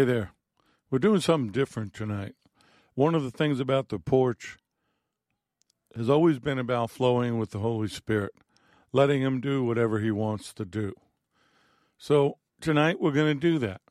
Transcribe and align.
Hey 0.00 0.06
there. 0.06 0.32
We're 0.90 0.98
doing 0.98 1.20
something 1.20 1.52
different 1.52 1.92
tonight. 1.92 2.34
One 2.94 3.14
of 3.14 3.22
the 3.22 3.30
things 3.30 3.60
about 3.60 3.90
the 3.90 3.98
porch 3.98 4.56
has 5.94 6.08
always 6.08 6.38
been 6.38 6.58
about 6.58 6.90
flowing 6.90 7.36
with 7.36 7.50
the 7.50 7.58
Holy 7.58 7.88
Spirit, 7.88 8.32
letting 8.94 9.20
Him 9.20 9.42
do 9.42 9.62
whatever 9.62 9.98
He 10.00 10.10
wants 10.10 10.54
to 10.54 10.64
do. 10.64 10.94
So 11.98 12.38
tonight 12.62 12.98
we're 12.98 13.10
going 13.10 13.38
to 13.38 13.38
do 13.38 13.58
that. 13.58 13.82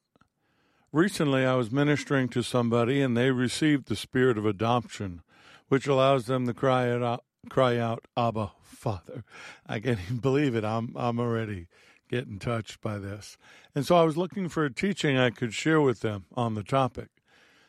Recently, 0.91 1.45
I 1.45 1.53
was 1.53 1.71
ministering 1.71 2.27
to 2.29 2.41
somebody 2.41 3.03
and 3.03 3.15
they 3.15 3.29
received 3.29 3.87
the 3.87 3.95
spirit 3.95 4.39
of 4.39 4.47
adoption, 4.47 5.21
which 5.67 5.85
allows 5.85 6.25
them 6.25 6.47
to 6.47 6.55
cry 6.55 6.89
out, 6.89 7.23
cry 7.51 7.77
out, 7.77 8.05
Abba, 8.17 8.53
Father. 8.63 9.23
I 9.67 9.79
can't 9.79 9.99
even 10.05 10.17
believe 10.17 10.55
it. 10.55 10.65
I'm, 10.65 10.91
I'm 10.95 11.19
already 11.19 11.67
getting 12.09 12.39
touched 12.39 12.81
by 12.81 12.97
this. 12.97 13.37
And 13.73 13.85
so 13.85 13.95
I 13.95 14.03
was 14.03 14.17
looking 14.17 14.49
for 14.49 14.65
a 14.65 14.73
teaching 14.73 15.17
I 15.17 15.29
could 15.29 15.53
share 15.53 15.79
with 15.79 16.01
them 16.01 16.25
on 16.35 16.55
the 16.55 16.63
topic. 16.63 17.09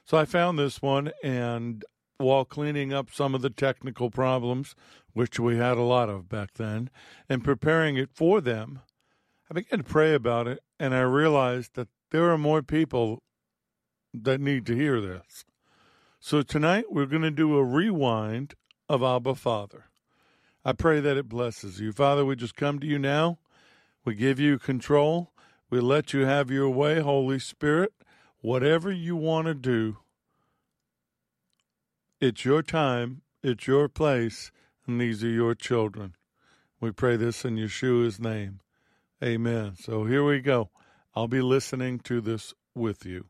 So 0.04 0.16
I 0.16 0.24
found 0.24 0.58
this 0.58 0.82
one, 0.82 1.12
and 1.22 1.84
while 2.16 2.44
cleaning 2.44 2.92
up 2.92 3.10
some 3.12 3.34
of 3.34 3.42
the 3.42 3.50
technical 3.50 4.10
problems, 4.10 4.74
which 5.12 5.38
we 5.38 5.56
had 5.56 5.76
a 5.76 5.82
lot 5.82 6.08
of 6.08 6.28
back 6.28 6.54
then, 6.54 6.90
and 7.28 7.44
preparing 7.44 7.96
it 7.96 8.10
for 8.12 8.40
them, 8.40 8.80
I 9.50 9.54
began 9.54 9.78
to 9.78 9.84
pray 9.84 10.14
about 10.14 10.48
it, 10.48 10.60
and 10.78 10.94
I 10.94 11.00
realized 11.00 11.74
that 11.74 11.88
there 12.10 12.30
are 12.30 12.38
more 12.38 12.62
people 12.62 13.22
that 14.12 14.40
need 14.40 14.66
to 14.66 14.74
hear 14.74 15.00
this. 15.00 15.44
So 16.18 16.42
tonight 16.42 16.86
we're 16.90 17.06
going 17.06 17.22
to 17.22 17.30
do 17.30 17.56
a 17.56 17.64
rewind 17.64 18.54
of 18.88 19.02
Abba 19.02 19.34
Father. 19.34 19.84
I 20.64 20.72
pray 20.72 21.00
that 21.00 21.16
it 21.16 21.28
blesses 21.28 21.80
you. 21.80 21.92
Father, 21.92 22.24
we 22.24 22.36
just 22.36 22.56
come 22.56 22.78
to 22.80 22.86
you 22.86 22.98
now 22.98 23.38
we 24.04 24.14
give 24.14 24.40
you 24.40 24.58
control. 24.58 25.32
We 25.68 25.80
let 25.80 26.12
you 26.12 26.24
have 26.26 26.50
your 26.50 26.70
way, 26.70 27.00
Holy 27.00 27.38
Spirit. 27.38 27.92
Whatever 28.40 28.90
you 28.90 29.16
want 29.16 29.46
to 29.46 29.54
do, 29.54 29.98
it's 32.20 32.44
your 32.44 32.62
time, 32.62 33.22
it's 33.42 33.66
your 33.66 33.88
place, 33.88 34.50
and 34.86 35.00
these 35.00 35.22
are 35.22 35.28
your 35.28 35.54
children. 35.54 36.14
We 36.80 36.90
pray 36.90 37.16
this 37.16 37.44
in 37.44 37.56
Yeshua's 37.56 38.18
name. 38.18 38.60
Amen. 39.22 39.74
So 39.78 40.04
here 40.04 40.24
we 40.24 40.40
go. 40.40 40.70
I'll 41.14 41.28
be 41.28 41.42
listening 41.42 41.98
to 42.00 42.20
this 42.20 42.54
with 42.74 43.04
you. 43.04 43.26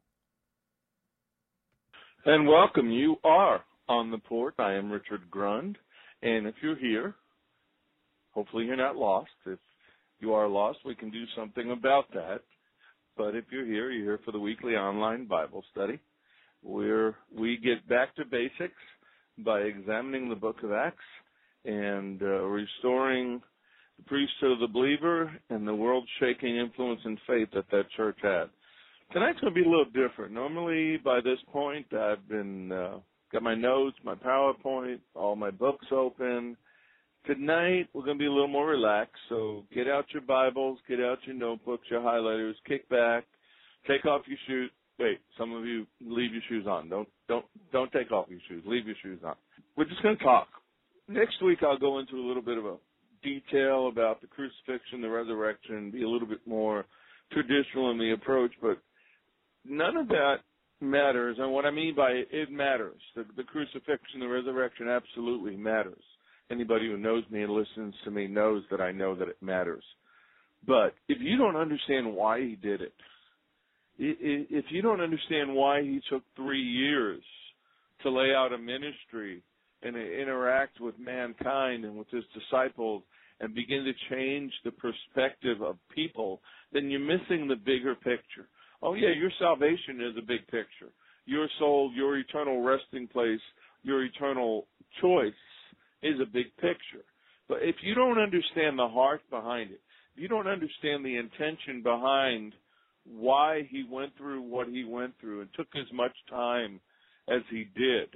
And 2.25 2.47
welcome. 2.47 2.91
You 2.91 3.17
are 3.25 3.65
on 3.89 4.11
the 4.11 4.19
porch. 4.19 4.55
I 4.59 4.75
am 4.75 4.91
Richard 4.91 5.31
Grund. 5.31 5.79
And 6.23 6.47
if 6.47 6.55
you're 6.63 6.77
here, 6.77 7.15
hopefully 8.31 8.67
you're 8.67 8.77
not 8.77 8.97
lost. 8.97 9.31
If 9.47 9.59
you 10.21 10.35
are 10.35 10.49
lost, 10.49 10.79
we 10.85 10.95
can 10.95 11.11
do 11.11 11.25
something 11.37 11.71
about 11.73 12.13
that. 12.15 12.41
But 13.17 13.35
if 13.35 13.45
you're 13.51 13.67
here, 13.67 13.91
you're 13.91 14.05
here 14.05 14.21
for 14.25 14.33
the 14.33 14.39
weekly 14.39 14.75
online 14.75 15.27
Bible 15.27 15.65
study. 15.73 15.99
Where 16.63 17.17
we 17.37 17.57
get 17.57 17.89
back 17.89 18.15
to 18.17 18.25
basics 18.25 18.75
by 19.39 19.61
examining 19.61 20.29
the 20.29 20.35
book 20.35 20.63
of 20.63 20.73
Acts 20.73 20.99
and 21.65 22.23
uh, 22.23 22.45
restoring 22.45 23.41
the 23.97 24.05
priesthood 24.05 24.53
of 24.53 24.61
the 24.61 24.69
believer 24.69 25.33
and 25.49 25.67
the 25.67 25.75
world 25.75 26.07
shaking 26.19 26.57
influence 26.57 27.01
and 27.05 27.19
faith 27.27 27.49
that 27.55 27.71
that 27.71 27.91
church 27.97 28.19
had. 28.23 28.47
Tonight's 29.13 29.41
going 29.41 29.53
to 29.53 29.61
be 29.61 29.67
a 29.67 29.71
little 29.71 29.87
different. 29.87 30.33
Normally, 30.33 30.99
by 30.99 31.21
this 31.21 31.39
point, 31.53 31.87
I've 31.93 32.29
been 32.29 32.71
uh, 32.71 32.99
got 33.33 33.43
my 33.43 33.55
notes, 33.55 33.97
my 34.05 34.15
PowerPoint, 34.15 35.01
all 35.15 35.37
my 35.37 35.51
books 35.51 35.87
open 35.91 36.57
Tonight 37.27 37.87
we're 37.93 38.05
going 38.05 38.17
to 38.17 38.23
be 38.23 38.27
a 38.27 38.33
little 38.33 38.49
more 38.49 38.67
relaxed, 38.67 39.21
so 39.29 39.65
get 39.75 39.87
out 39.87 40.07
your 40.13 40.23
Bibles, 40.23 40.79
get 40.89 41.01
out 41.01 41.19
your 41.27 41.37
notebooks, 41.37 41.87
your 41.91 42.01
highlighters, 42.01 42.55
kick 42.67 42.89
back, 42.89 43.25
take 43.87 44.07
off 44.07 44.23
your 44.27 44.39
shoes. 44.47 44.71
Wait, 44.99 45.21
some 45.39 45.53
of 45.53 45.67
you 45.67 45.87
leave 46.01 46.33
your 46.33 46.43
shoes 46.49 46.67
on. 46.67 46.89
Don't 46.89 47.09
don't 47.29 47.45
don't 47.73 47.93
take 47.93 48.11
off 48.11 48.27
your 48.31 48.41
shoes. 48.49 48.63
Leave 48.67 48.87
your 48.87 48.97
shoes 49.03 49.21
on. 49.25 49.35
We're 49.77 49.85
just 49.85 50.03
going 50.03 50.17
to 50.17 50.25
talk. 50.25 50.49
Next 51.09 51.43
week 51.43 51.59
I'll 51.63 51.79
go 51.79 51.99
into 51.99 52.17
a 52.17 52.27
little 52.27 52.43
bit 52.43 52.57
of 52.57 52.65
a 52.65 52.77
detail 53.23 53.89
about 53.89 54.23
the 54.23 54.27
crucifixion, 54.27 55.03
the 55.03 55.09
resurrection, 55.11 55.91
be 55.91 56.03
a 56.03 56.09
little 56.09 56.29
bit 56.29 56.47
more 56.47 56.87
traditional 57.33 57.91
in 57.91 57.99
the 57.99 58.13
approach, 58.13 58.53
but 58.63 58.79
none 59.67 59.99
of 59.99 60.09
that 60.09 60.37
matters. 60.81 61.37
And 61.39 61.53
what 61.53 61.67
I 61.67 61.71
mean 61.71 61.95
by 61.95 62.13
it, 62.13 62.29
it 62.33 62.51
matters. 62.51 63.01
The, 63.15 63.27
the 63.37 63.45
crucifixion, 63.45 64.21
the 64.21 64.29
resurrection 64.29 64.89
absolutely 64.89 65.57
matters 65.57 66.03
anybody 66.51 66.87
who 66.87 66.97
knows 66.97 67.25
me 67.31 67.43
and 67.43 67.53
listens 67.53 67.95
to 68.05 68.11
me 68.11 68.27
knows 68.27 68.63
that 68.71 68.81
I 68.81 68.93
know 68.93 69.15
that 69.15 69.29
it 69.29 69.37
matters. 69.41 69.85
But 70.67 70.95
if 71.09 71.19
you 71.21 71.37
don't 71.37 71.57
understand 71.57 72.15
why 72.15 72.41
he 72.41 72.57
did 72.57 72.83
it, 72.83 72.93
if 73.99 74.65
you 74.71 74.83
don't 74.83 75.01
understand 75.01 75.55
why 75.55 75.83
he 75.83 76.01
took 76.09 76.23
three 76.35 76.63
years 76.63 77.23
to 78.03 78.11
lay 78.11 78.35
out 78.35 78.53
a 78.53 78.59
ministry 78.59 79.43
and 79.83 79.97
interact 79.97 80.81
with 80.81 80.99
mankind 80.99 81.85
and 81.85 81.97
with 81.97 82.09
his 82.11 82.25
disciples 82.35 83.03
and 83.41 83.55
begin 83.55 83.85
to 83.85 84.15
change 84.15 84.53
the 84.65 84.71
perspective 84.71 85.63
of 85.63 85.77
people, 85.95 86.41
then 86.73 86.91
you're 86.91 87.01
missing 87.01 87.49
the 87.49 87.57
bigger 87.57 87.95
picture. 87.95 88.49
Oh 88.83 88.95
yeah, 88.95 89.13
your 89.17 89.31
salvation 89.39 90.01
is 90.01 90.17
a 90.19 90.27
big 90.27 90.47
picture. 90.47 90.93
Your 91.27 91.47
soul, 91.59 91.93
your 91.95 92.19
eternal 92.19 92.63
resting 92.63 93.07
place, 93.07 93.41
your 93.83 94.05
eternal 94.05 94.67
choice 95.01 95.33
is 96.03 96.21
a 96.21 96.27
big 96.27 96.55
picture. 96.57 97.05
But 97.49 97.59
if 97.63 97.77
you 97.83 97.95
don't 97.95 98.19
understand 98.19 98.79
the 98.79 98.89
heart 98.89 99.23
behind 99.31 99.71
it, 99.73 99.81
you 100.17 100.29
don't 100.29 100.47
understand 100.47 101.05
the 101.05 101.17
intention 101.17 101.83
behind 101.83 102.55
why 103.05 103.67
he 103.71 103.85
went 103.91 104.17
through 104.17 104.43
what 104.43 104.69
he 104.69 104.85
went 104.85 105.15
through 105.21 105.41
and 105.41 105.51
took 105.55 105.69
as 105.75 105.87
much 105.93 106.13
time 106.29 106.81
as 107.29 107.43
he 107.51 107.67
did, 107.77 108.09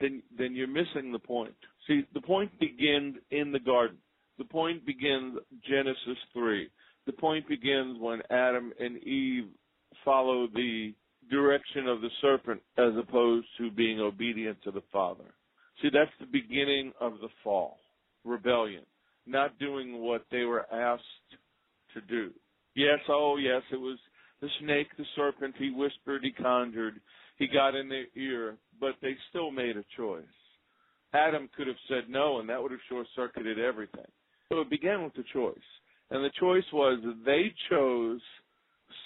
then 0.00 0.22
then 0.36 0.54
you're 0.54 0.68
missing 0.68 1.12
the 1.12 1.18
point. 1.18 1.54
See, 1.86 2.02
the 2.14 2.20
point 2.20 2.50
begins 2.60 3.16
in 3.30 3.52
the 3.52 3.58
garden. 3.58 3.98
The 4.38 4.44
point 4.44 4.86
begins 4.86 5.38
Genesis 5.68 6.18
3. 6.32 6.68
The 7.06 7.12
point 7.12 7.48
begins 7.48 7.98
when 7.98 8.20
Adam 8.30 8.72
and 8.78 9.02
Eve 9.02 9.48
follow 10.04 10.46
the 10.46 10.94
direction 11.30 11.88
of 11.88 12.00
the 12.00 12.10
serpent 12.20 12.60
as 12.76 12.92
opposed 12.98 13.46
to 13.58 13.70
being 13.70 14.00
obedient 14.00 14.62
to 14.62 14.70
the 14.70 14.82
Father. 14.92 15.24
See, 15.80 15.88
that's 15.92 16.10
the 16.18 16.26
beginning 16.26 16.92
of 17.00 17.14
the 17.20 17.28
fall, 17.44 17.78
rebellion, 18.24 18.82
not 19.26 19.58
doing 19.58 20.00
what 20.00 20.24
they 20.30 20.44
were 20.44 20.66
asked 20.72 21.02
to 21.94 22.00
do. 22.00 22.30
Yes, 22.74 22.98
oh 23.08 23.36
yes, 23.36 23.62
it 23.72 23.80
was 23.80 23.98
the 24.40 24.48
snake, 24.60 24.88
the 24.96 25.04
serpent, 25.16 25.54
he 25.58 25.70
whispered, 25.70 26.22
he 26.22 26.30
conjured, 26.32 27.00
he 27.38 27.46
got 27.46 27.74
in 27.74 27.88
their 27.88 28.06
ear, 28.16 28.56
but 28.80 28.94
they 29.02 29.16
still 29.30 29.50
made 29.50 29.76
a 29.76 29.84
choice. 29.96 30.24
Adam 31.12 31.48
could 31.56 31.66
have 31.66 31.76
said 31.88 32.04
no, 32.08 32.38
and 32.38 32.48
that 32.48 32.62
would 32.62 32.70
have 32.70 32.80
short 32.88 33.06
circuited 33.16 33.58
everything. 33.58 34.06
So 34.50 34.60
it 34.60 34.70
began 34.70 35.02
with 35.02 35.14
the 35.14 35.24
choice. 35.32 35.56
And 36.10 36.24
the 36.24 36.30
choice 36.38 36.64
was 36.72 36.98
they 37.24 37.52
chose 37.70 38.20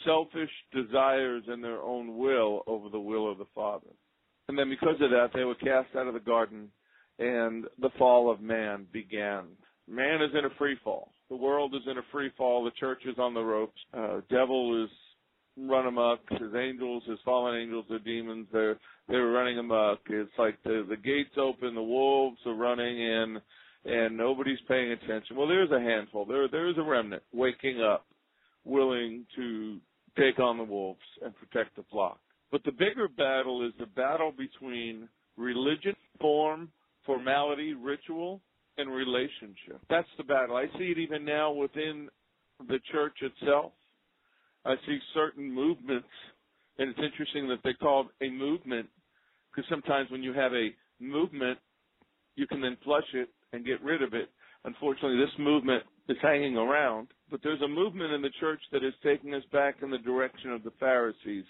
selfish 0.05 0.51
desires 0.73 1.45
and 1.49 1.63
their 1.63 1.81
own 1.81 2.17
will 2.17 2.63
over 2.67 2.89
the 2.89 3.01
will 3.01 3.31
of 3.31 3.39
the 3.39 3.47
Father. 3.55 3.89
And 4.49 4.59
then 4.59 4.69
because 4.69 5.01
of 5.01 5.11
that, 5.11 5.31
they 5.35 5.45
were 5.45 5.55
cast 5.55 5.95
out 5.97 6.09
of 6.09 6.15
the 6.15 6.21
garden, 6.21 6.69
and 7.19 7.65
the 7.81 7.91
fall 7.99 8.31
of 8.31 8.41
man 8.41 8.87
began. 8.93 9.45
Man 9.89 10.23
is 10.23 10.31
in 10.37 10.45
a 10.45 10.55
free 10.59 10.77
fall. 10.83 11.13
The 11.31 11.37
world 11.37 11.75
is 11.75 11.83
in 11.91 11.99
a 11.99 12.03
free 12.11 12.31
fall. 12.37 12.65
The 12.65 12.71
church 12.73 13.03
is 13.07 13.19
on 13.19 13.35
the 13.35 13.43
ropes. 13.43 13.81
Uh, 13.97 14.21
devil 14.31 14.85
is 14.85 14.91
run 15.57 15.87
amok. 15.87 16.21
His 16.31 16.55
angels, 16.57 17.03
his 17.07 17.19
fallen 17.25 17.61
angels, 17.61 17.85
their 17.89 17.99
demons, 17.99 18.47
they're 18.53 18.79
they're 19.09 19.29
running 19.29 19.59
amok. 19.59 20.01
It's 20.09 20.31
like 20.39 20.63
the 20.65 20.87
the 20.89 20.97
gates 20.97 21.37
open, 21.37 21.75
the 21.75 21.83
wolves 21.83 22.39
are 22.47 22.55
running 22.55 23.01
in, 23.01 23.41
and 23.85 24.17
nobody's 24.17 24.61
paying 24.69 24.93
attention. 24.93 25.37
Well, 25.37 25.49
there's 25.49 25.71
a 25.71 25.81
handful. 25.81 26.25
There 26.25 26.49
there 26.49 26.69
is 26.69 26.79
a 26.79 26.83
remnant 26.83 27.23
waking 27.33 27.83
up, 27.83 28.07
willing 28.65 29.27
to 29.37 29.79
take 30.19 30.39
on 30.39 30.59
the 30.59 30.65
wolves 30.65 31.01
and 31.25 31.35
protect 31.37 31.77
the 31.77 31.85
flock. 31.91 32.19
But 32.53 32.63
the 32.65 32.73
bigger 32.73 33.09
battle 33.09 33.67
is 33.67 33.73
the 33.81 33.87
battle 33.87 34.31
between 34.31 35.09
religion, 35.39 35.97
form, 36.21 36.71
formality, 37.07 37.73
ritual, 37.73 38.43
and 38.77 38.91
relationship. 38.91 39.81
That's 39.89 40.09
the 40.19 40.25
battle. 40.25 40.57
I 40.57 40.67
see 40.79 40.85
it 40.85 40.99
even 40.99 41.25
now 41.25 41.51
within 41.51 42.09
the 42.69 42.79
church 42.93 43.17
itself. 43.23 43.73
I 44.67 44.75
see 44.87 44.99
certain 45.15 45.53
movements, 45.53 46.09
and 46.79 46.91
it's 46.91 47.01
interesting 47.03 47.49
that 47.49 47.61
they 47.65 47.73
call 47.73 48.07
it 48.21 48.27
a 48.27 48.31
movement 48.31 48.89
because 49.51 49.69
sometimes 49.69 50.11
when 50.11 50.23
you 50.23 50.33
have 50.35 50.53
a 50.53 50.69
movement, 51.01 51.59
you 52.37 52.47
can 52.47 52.61
then 52.61 52.77
flush 52.85 53.09
it 53.15 53.29
and 53.53 53.67
get 53.67 53.83
rid 53.83 54.03
of 54.03 54.15
it. 54.15 54.29
Unfortunately, 54.65 55.19
this 55.19 55.39
movement 55.39 55.83
is 56.09 56.17
hanging 56.23 56.57
around, 56.57 57.09
but 57.31 57.41
there's 57.43 57.61
a 57.63 57.69
movement 57.69 58.13
in 58.13 58.23
the 58.23 58.31
church 58.41 58.61
that 58.73 58.85
is 58.85 58.95
taking 59.03 59.35
us 59.35 59.43
back 59.53 59.77
in 59.83 59.91
the 59.91 59.99
direction 59.99 60.53
of 60.53 60.63
the 60.63 60.73
Pharisees 60.79 61.45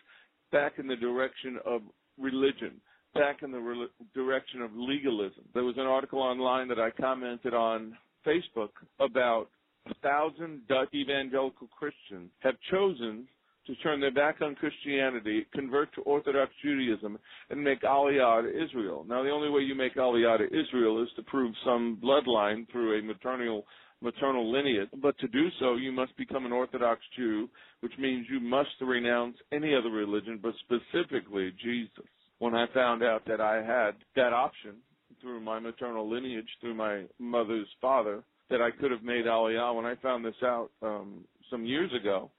back 0.53 0.75
in 0.79 0.87
the 0.87 0.97
direction 0.97 1.59
of 1.67 1.83
religion, 2.19 2.81
back 3.15 3.43
in 3.43 3.51
the 3.51 3.59
re- 3.59 3.89
direction 4.15 4.63
of 4.63 4.71
legalism. 4.75 5.45
There 5.55 5.65
was 5.65 5.77
an 5.79 5.87
article 5.87 6.21
online 6.21 6.69
that 6.69 6.79
I 6.79 6.91
commented 6.91 7.55
on 7.55 7.97
Facebook 8.27 8.71
about 9.01 9.49
a 9.87 9.95
thousand 9.95 10.67
Dutch 10.69 10.95
evangelical 10.95 11.69
Christians 11.77 12.31
have 12.41 12.55
chosen 12.71 13.27
to 13.67 13.75
turn 13.77 14.01
their 14.01 14.13
back 14.13 14.41
on 14.41 14.55
Christianity, 14.57 15.47
convert 15.55 15.95
to 15.95 16.01
Orthodox 16.03 16.51
Judaism, 16.63 17.19
and 17.51 17.63
make 17.63 17.83
Aliyah 17.83 18.43
to 18.43 18.65
Israel. 18.65 19.05
Now, 19.09 19.23
the 19.23 19.31
only 19.31 19.51
way 19.51 19.61
you 19.63 19.75
make 19.75 19.95
Aliyah 19.95 20.39
to 20.39 20.47
Israel 20.47 21.03
is 21.03 21.09
to 21.17 21.23
prove 21.23 21.55
some 21.65 21.99
bloodline 22.03 22.71
through 22.71 22.99
a 22.99 23.03
maternal 23.03 23.65
maternal 24.03 24.51
lineage. 24.51 24.89
But 25.01 25.19
to 25.19 25.29
do 25.29 25.49
so, 25.59 25.77
you 25.77 25.93
must 25.93 26.17
become 26.17 26.47
an 26.47 26.53
Orthodox 26.53 27.01
Jew, 27.17 27.49
which 27.81 27.93
means 27.99 28.27
you 28.31 28.41
must 28.41 28.71
renounce 28.81 29.37
any 29.53 29.75
other 29.75 29.91
religion, 29.91 30.41
but 30.43 30.55
specifically 30.65 31.53
Jesus. 31.63 32.05
When 32.39 32.55
I 32.55 32.67
found 32.75 33.03
out 33.03 33.23
that 33.27 33.41
I 33.41 33.57
had 33.63 33.93
that 34.17 34.33
option 34.33 34.77
through 35.21 35.41
my 35.41 35.61
maternal 35.61 36.11
lineage, 36.11 36.49
through 36.61 36.75
my 36.75 37.05
mother's 37.19 37.69
father, 37.81 38.25
that 38.51 38.61
I 38.61 38.71
could 38.71 38.91
have 38.91 39.03
made 39.03 39.27
Aliyah, 39.27 39.75
when 39.75 39.87
I 39.87 39.95
found 39.97 40.25
this 40.25 40.35
out 40.43 40.71
um, 40.83 41.25
some 41.51 41.65
years 41.65 41.91
ago, 41.99 42.31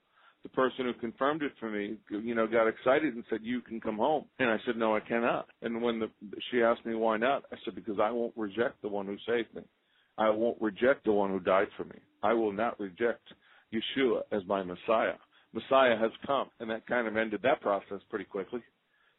the 0.44 0.50
person 0.50 0.84
who 0.84 0.92
confirmed 0.94 1.42
it 1.42 1.52
for 1.58 1.70
me, 1.70 1.96
you 2.10 2.34
know, 2.34 2.46
got 2.46 2.68
excited 2.68 3.14
and 3.14 3.24
said, 3.30 3.40
"You 3.42 3.62
can 3.62 3.80
come 3.80 3.96
home." 3.96 4.26
And 4.38 4.50
I 4.50 4.58
said, 4.66 4.76
"No, 4.76 4.94
I 4.94 5.00
cannot." 5.00 5.48
And 5.62 5.82
when 5.82 5.98
the, 5.98 6.10
she 6.50 6.62
asked 6.62 6.84
me 6.84 6.94
why 6.94 7.16
not, 7.16 7.44
I 7.50 7.56
said, 7.64 7.74
"Because 7.74 7.98
I 7.98 8.10
won't 8.10 8.34
reject 8.36 8.82
the 8.82 8.88
one 8.88 9.06
who 9.06 9.16
saved 9.26 9.54
me." 9.54 9.62
I 10.16 10.30
won't 10.30 10.60
reject 10.60 11.04
the 11.04 11.12
one 11.12 11.30
who 11.30 11.40
died 11.40 11.68
for 11.76 11.84
me. 11.84 11.98
I 12.22 12.32
will 12.32 12.52
not 12.52 12.78
reject 12.78 13.22
Yeshua 13.72 14.22
as 14.32 14.42
my 14.46 14.62
Messiah. 14.62 15.14
Messiah 15.52 15.96
has 15.98 16.10
come, 16.26 16.48
and 16.60 16.70
that 16.70 16.86
kind 16.86 17.06
of 17.06 17.16
ended 17.16 17.40
that 17.42 17.60
process 17.60 18.00
pretty 18.10 18.24
quickly. 18.24 18.60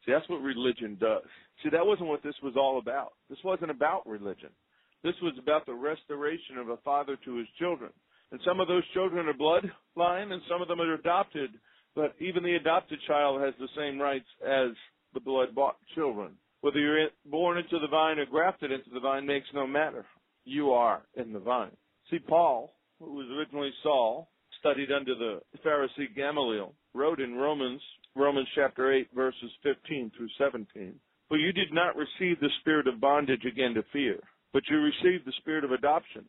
See, 0.04 0.12
that's 0.12 0.28
what 0.28 0.40
religion 0.42 0.96
does. 1.00 1.24
See, 1.62 1.70
that 1.70 1.86
wasn't 1.86 2.08
what 2.08 2.22
this 2.22 2.34
was 2.42 2.54
all 2.56 2.78
about. 2.78 3.12
This 3.28 3.38
wasn't 3.44 3.70
about 3.70 4.06
religion. 4.06 4.50
This 5.02 5.14
was 5.22 5.34
about 5.38 5.66
the 5.66 5.74
restoration 5.74 6.58
of 6.58 6.68
a 6.68 6.76
father 6.78 7.16
to 7.24 7.36
his 7.36 7.46
children. 7.58 7.90
And 8.32 8.40
some 8.44 8.60
of 8.60 8.68
those 8.68 8.82
children 8.92 9.28
are 9.28 9.34
bloodline, 9.34 10.32
and 10.32 10.42
some 10.48 10.62
of 10.62 10.68
them 10.68 10.80
are 10.80 10.94
adopted. 10.94 11.50
But 11.94 12.14
even 12.20 12.42
the 12.42 12.56
adopted 12.56 12.98
child 13.06 13.40
has 13.40 13.54
the 13.58 13.68
same 13.76 14.00
rights 14.00 14.26
as 14.44 14.70
the 15.14 15.20
blood 15.20 15.54
bought 15.54 15.76
children. 15.94 16.32
Whether 16.60 16.80
you're 16.80 17.08
born 17.26 17.58
into 17.58 17.78
the 17.78 17.88
vine 17.88 18.18
or 18.18 18.26
grafted 18.26 18.72
into 18.72 18.90
the 18.92 19.00
vine 19.00 19.26
makes 19.26 19.46
no 19.54 19.66
matter 19.66 20.04
you 20.46 20.70
are 20.70 21.02
in 21.16 21.32
the 21.32 21.38
vine. 21.38 21.76
See, 22.10 22.18
Paul, 22.18 22.72
who 23.00 23.12
was 23.14 23.26
originally 23.36 23.72
Saul, 23.82 24.30
studied 24.60 24.90
under 24.90 25.14
the 25.14 25.40
Pharisee 25.64 26.14
Gamaliel, 26.14 26.72
wrote 26.94 27.20
in 27.20 27.34
Romans, 27.34 27.82
Romans 28.14 28.48
chapter 28.54 28.92
8, 28.92 29.08
verses 29.14 29.50
15 29.62 30.12
through 30.16 30.28
17, 30.38 30.94
For 31.28 31.36
you 31.36 31.52
did 31.52 31.72
not 31.72 31.96
receive 31.96 32.40
the 32.40 32.50
spirit 32.60 32.86
of 32.86 33.00
bondage 33.00 33.44
again 33.44 33.74
to 33.74 33.84
fear, 33.92 34.18
but 34.52 34.62
you 34.70 34.78
received 34.78 35.26
the 35.26 35.34
spirit 35.40 35.64
of 35.64 35.72
adoption, 35.72 36.24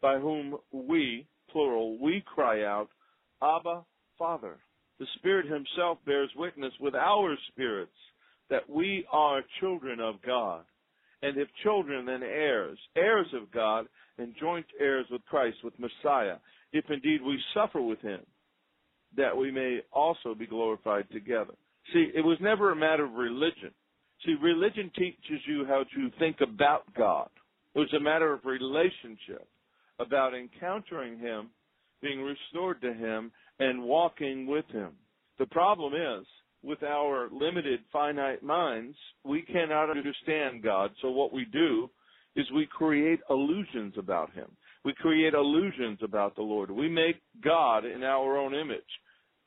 by 0.00 0.18
whom 0.18 0.56
we, 0.70 1.26
plural, 1.50 1.98
we 1.98 2.22
cry 2.26 2.64
out, 2.64 2.88
Abba, 3.42 3.82
Father. 4.18 4.58
The 5.00 5.06
Spirit 5.16 5.46
Himself 5.46 5.98
bears 6.04 6.30
witness 6.36 6.72
with 6.80 6.94
our 6.94 7.36
spirits 7.48 7.92
that 8.50 8.68
we 8.68 9.06
are 9.12 9.42
children 9.60 10.00
of 10.00 10.16
God 10.22 10.64
and 11.22 11.36
if 11.36 11.48
children, 11.62 12.06
then 12.06 12.22
heirs, 12.22 12.78
heirs 12.96 13.26
of 13.34 13.50
God, 13.50 13.86
and 14.18 14.34
joint 14.40 14.66
heirs 14.80 15.06
with 15.10 15.24
Christ, 15.26 15.58
with 15.64 15.74
Messiah, 15.78 16.36
if 16.72 16.84
indeed 16.90 17.22
we 17.22 17.38
suffer 17.54 17.80
with 17.80 18.00
him, 18.00 18.20
that 19.16 19.36
we 19.36 19.50
may 19.50 19.80
also 19.92 20.34
be 20.34 20.46
glorified 20.46 21.10
together. 21.10 21.54
See, 21.92 22.10
it 22.14 22.24
was 22.24 22.38
never 22.40 22.70
a 22.70 22.76
matter 22.76 23.04
of 23.04 23.12
religion. 23.12 23.72
See, 24.24 24.34
religion 24.42 24.90
teaches 24.96 25.40
you 25.46 25.64
how 25.66 25.84
to 25.94 26.10
think 26.18 26.36
about 26.40 26.82
God. 26.94 27.30
It 27.74 27.78
was 27.78 27.92
a 27.94 28.00
matter 28.00 28.32
of 28.32 28.44
relationship, 28.44 29.46
about 29.98 30.34
encountering 30.34 31.18
him, 31.18 31.50
being 32.02 32.20
restored 32.20 32.80
to 32.82 32.92
him, 32.92 33.32
and 33.58 33.82
walking 33.82 34.46
with 34.46 34.66
him. 34.66 34.90
The 35.38 35.46
problem 35.46 35.94
is, 35.94 36.26
with 36.62 36.82
our 36.82 37.28
limited 37.32 37.80
finite 37.92 38.42
minds, 38.42 38.96
we 39.24 39.42
cannot 39.42 39.90
understand 39.90 40.62
God. 40.62 40.90
So 41.00 41.10
what 41.10 41.32
we 41.32 41.44
do 41.46 41.88
is 42.36 42.46
we 42.54 42.66
create 42.66 43.20
illusions 43.30 43.94
about 43.96 44.32
Him. 44.32 44.48
We 44.84 44.94
create 44.94 45.34
illusions 45.34 45.98
about 46.02 46.36
the 46.36 46.42
Lord. 46.42 46.70
We 46.70 46.88
make 46.88 47.16
God 47.42 47.84
in 47.84 48.02
our 48.02 48.38
own 48.38 48.54
image. 48.54 48.80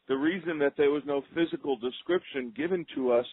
The 0.08 0.16
reason 0.16 0.60
that 0.60 0.74
there 0.78 0.92
was 0.92 1.04
no 1.06 1.24
physical 1.34 1.78
description 1.78 2.54
given 2.56 2.86
to 2.96 3.12
us 3.14 3.26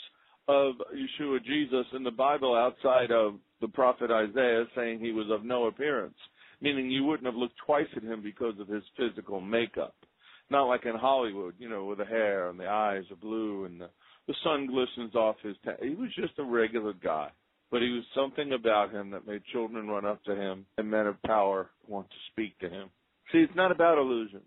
of 0.48 0.74
Yeshua 0.94 1.44
Jesus 1.44 1.86
in 1.94 2.02
the 2.02 2.10
Bible 2.10 2.54
outside 2.54 3.10
of 3.10 3.34
the 3.60 3.68
prophet 3.68 4.10
Isaiah 4.10 4.64
saying 4.74 5.00
he 5.00 5.12
was 5.12 5.26
of 5.30 5.44
no 5.44 5.66
appearance, 5.66 6.16
meaning 6.60 6.90
you 6.90 7.04
wouldn't 7.04 7.26
have 7.26 7.34
looked 7.34 7.58
twice 7.66 7.88
at 7.96 8.02
him 8.02 8.22
because 8.22 8.54
of 8.60 8.68
his 8.68 8.82
physical 8.96 9.40
makeup 9.40 9.94
not 10.50 10.64
like 10.64 10.86
in 10.86 10.94
Hollywood, 10.94 11.54
you 11.58 11.68
know, 11.68 11.84
with 11.84 11.98
the 11.98 12.04
hair 12.04 12.48
and 12.48 12.58
the 12.58 12.66
eyes 12.66 13.04
are 13.10 13.16
blue 13.16 13.64
and 13.64 13.80
the, 13.80 13.90
the 14.26 14.34
sun 14.44 14.66
glistens 14.66 15.14
off 15.14 15.36
his. 15.42 15.56
Ta- 15.64 15.82
he 15.82 15.94
was 15.94 16.10
just 16.14 16.38
a 16.38 16.44
regular 16.44 16.92
guy, 16.92 17.30
but 17.70 17.82
he 17.82 17.90
was 17.90 18.04
something 18.14 18.52
about 18.52 18.92
him 18.92 19.10
that 19.10 19.26
made 19.26 19.42
children 19.52 19.88
run 19.88 20.04
up 20.04 20.22
to 20.24 20.34
him 20.34 20.64
and 20.76 20.90
men 20.90 21.06
of 21.06 21.20
power 21.22 21.70
want 21.86 22.08
to 22.08 22.16
speak 22.32 22.58
to 22.60 22.68
him. 22.68 22.88
See, 23.32 23.38
it's 23.38 23.56
not 23.56 23.72
about 23.72 23.98
illusions. 23.98 24.42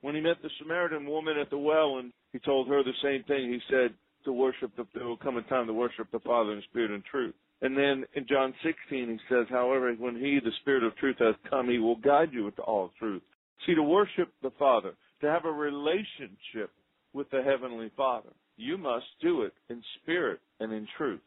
When 0.00 0.14
he 0.14 0.20
met 0.20 0.42
the 0.42 0.50
Samaritan 0.58 1.06
woman 1.06 1.38
at 1.38 1.50
the 1.50 1.58
well 1.58 1.98
and 1.98 2.12
he 2.32 2.38
told 2.38 2.68
her 2.68 2.82
the 2.82 2.92
same 3.02 3.22
thing, 3.24 3.52
he 3.52 3.60
said 3.70 3.94
to 4.24 4.32
worship 4.32 4.72
the, 4.76 4.86
there 4.94 5.06
will 5.06 5.16
come 5.16 5.36
a 5.36 5.42
time 5.42 5.66
to 5.66 5.72
worship 5.72 6.10
the 6.10 6.20
Father 6.20 6.52
in 6.52 6.62
spirit 6.70 6.90
and 6.90 7.04
truth. 7.04 7.34
And 7.62 7.76
then 7.76 8.04
in 8.14 8.26
John 8.28 8.52
16, 8.64 9.08
he 9.08 9.18
says, 9.28 9.46
however, 9.48 9.94
when 9.94 10.16
he, 10.16 10.40
the 10.42 10.50
Spirit 10.60 10.82
of 10.82 10.96
truth, 10.96 11.16
has 11.20 11.36
come, 11.48 11.68
he 11.68 11.78
will 11.78 11.96
guide 11.96 12.30
you 12.32 12.48
into 12.48 12.62
all 12.62 12.90
truth. 12.98 13.22
See, 13.64 13.74
to 13.76 13.82
worship 13.82 14.30
the 14.42 14.50
Father, 14.58 14.94
to 15.22 15.30
have 15.30 15.44
a 15.44 15.52
relationship 15.52 16.70
with 17.14 17.30
the 17.30 17.42
Heavenly 17.42 17.90
Father, 17.96 18.30
you 18.56 18.76
must 18.76 19.06
do 19.22 19.42
it 19.42 19.54
in 19.70 19.82
spirit 20.02 20.40
and 20.60 20.72
in 20.72 20.86
truth, 20.98 21.20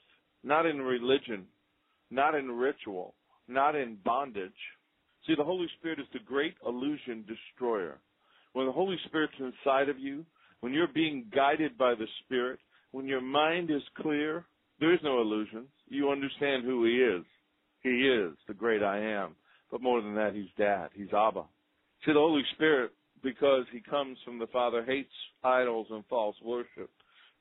not 0.44 0.66
in 0.66 0.82
religion, 0.82 1.46
not 2.12 2.36
in 2.36 2.52
ritual, 2.52 3.16
not 3.48 3.76
in 3.76 3.98
bondage. 4.04 4.52
See, 5.26 5.34
the 5.36 5.44
Holy 5.44 5.68
Spirit 5.80 6.00
is 6.00 6.06
the 6.14 6.20
great 6.20 6.56
illusion 6.66 7.26
destroyer. 7.28 8.00
When 8.54 8.68
the 8.68 8.72
Holy 8.72 8.98
Spirit's 9.06 9.34
inside 9.40 9.90
of 9.90 9.98
you, 9.98 10.26
when 10.60 10.74
you're 10.74 10.88
being 10.88 11.26
guided 11.34 11.78
by 11.78 11.96
the 11.96 12.08
Spirit, 12.24 12.60
when 12.92 13.06
your 13.06 13.22
mind 13.22 13.72
is 13.72 13.82
clear, 14.02 14.46
there 14.80 14.94
is 14.94 15.00
no 15.04 15.22
illusions. 15.22 15.68
You 15.88 16.12
understand 16.12 16.64
who 16.64 16.86
He 16.86 16.98
is. 16.98 17.26
He 17.82 17.90
is 17.90 18.34
the 18.48 18.54
great 18.54 18.84
I 18.84 19.00
am. 19.00 19.36
But 19.72 19.82
more 19.82 20.02
than 20.02 20.16
that, 20.16 20.34
He's 20.34 20.50
Dad. 20.58 20.90
He's 20.94 21.14
Abba. 21.14 21.44
See, 22.06 22.14
the 22.14 22.20
Holy 22.20 22.44
Spirit, 22.54 22.92
because 23.26 23.66
He 23.74 23.82
comes 23.82 24.18
from 24.24 24.40
the 24.40 24.48
Father, 24.48 24.86
hates 24.86 25.10
idols 25.44 25.88
and 25.90 26.06
false 26.08 26.36
worship. 26.46 26.90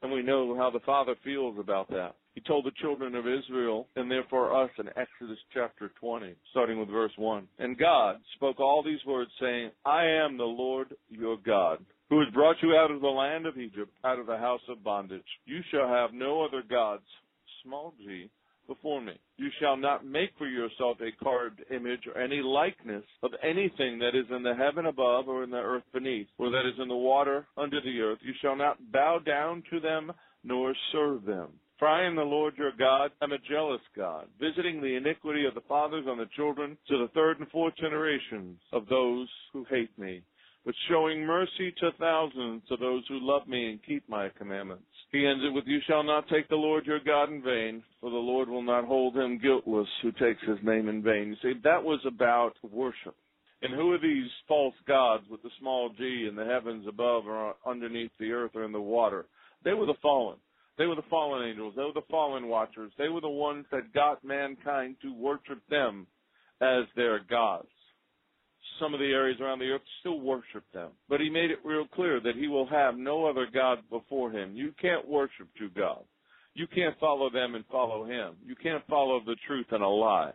And 0.02 0.10
we 0.10 0.22
know 0.22 0.56
how 0.56 0.70
the 0.70 0.84
Father 0.84 1.14
feels 1.22 1.56
about 1.58 1.88
that. 1.90 2.16
He 2.34 2.40
told 2.40 2.64
the 2.66 2.72
children 2.82 3.14
of 3.14 3.26
Israel, 3.28 3.86
and 3.94 4.10
therefore 4.10 4.64
us, 4.64 4.70
in 4.78 4.88
Exodus 4.88 5.38
chapter 5.52 5.92
20, 6.00 6.34
starting 6.50 6.80
with 6.80 6.88
verse 6.88 7.12
1. 7.16 7.46
And 7.58 7.78
God 7.78 8.16
spoke 8.34 8.58
all 8.58 8.82
these 8.82 9.04
words, 9.06 9.30
saying, 9.40 9.70
I 9.84 10.04
am 10.04 10.36
the 10.36 10.44
Lord 10.44 10.94
your 11.08 11.36
God, 11.36 11.78
who 12.10 12.18
has 12.20 12.32
brought 12.34 12.56
you 12.62 12.74
out 12.74 12.90
of 12.90 13.00
the 13.00 13.06
land 13.06 13.46
of 13.46 13.56
Egypt, 13.56 13.92
out 14.04 14.18
of 14.18 14.26
the 14.26 14.36
house 14.36 14.60
of 14.68 14.82
bondage. 14.82 15.22
You 15.44 15.60
shall 15.70 15.86
have 15.86 16.12
no 16.12 16.44
other 16.44 16.62
gods, 16.68 17.04
small 17.62 17.94
g, 18.04 18.30
before 18.66 19.00
me. 19.00 19.12
You 19.36 19.48
shall 19.60 19.76
not 19.76 20.06
make 20.06 20.30
for 20.38 20.46
yourself 20.46 20.98
a 21.00 21.24
carved 21.24 21.62
image 21.70 22.06
or 22.06 22.20
any 22.20 22.40
likeness 22.40 23.04
of 23.22 23.32
anything 23.42 23.98
that 23.98 24.14
is 24.14 24.26
in 24.34 24.42
the 24.42 24.54
heaven 24.54 24.86
above 24.86 25.28
or 25.28 25.44
in 25.44 25.50
the 25.50 25.56
earth 25.56 25.84
beneath, 25.92 26.28
or 26.38 26.50
that 26.50 26.66
is 26.66 26.80
in 26.80 26.88
the 26.88 26.96
water 26.96 27.46
under 27.56 27.80
the 27.80 28.00
earth. 28.00 28.18
You 28.22 28.32
shall 28.40 28.56
not 28.56 28.78
bow 28.92 29.18
down 29.24 29.62
to 29.70 29.80
them 29.80 30.12
nor 30.42 30.74
serve 30.92 31.24
them. 31.24 31.48
For 31.78 31.88
I 31.88 32.06
am 32.06 32.16
the 32.16 32.22
Lord 32.22 32.54
your 32.56 32.72
God. 32.78 33.10
I'm 33.20 33.32
a 33.32 33.38
jealous 33.50 33.80
God, 33.96 34.26
visiting 34.40 34.80
the 34.80 34.96
iniquity 34.96 35.44
of 35.44 35.54
the 35.54 35.60
fathers 35.68 36.06
on 36.08 36.18
the 36.18 36.28
children 36.36 36.78
to 36.88 36.98
the 36.98 37.08
third 37.14 37.40
and 37.40 37.48
fourth 37.50 37.74
generations 37.76 38.58
of 38.72 38.86
those 38.88 39.28
who 39.52 39.66
hate 39.68 39.96
me 39.98 40.22
but 40.64 40.74
showing 40.88 41.26
mercy 41.26 41.72
to 41.78 41.90
thousands 41.98 42.62
of 42.70 42.80
those 42.80 43.04
who 43.08 43.18
love 43.20 43.46
me 43.46 43.70
and 43.70 43.82
keep 43.84 44.08
my 44.08 44.30
commandments. 44.38 44.84
He 45.14 45.24
ends 45.24 45.44
it 45.44 45.54
with, 45.54 45.68
You 45.68 45.78
shall 45.86 46.02
not 46.02 46.26
take 46.26 46.48
the 46.48 46.56
Lord 46.56 46.86
your 46.86 46.98
God 46.98 47.30
in 47.30 47.40
vain, 47.40 47.84
for 48.00 48.10
the 48.10 48.16
Lord 48.16 48.48
will 48.48 48.64
not 48.64 48.84
hold 48.84 49.16
him 49.16 49.38
guiltless 49.38 49.86
who 50.02 50.10
takes 50.10 50.42
his 50.42 50.58
name 50.64 50.88
in 50.88 51.04
vain. 51.04 51.28
You 51.28 51.36
see, 51.40 51.60
that 51.62 51.84
was 51.84 52.00
about 52.04 52.54
worship. 52.68 53.14
And 53.62 53.72
who 53.72 53.92
are 53.92 53.98
these 54.00 54.28
false 54.48 54.74
gods 54.88 55.22
with 55.30 55.40
the 55.44 55.50
small 55.60 55.90
g 55.96 56.26
in 56.28 56.34
the 56.34 56.44
heavens 56.44 56.88
above 56.88 57.28
or 57.28 57.54
underneath 57.64 58.10
the 58.18 58.32
earth 58.32 58.56
or 58.56 58.64
in 58.64 58.72
the 58.72 58.80
water? 58.80 59.26
They 59.64 59.72
were 59.72 59.86
the 59.86 59.94
fallen. 60.02 60.38
They 60.78 60.86
were 60.86 60.96
the 60.96 61.02
fallen 61.08 61.48
angels. 61.48 61.74
They 61.76 61.84
were 61.84 61.92
the 61.94 62.10
fallen 62.10 62.48
watchers. 62.48 62.90
They 62.98 63.08
were 63.08 63.20
the 63.20 63.28
ones 63.28 63.66
that 63.70 63.94
got 63.94 64.24
mankind 64.24 64.96
to 65.02 65.14
worship 65.14 65.60
them 65.70 66.08
as 66.60 66.86
their 66.96 67.20
gods 67.20 67.68
some 68.80 68.94
of 68.94 69.00
the 69.00 69.06
areas 69.06 69.40
around 69.40 69.58
the 69.58 69.70
earth 69.70 69.82
still 70.00 70.20
worship 70.20 70.64
them. 70.72 70.90
But 71.08 71.20
he 71.20 71.30
made 71.30 71.50
it 71.50 71.58
real 71.64 71.86
clear 71.86 72.20
that 72.20 72.36
he 72.36 72.48
will 72.48 72.66
have 72.66 72.96
no 72.96 73.26
other 73.26 73.46
God 73.52 73.78
before 73.90 74.30
him. 74.30 74.56
You 74.56 74.72
can't 74.80 75.06
worship 75.06 75.48
two 75.58 75.70
gods. 75.70 76.06
You 76.54 76.66
can't 76.68 76.98
follow 77.00 77.30
them 77.30 77.54
and 77.54 77.64
follow 77.70 78.04
him. 78.04 78.34
You 78.44 78.54
can't 78.54 78.86
follow 78.88 79.20
the 79.24 79.36
truth 79.46 79.66
and 79.70 79.82
a 79.82 79.88
lie. 79.88 80.32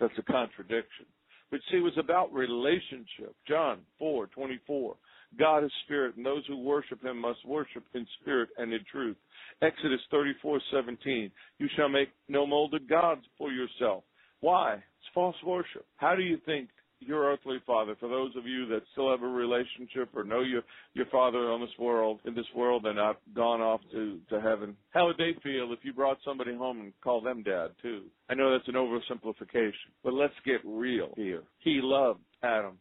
That's 0.00 0.12
a 0.18 0.22
contradiction. 0.22 1.06
But 1.50 1.60
see, 1.70 1.76
it 1.76 1.80
was 1.80 1.96
about 1.98 2.32
relationship. 2.32 3.34
John 3.46 3.80
4, 3.98 4.26
24. 4.28 4.96
God 5.38 5.64
is 5.64 5.70
spirit, 5.84 6.16
and 6.16 6.26
those 6.26 6.44
who 6.46 6.58
worship 6.58 7.02
him 7.02 7.18
must 7.18 7.44
worship 7.46 7.84
in 7.94 8.06
spirit 8.20 8.50
and 8.58 8.72
in 8.72 8.80
truth. 8.90 9.16
Exodus 9.62 10.00
34:17. 10.12 11.30
You 11.58 11.68
shall 11.76 11.88
make 11.88 12.10
no 12.28 12.46
molded 12.46 12.88
gods 12.88 13.24
for 13.38 13.50
yourself. 13.50 14.04
Why? 14.40 14.74
It's 14.74 15.08
false 15.14 15.36
worship. 15.44 15.86
How 15.96 16.16
do 16.16 16.22
you 16.22 16.36
think 16.38 16.68
your 17.06 17.32
earthly 17.32 17.58
father, 17.66 17.96
for 17.98 18.08
those 18.08 18.34
of 18.36 18.46
you 18.46 18.66
that 18.68 18.82
still 18.92 19.10
have 19.10 19.22
a 19.22 19.26
relationship 19.26 20.10
or 20.14 20.24
know 20.24 20.40
your 20.40 20.62
your 20.94 21.06
father 21.06 21.50
on 21.50 21.60
this 21.60 21.78
world, 21.78 22.20
in 22.24 22.34
this 22.34 22.46
world, 22.54 22.86
and 22.86 22.96
not 22.96 23.18
gone 23.34 23.60
off 23.60 23.80
to 23.92 24.18
to 24.30 24.40
heaven, 24.40 24.76
how 24.90 25.06
would 25.06 25.16
they 25.18 25.32
feel 25.42 25.72
if 25.72 25.80
you 25.82 25.92
brought 25.92 26.18
somebody 26.24 26.54
home 26.54 26.80
and 26.80 26.92
called 27.02 27.26
them 27.26 27.42
dad 27.42 27.68
too? 27.80 28.02
I 28.28 28.34
know 28.34 28.52
that's 28.52 28.68
an 28.68 28.74
oversimplification, 28.74 29.72
but 30.02 30.14
let's 30.14 30.34
get 30.44 30.60
real 30.64 31.12
here. 31.16 31.42
He 31.58 31.80
loved 31.82 32.20
Adam. 32.42 32.78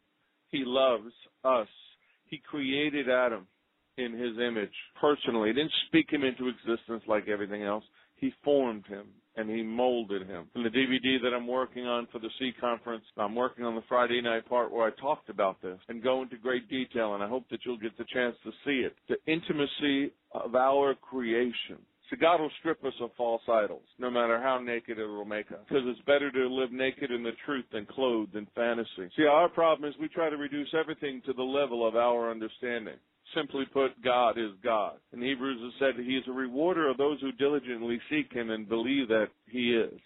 He 0.50 0.63
loves 0.66 1.13
us. 1.44 1.68
He 2.30 2.38
created 2.38 3.10
Adam 3.10 3.48
in 3.98 4.13
his 4.13 4.38
image 4.38 4.74
personally. 5.00 5.50
He 5.50 5.54
didn't 5.54 5.72
speak 5.88 6.12
him 6.12 6.24
into 6.24 6.50
existence 6.50 7.04
like 7.08 7.28
everything 7.28 7.63
else. 7.63 7.84
He 8.16 8.34
formed 8.44 8.86
him 8.86 9.08
and 9.36 9.50
he 9.50 9.62
molded 9.62 10.28
him. 10.28 10.48
In 10.56 10.64
the 10.64 10.70
DVD 10.70 11.22
that 11.22 11.34
I'm 11.36 11.48
working 11.48 11.88
on 11.88 12.08
for 12.12 12.20
the 12.20 12.30
C 12.40 12.52
conference, 12.60 13.04
I'm 13.18 13.36
working 13.36 13.66
on 13.66 13.76
the 13.76 13.84
Friday 13.88 14.22
night 14.22 14.48
part 14.48 14.72
where 14.72 14.88
I 14.88 15.02
talked 15.02 15.30
about 15.30 15.62
this 15.62 15.80
and 15.88 16.04
go 16.04 16.22
into 16.22 16.38
great 16.38 16.70
detail, 16.70 17.16
and 17.16 17.24
I 17.24 17.28
hope 17.28 17.46
that 17.52 17.60
you'll 17.66 17.78
get 17.78 17.98
the 17.98 18.06
chance 18.14 18.36
to 18.44 18.52
see 18.66 18.86
it. 18.86 18.96
The 19.08 19.32
intimacy 19.32 20.14
of 20.34 20.56
our 20.56 20.96
creation. 20.96 21.78
So 22.10 22.18
God 22.20 22.42
will 22.42 22.52
strip 22.60 22.84
us 22.84 22.94
of 23.00 23.12
false 23.16 23.42
idols, 23.50 23.86
no 23.98 24.10
matter 24.10 24.38
how 24.38 24.60
naked 24.60 25.00
it 25.00 25.06
will 25.06 25.24
make 25.24 25.50
us. 25.50 25.60
Because 25.70 25.84
it's 25.86 26.02
better 26.02 26.30
to 26.30 26.48
live 26.48 26.74
naked 26.74 27.10
in 27.10 27.24
the 27.24 27.32
truth 27.46 27.64
than 27.72 27.86
clothed 27.86 28.36
in 28.36 28.46
fantasy. 28.54 29.10
See, 29.16 29.26
our 29.26 29.48
problem 29.48 29.90
is 29.90 29.96
we 29.98 30.10
try 30.10 30.30
to 30.30 30.36
reduce 30.36 30.74
everything 30.78 31.22
to 31.26 31.32
the 31.32 31.42
level 31.42 31.88
of 31.88 31.96
our 31.96 32.30
understanding. 32.30 32.98
Simply 33.36 33.66
put, 33.72 34.02
God 34.04 34.38
is 34.38 34.52
God. 34.64 34.98
In 35.14 35.22
Hebrews 35.22 35.60
it 35.62 35.74
said 35.80 36.04
he 36.04 36.18
is 36.18 36.24
a 36.28 36.32
rewarder 36.32 36.90
of 36.90 36.98
those 36.98 37.20
who 37.22 37.32
diligently 37.32 38.00
seek 38.10 38.32
him 38.34 38.50
and 38.50 38.68
believe 38.68 39.08
that 39.08 39.30
he 39.48 39.74
is. 39.74 40.00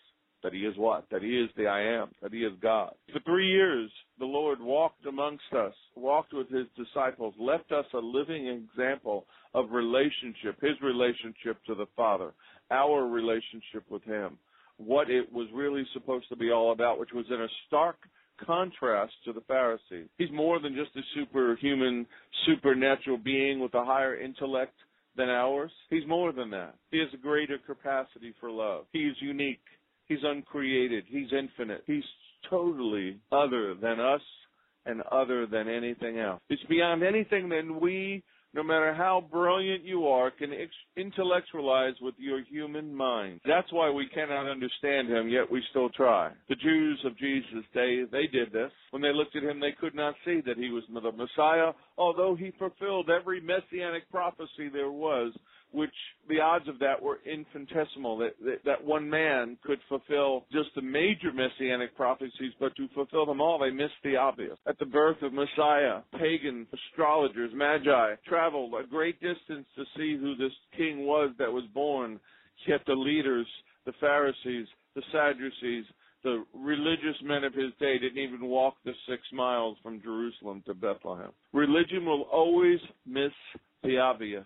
That 0.43 0.53
he 0.53 0.59
is 0.59 0.77
what? 0.77 1.05
That 1.09 1.23
he 1.23 1.39
is 1.39 1.49
the 1.57 1.65
I 1.65 1.81
am. 1.81 2.09
That 2.21 2.31
he 2.31 2.39
is 2.39 2.53
God. 2.61 2.93
For 3.11 3.19
three 3.21 3.47
years, 3.47 3.89
the 4.19 4.25
Lord 4.25 4.61
walked 4.61 5.03
amongst 5.07 5.51
us, 5.57 5.73
walked 5.95 6.33
with 6.33 6.49
his 6.49 6.67
disciples, 6.77 7.33
left 7.39 7.71
us 7.71 7.85
a 7.95 7.97
living 7.97 8.47
example 8.47 9.25
of 9.55 9.71
relationship, 9.71 10.61
his 10.61 10.79
relationship 10.83 11.57
to 11.65 11.73
the 11.73 11.87
Father, 11.95 12.31
our 12.69 13.07
relationship 13.07 13.89
with 13.89 14.03
him, 14.03 14.37
what 14.77 15.09
it 15.09 15.31
was 15.33 15.47
really 15.51 15.85
supposed 15.93 16.29
to 16.29 16.35
be 16.35 16.51
all 16.51 16.71
about, 16.71 16.99
which 16.99 17.13
was 17.13 17.25
in 17.29 17.41
a 17.41 17.47
stark 17.65 17.97
contrast 18.43 19.13
to 19.25 19.33
the 19.33 19.41
Pharisee. 19.41 20.07
He's 20.17 20.31
more 20.31 20.59
than 20.59 20.75
just 20.75 20.95
a 20.95 21.01
superhuman, 21.13 22.05
supernatural 22.45 23.17
being 23.17 23.59
with 23.59 23.73
a 23.73 23.83
higher 23.83 24.19
intellect 24.19 24.73
than 25.17 25.29
ours. 25.29 25.71
He's 25.89 26.07
more 26.07 26.31
than 26.31 26.49
that. 26.51 26.75
He 26.91 26.99
has 26.99 27.09
a 27.13 27.17
greater 27.17 27.57
capacity 27.57 28.33
for 28.39 28.51
love. 28.51 28.85
He 28.91 28.99
is 28.99 29.15
unique. 29.19 29.61
He's 30.07 30.23
uncreated. 30.23 31.05
He's 31.07 31.31
infinite. 31.31 31.83
He's 31.87 32.03
totally 32.49 33.19
other 33.31 33.75
than 33.75 33.99
us 33.99 34.21
and 34.85 35.01
other 35.11 35.47
than 35.47 35.67
anything 35.67 36.19
else. 36.19 36.41
It's 36.49 36.63
beyond 36.69 37.03
anything 37.03 37.49
that 37.49 37.63
we 37.81 38.23
no 38.55 38.63
matter 38.63 38.93
how 38.93 39.25
brilliant 39.29 39.83
you 39.83 40.07
are, 40.07 40.31
can 40.31 40.51
intellectualize 40.95 41.95
with 42.01 42.15
your 42.17 42.41
human 42.45 42.95
mind. 42.95 43.41
That's 43.45 43.71
why 43.73 43.91
we 43.91 44.07
cannot 44.07 44.49
understand 44.49 45.09
him, 45.09 45.27
yet 45.27 45.51
we 45.51 45.61
still 45.71 45.89
try. 45.89 46.31
The 46.47 46.55
Jews 46.55 46.99
of 47.05 47.17
Jesus' 47.17 47.65
day, 47.73 48.03
they 48.09 48.27
did 48.27 48.53
this. 48.53 48.71
When 48.91 49.01
they 49.01 49.11
looked 49.11 49.35
at 49.35 49.43
him, 49.43 49.59
they 49.59 49.73
could 49.77 49.93
not 49.93 50.15
see 50.23 50.39
that 50.45 50.57
he 50.57 50.69
was 50.69 50.83
the 50.91 51.01
Messiah, 51.11 51.73
although 51.97 52.33
he 52.33 52.53
fulfilled 52.57 53.09
every 53.09 53.41
messianic 53.41 54.09
prophecy 54.09 54.69
there 54.71 54.91
was 54.91 55.33
which 55.75 55.93
the 56.29 56.39
odds 56.39 56.67
of 56.67 56.79
that 56.79 57.01
were 57.01 57.19
infinitesimal, 57.25 58.17
that, 58.17 58.33
that, 58.43 58.59
that 58.65 58.83
one 58.83 59.09
man 59.09 59.57
could 59.63 59.79
fulfill 59.89 60.45
just 60.51 60.69
the 60.75 60.81
major 60.81 61.31
messianic 61.33 61.95
prophecies, 61.95 62.53
but 62.59 62.75
to 62.77 62.87
fulfill 62.95 63.25
them 63.25 63.41
all, 63.41 63.59
they 63.59 63.71
missed 63.71 63.93
the 64.03 64.15
obvious. 64.15 64.57
At 64.67 64.79
the 64.79 64.85
birth 64.85 65.21
of 65.21 65.33
Messiah, 65.33 65.99
pagan 66.17 66.65
astrologers, 66.73 67.51
magi, 67.53 68.15
traveled 68.27 68.73
a 68.73 68.87
great 68.87 69.19
distance 69.21 69.67
to 69.75 69.83
see 69.97 70.17
who 70.17 70.35
this 70.35 70.53
king 70.75 71.05
was 71.05 71.31
that 71.37 71.51
was 71.51 71.65
born, 71.73 72.19
yet 72.67 72.81
the 72.87 72.93
leaders, 72.93 73.47
the 73.85 73.93
Pharisees, 73.99 74.67
the 74.95 75.03
Sadducees, 75.11 75.85
the 76.23 76.43
religious 76.55 77.15
men 77.23 77.43
of 77.43 77.53
his 77.53 77.71
day 77.79 77.99
didn't 77.99 78.17
even 78.17 78.47
walk 78.47 78.75
the 78.83 78.93
six 79.07 79.21
miles 79.31 79.77
from 79.83 80.01
Jerusalem 80.01 80.63
to 80.65 80.73
Bethlehem. 80.73 81.29
Religion 81.53 82.03
will 82.05 82.23
always 82.23 82.79
miss 83.05 83.31
the 83.83 83.99
obvious. 83.99 84.45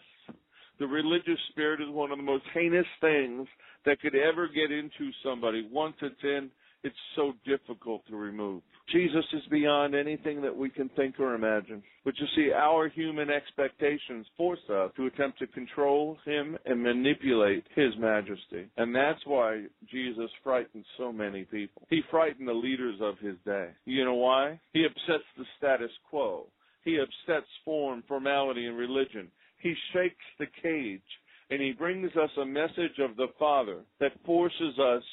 The 0.80 0.88
religious 0.88 1.40
spirit 1.50 1.82
is 1.82 1.90
one 1.90 2.12
of 2.12 2.18
the 2.18 2.24
most 2.24 2.46
heinous 2.54 2.86
things 3.02 3.48
that 3.86 4.00
could 4.02 4.16
ever 4.16 4.48
get 4.48 4.72
into 4.72 5.12
somebody. 5.24 5.68
Once 5.72 5.96
it's 6.02 6.24
in, 6.24 6.50
it's 6.84 6.96
so 7.16 7.34
difficult 7.46 8.06
to 8.08 8.16
remove. 8.16 8.62
Jesus 8.92 9.26
is 9.34 9.42
beyond 9.52 9.94
anything 9.94 10.42
that 10.42 10.56
we 10.56 10.70
can 10.70 10.90
think 10.96 11.20
or 11.20 11.36
imagine. 11.36 11.84
But 12.06 12.14
you 12.18 12.26
see, 12.36 12.52
our 12.54 12.88
human 12.88 13.30
expectations 13.30 14.26
force 14.38 14.60
us 14.70 14.92
to 14.96 15.08
attempt 15.08 15.40
to 15.40 15.48
control 15.48 16.18
him 16.26 16.58
and 16.66 16.82
manipulate 16.82 17.66
his 17.76 17.92
majesty. 18.00 18.68
And 18.78 18.96
that's 18.96 19.20
why 19.26 19.66
Jesus 19.92 20.32
frightened 20.44 20.86
so 20.98 21.12
many 21.12 21.44
people. 21.44 21.84
He 21.90 22.02
frightened 22.10 22.48
the 22.48 22.54
leaders 22.54 23.00
of 23.02 23.20
his 23.20 23.36
day. 23.46 23.70
You 23.86 24.06
know 24.06 24.16
why? 24.16 24.60
He 24.74 24.86
upsets 24.86 25.26
the 25.38 25.46
status 25.58 25.92
quo. 26.10 26.48
He 26.86 26.98
upsets 26.98 27.50
form, 27.66 28.04
formality, 28.08 28.66
and 28.66 28.78
religion. 28.78 29.30
He 29.60 29.74
shakes 29.94 30.16
the 30.40 30.48
cage 30.62 31.02
and 31.50 31.62
he 31.62 31.72
brings 31.72 32.12
us 32.16 32.30
a 32.40 32.46
message 32.46 33.00
of 33.00 33.16
the 33.16 33.28
Father 33.38 33.80
that 34.00 34.12
forces 34.26 34.78
us 34.80 35.04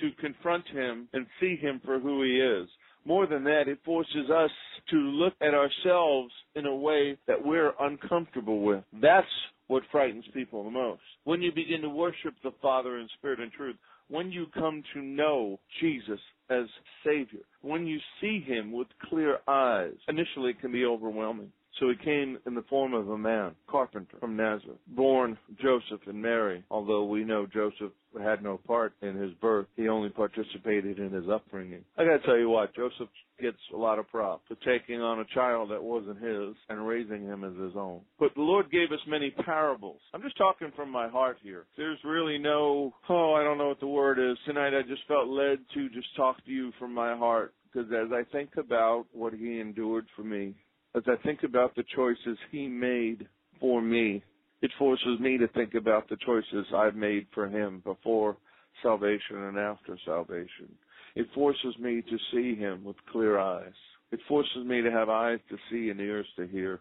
to 0.00 0.10
confront 0.20 0.66
him 0.68 1.08
and 1.12 1.26
see 1.40 1.56
him 1.56 1.80
for 1.84 2.00
who 2.00 2.22
he 2.22 2.40
is. 2.40 2.68
More 3.04 3.26
than 3.26 3.44
that, 3.44 3.68
it 3.68 3.78
forces 3.84 4.30
us 4.30 4.50
to 4.90 4.96
look 4.96 5.34
at 5.40 5.54
ourselves 5.54 6.32
in 6.54 6.66
a 6.66 6.74
way 6.74 7.16
that 7.26 7.44
we're 7.44 7.72
uncomfortable 7.80 8.62
with. 8.62 8.82
That's 9.00 9.26
what 9.68 9.82
frightens 9.92 10.24
people 10.32 10.64
the 10.64 10.70
most. 10.70 11.02
When 11.24 11.42
you 11.42 11.52
begin 11.52 11.82
to 11.82 11.88
worship 11.88 12.34
the 12.42 12.52
Father 12.60 12.98
in 12.98 13.08
spirit 13.18 13.40
and 13.40 13.52
truth, 13.52 13.76
when 14.08 14.32
you 14.32 14.46
come 14.54 14.82
to 14.94 15.02
know 15.02 15.58
Jesus 15.80 16.20
as 16.50 16.64
Savior, 17.04 17.40
when 17.62 17.86
you 17.86 17.98
see 18.20 18.40
Him 18.40 18.72
with 18.72 18.88
clear 19.08 19.38
eyes, 19.48 19.94
initially 20.08 20.50
it 20.50 20.60
can 20.60 20.72
be 20.72 20.84
overwhelming. 20.84 21.50
So 21.80 21.88
he 21.88 21.96
came 22.04 22.38
in 22.46 22.54
the 22.54 22.62
form 22.62 22.94
of 22.94 23.08
a 23.08 23.18
man, 23.18 23.52
carpenter 23.68 24.16
from 24.20 24.36
Nazareth, 24.36 24.78
born 24.88 25.36
Joseph 25.60 26.06
and 26.06 26.20
Mary. 26.20 26.64
Although 26.70 27.04
we 27.04 27.24
know 27.24 27.46
Joseph 27.46 27.92
had 28.22 28.42
no 28.42 28.58
part 28.58 28.92
in 29.02 29.16
his 29.16 29.32
birth, 29.40 29.66
he 29.76 29.88
only 29.88 30.08
participated 30.08 30.98
in 30.98 31.10
his 31.10 31.28
upbringing. 31.28 31.84
I 31.98 32.04
gotta 32.04 32.20
tell 32.20 32.38
you 32.38 32.48
what, 32.48 32.74
Joseph 32.74 33.08
gets 33.40 33.58
a 33.72 33.76
lot 33.76 33.98
of 33.98 34.08
props 34.08 34.44
for 34.46 34.54
taking 34.64 35.00
on 35.00 35.18
a 35.18 35.34
child 35.34 35.70
that 35.72 35.82
wasn't 35.82 36.22
his 36.22 36.54
and 36.68 36.86
raising 36.86 37.24
him 37.24 37.42
as 37.42 37.60
his 37.60 37.76
own. 37.76 38.00
But 38.20 38.34
the 38.36 38.42
Lord 38.42 38.70
gave 38.70 38.92
us 38.92 39.00
many 39.08 39.30
parables. 39.30 40.00
I'm 40.12 40.22
just 40.22 40.38
talking 40.38 40.70
from 40.76 40.90
my 40.90 41.08
heart 41.08 41.38
here. 41.42 41.66
There's 41.76 41.98
really 42.04 42.38
no, 42.38 42.94
oh, 43.08 43.32
I 43.34 43.42
don't 43.42 43.58
know 43.58 43.68
what 43.68 43.80
the 43.80 43.86
word 43.88 44.18
is. 44.20 44.38
Tonight 44.46 44.78
I 44.78 44.82
just 44.82 45.02
felt 45.08 45.26
led 45.26 45.58
to 45.74 45.88
just 45.88 46.14
talk 46.16 46.44
to 46.44 46.50
you 46.50 46.70
from 46.78 46.94
my 46.94 47.16
heart 47.16 47.52
because 47.74 47.90
as 47.90 48.12
I 48.12 48.22
think 48.30 48.50
about 48.56 49.06
what 49.12 49.34
he 49.34 49.58
endured 49.58 50.06
for 50.14 50.22
me, 50.22 50.54
as 50.94 51.02
I 51.06 51.16
think 51.24 51.42
about 51.42 51.74
the 51.74 51.84
choices 51.94 52.38
he 52.50 52.68
made 52.68 53.26
for 53.60 53.82
me, 53.82 54.22
it 54.62 54.70
forces 54.78 55.18
me 55.20 55.36
to 55.38 55.48
think 55.48 55.74
about 55.74 56.08
the 56.08 56.16
choices 56.24 56.66
I've 56.74 56.94
made 56.94 57.26
for 57.34 57.48
him 57.48 57.82
before 57.84 58.36
salvation 58.82 59.44
and 59.44 59.58
after 59.58 59.98
salvation. 60.04 60.68
It 61.14 61.26
forces 61.34 61.76
me 61.78 62.02
to 62.02 62.18
see 62.32 62.58
him 62.58 62.84
with 62.84 62.96
clear 63.10 63.38
eyes. 63.38 63.72
It 64.10 64.20
forces 64.28 64.64
me 64.64 64.82
to 64.82 64.90
have 64.90 65.08
eyes 65.08 65.38
to 65.50 65.56
see 65.70 65.90
and 65.90 66.00
ears 66.00 66.26
to 66.36 66.46
hear, 66.46 66.80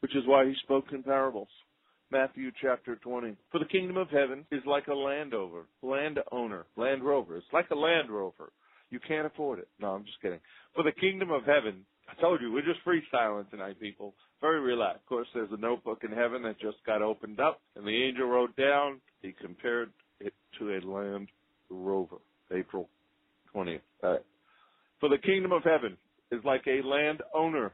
which 0.00 0.14
is 0.14 0.22
why 0.26 0.46
he 0.46 0.54
spoke 0.62 0.86
in 0.92 1.02
parables. 1.02 1.48
Matthew 2.10 2.52
chapter 2.62 2.96
20. 2.96 3.34
For 3.50 3.58
the 3.58 3.64
kingdom 3.64 3.96
of 3.96 4.08
heaven 4.10 4.46
is 4.52 4.62
like 4.66 4.86
a 4.88 4.94
landover, 4.94 5.66
landowner, 5.82 6.66
land 6.76 7.02
rover. 7.02 7.36
It's 7.36 7.46
like 7.52 7.70
a 7.70 7.74
land 7.74 8.10
rover. 8.10 8.52
You 8.90 9.00
can't 9.00 9.26
afford 9.26 9.58
it. 9.58 9.68
No, 9.80 9.88
I'm 9.88 10.04
just 10.04 10.20
kidding. 10.20 10.40
For 10.74 10.84
the 10.84 10.92
kingdom 10.92 11.30
of 11.30 11.44
heaven 11.44 11.84
I 12.08 12.20
told 12.20 12.40
you, 12.40 12.52
we're 12.52 12.62
just 12.62 12.84
freestyling 12.84 13.48
tonight, 13.50 13.80
people. 13.80 14.14
Very 14.40 14.60
relaxed. 14.60 15.02
Of 15.02 15.06
course, 15.06 15.28
there's 15.34 15.52
a 15.52 15.60
notebook 15.60 16.04
in 16.04 16.12
heaven 16.12 16.42
that 16.42 16.60
just 16.60 16.76
got 16.86 17.02
opened 17.02 17.40
up, 17.40 17.60
and 17.76 17.86
the 17.86 18.04
angel 18.04 18.26
wrote 18.26 18.54
down, 18.56 19.00
he 19.22 19.32
compared 19.32 19.90
it 20.20 20.34
to 20.58 20.76
a 20.76 20.80
land 20.86 21.28
rover, 21.70 22.16
April 22.52 22.88
20th. 23.54 23.80
Right. 24.02 24.20
For 25.00 25.08
the 25.08 25.18
kingdom 25.18 25.52
of 25.52 25.62
heaven 25.64 25.96
is 26.30 26.44
like 26.44 26.66
a 26.66 26.86
landowner 26.86 27.72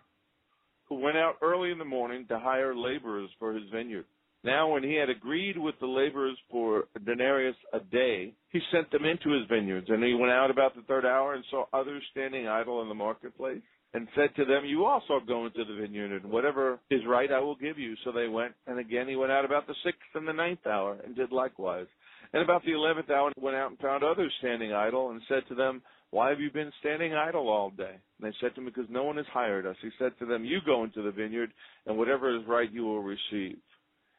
who 0.89 0.97
went 0.97 1.17
out 1.17 1.37
early 1.43 1.71
in 1.71 1.79
the 1.79 1.85
morning 1.85 2.27
to 2.29 2.39
hire 2.39 2.75
laborers 2.75 3.31
for 3.39 3.53
his 3.53 3.69
vineyard. 3.73 4.05
Now, 4.43 4.73
when 4.73 4.83
he 4.83 4.95
had 4.95 5.11
agreed 5.11 5.59
with 5.59 5.75
the 5.81 5.87
laborers 5.87 6.39
for 6.51 6.85
a 6.97 6.99
denarius 6.99 7.57
a 7.75 7.81
day, 7.81 8.33
he 8.49 8.61
sent 8.73 8.91
them 8.91 9.05
into 9.05 9.31
his 9.31 9.47
vineyards. 9.49 9.89
And 9.91 10.03
he 10.03 10.15
went 10.15 10.33
out 10.33 10.51
about 10.51 10.75
the 10.75 10.83
third 10.83 11.05
hour 11.05 11.35
and 11.35 11.45
saw 11.51 11.67
others 11.73 12.03
standing 12.11 12.49
idle 12.49 12.81
in 12.81 12.89
the 12.89 12.95
marketplace 12.95 13.61
and 13.93 14.07
said 14.15 14.35
to 14.37 14.45
them, 14.45 14.65
You 14.65 14.85
also 14.85 15.21
go 15.27 15.47
into 15.47 15.65
the 15.65 15.81
vineyard, 15.81 16.23
and 16.23 16.31
whatever 16.31 16.79
is 16.91 17.01
right 17.07 17.31
I 17.31 17.41
will 17.41 17.57
give 17.57 17.79
you. 17.79 17.95
So 18.05 18.13
they 18.13 18.29
went. 18.29 18.55
And 18.67 18.79
again 18.79 19.09
he 19.09 19.17
went 19.17 19.33
out 19.33 19.45
about 19.45 19.67
the 19.67 19.75
sixth 19.85 20.01
and 20.15 20.27
the 20.27 20.33
ninth 20.33 20.67
hour 20.67 20.99
and 21.05 21.17
did 21.17 21.33
likewise. 21.33 21.87
And 22.33 22.43
about 22.43 22.65
the 22.65 22.73
eleventh 22.73 23.11
hour 23.11 23.33
he 23.35 23.45
went 23.45 23.57
out 23.57 23.71
and 23.71 23.79
found 23.81 24.05
others 24.05 24.33
standing 24.39 24.73
idle 24.73 25.11
and 25.11 25.21
said 25.29 25.43
to 25.49 25.55
them, 25.55 25.83
Why 26.11 26.31
have 26.31 26.41
you 26.41 26.51
been 26.51 26.73
standing 26.81 27.15
idle 27.15 27.49
all 27.49 27.71
day? 27.71 27.97
And 28.21 28.31
they 28.31 28.37
said 28.41 28.55
to 28.55 28.61
him, 28.61 28.67
Because 28.67 28.87
no 28.89 29.03
one 29.03 29.17
has 29.17 29.27
hired 29.33 29.67
us. 29.67 29.77
He 29.83 29.91
said 29.99 30.13
to 30.21 30.27
them, 30.27 30.45
You 30.45 30.59
go 30.65 30.85
into 30.85 31.03
the 31.03 31.11
vineyard, 31.11 31.51
and 31.87 31.99
whatever 31.99 32.35
is 32.35 32.47
right 32.47 32.71
you 32.71 32.85
will 32.85 33.03
receive. 33.03 33.59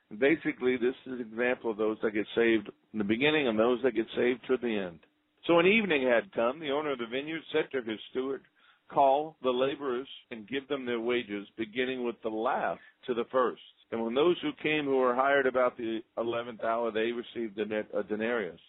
And 0.09 0.19
basically, 0.19 0.75
this 0.75 0.95
is 1.05 1.13
an 1.13 1.21
example 1.21 1.71
of 1.71 1.77
those 1.77 1.97
that 2.03 2.11
get 2.11 2.27
saved 2.35 2.69
in 2.91 2.99
the 2.99 3.05
beginning 3.05 3.47
and 3.47 3.57
those 3.57 3.79
that 3.83 3.95
get 3.95 4.07
saved 4.17 4.41
to 4.47 4.57
the 4.57 4.77
end. 4.77 4.99
So 5.47 5.55
when 5.55 5.65
evening 5.65 6.03
had 6.03 6.31
come, 6.33 6.59
the 6.59 6.71
owner 6.71 6.91
of 6.91 6.99
the 6.99 7.07
vineyard 7.09 7.41
said 7.51 7.71
to 7.71 7.89
his 7.89 7.99
steward, 8.11 8.41
Call 8.91 9.37
the 9.41 9.49
laborers 9.49 10.07
and 10.31 10.47
give 10.47 10.67
them 10.67 10.85
their 10.85 10.99
wages, 10.99 11.47
beginning 11.57 12.03
with 12.03 12.15
the 12.23 12.29
last 12.29 12.81
to 13.07 13.13
the 13.13 13.25
first. 13.31 13.61
And 13.91 14.03
when 14.03 14.13
those 14.13 14.37
who 14.41 14.51
came 14.61 14.85
who 14.85 14.97
were 14.97 15.15
hired 15.15 15.45
about 15.45 15.77
the 15.77 16.01
eleventh 16.17 16.63
hour, 16.63 16.91
they 16.91 17.11
received 17.11 17.57
a 17.59 18.03
denarius. 18.03 18.59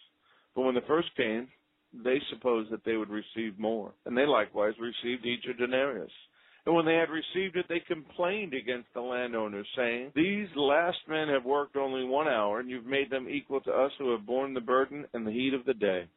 But 0.55 0.61
when 0.61 0.75
the 0.75 0.81
first 0.87 1.09
came, 1.17 1.47
they 1.93 2.19
supposed 2.29 2.71
that 2.71 2.83
they 2.85 2.97
would 2.97 3.09
receive 3.09 3.59
more. 3.59 3.93
And 4.05 4.17
they 4.17 4.25
likewise 4.25 4.73
received 4.79 5.25
each 5.25 5.45
a 5.49 5.53
denarius. 5.53 6.11
And 6.65 6.73
when 6.73 6.85
they 6.85 6.95
had 6.95 7.09
received 7.09 7.57
it, 7.57 7.65
they 7.67 7.81
complained 7.81 8.53
against 8.53 8.87
the 8.93 9.01
landowners, 9.01 9.67
saying, 9.75 10.13
These 10.15 10.47
last 10.55 10.97
men 11.09 11.27
have 11.27 11.43
worked 11.43 11.75
only 11.75 12.05
one 12.05 12.27
hour, 12.27 12.59
and 12.59 12.69
you've 12.69 12.85
made 12.85 13.09
them 13.09 13.27
equal 13.29 13.59
to 13.61 13.71
us 13.71 13.91
who 13.97 14.11
have 14.11 14.25
borne 14.25 14.53
the 14.53 14.61
burden 14.61 15.05
and 15.13 15.27
the 15.27 15.31
heat 15.31 15.53
of 15.53 15.65
the 15.65 15.73
day. 15.73 16.07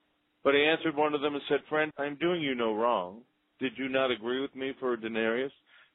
But 0.44 0.54
he 0.54 0.64
answered 0.64 0.94
one 0.94 1.14
of 1.14 1.20
them 1.20 1.34
and 1.34 1.42
said, 1.48 1.60
Friend, 1.68 1.92
I 1.98 2.06
am 2.06 2.14
doing 2.16 2.40
you 2.40 2.54
no 2.54 2.74
wrong. 2.74 3.22
Did 3.58 3.72
you 3.76 3.88
not 3.88 4.10
agree 4.10 4.40
with 4.40 4.54
me 4.54 4.72
for 4.78 4.92
a 4.92 5.00
denarius? 5.00 5.52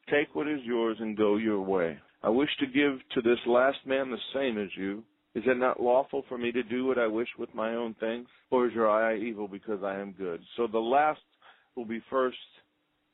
Take 0.09 0.33
what 0.33 0.47
is 0.47 0.59
yours 0.63 0.97
and 0.99 1.15
go 1.15 1.37
your 1.37 1.61
way. 1.61 1.97
I 2.23 2.29
wish 2.29 2.49
to 2.59 2.65
give 2.65 2.99
to 3.13 3.21
this 3.21 3.39
last 3.45 3.77
man 3.85 4.09
the 4.09 4.17
same 4.33 4.57
as 4.57 4.69
you. 4.75 5.03
Is 5.33 5.43
it 5.45 5.57
not 5.57 5.81
lawful 5.81 6.23
for 6.27 6.37
me 6.37 6.51
to 6.51 6.63
do 6.63 6.85
what 6.85 6.97
I 6.97 7.07
wish 7.07 7.29
with 7.37 7.53
my 7.53 7.75
own 7.75 7.95
things? 7.99 8.27
Or 8.49 8.67
is 8.67 8.73
your 8.73 8.89
eye 8.89 9.17
evil 9.17 9.47
because 9.47 9.81
I 9.83 9.99
am 9.99 10.11
good? 10.11 10.41
So 10.57 10.67
the 10.67 10.79
last 10.79 11.21
will 11.75 11.85
be 11.85 12.01
first, 12.09 12.37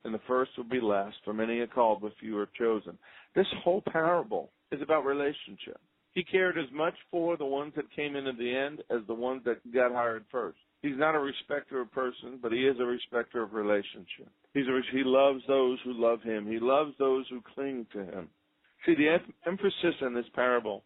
and 0.03 0.13
the 0.13 0.21
first 0.27 0.51
will 0.57 0.63
be 0.63 0.81
last, 0.81 1.17
for 1.23 1.33
many 1.33 1.59
are 1.59 1.67
called, 1.67 2.01
but 2.01 2.13
few 2.19 2.37
are 2.37 2.49
chosen. 2.57 2.97
This 3.35 3.45
whole 3.63 3.83
parable 3.91 4.49
is 4.71 4.81
about 4.81 5.05
relationship. 5.05 5.79
He 6.13 6.23
cared 6.23 6.57
as 6.57 6.71
much 6.73 6.95
for 7.11 7.37
the 7.37 7.45
ones 7.45 7.73
that 7.75 7.91
came 7.95 8.15
in 8.15 8.25
at 8.25 8.37
the 8.37 8.55
end 8.55 8.81
as 8.89 9.05
the 9.07 9.13
ones 9.13 9.43
that 9.45 9.71
got 9.71 9.91
hired 9.91 10.25
first. 10.31 10.57
He's 10.81 10.97
not 10.97 11.15
a 11.15 11.19
respecter 11.19 11.81
of 11.81 11.91
person, 11.91 12.39
but 12.41 12.51
he 12.51 12.59
is 12.59 12.77
a 12.79 12.85
respecter 12.85 13.41
of 13.41 13.53
relationship. 13.53 14.29
He's 14.53 14.67
a, 14.67 14.79
he 14.91 15.03
loves 15.03 15.41
those 15.47 15.79
who 15.83 15.93
love 15.93 16.21
him. 16.21 16.47
He 16.47 16.59
loves 16.59 16.91
those 16.99 17.25
who 17.29 17.41
cling 17.55 17.87
to 17.93 17.99
him. 17.99 18.29
See, 18.85 18.95
the 18.95 19.09
em- 19.09 19.33
emphasis 19.45 19.95
in 20.01 20.13
this 20.13 20.29
parable 20.35 20.83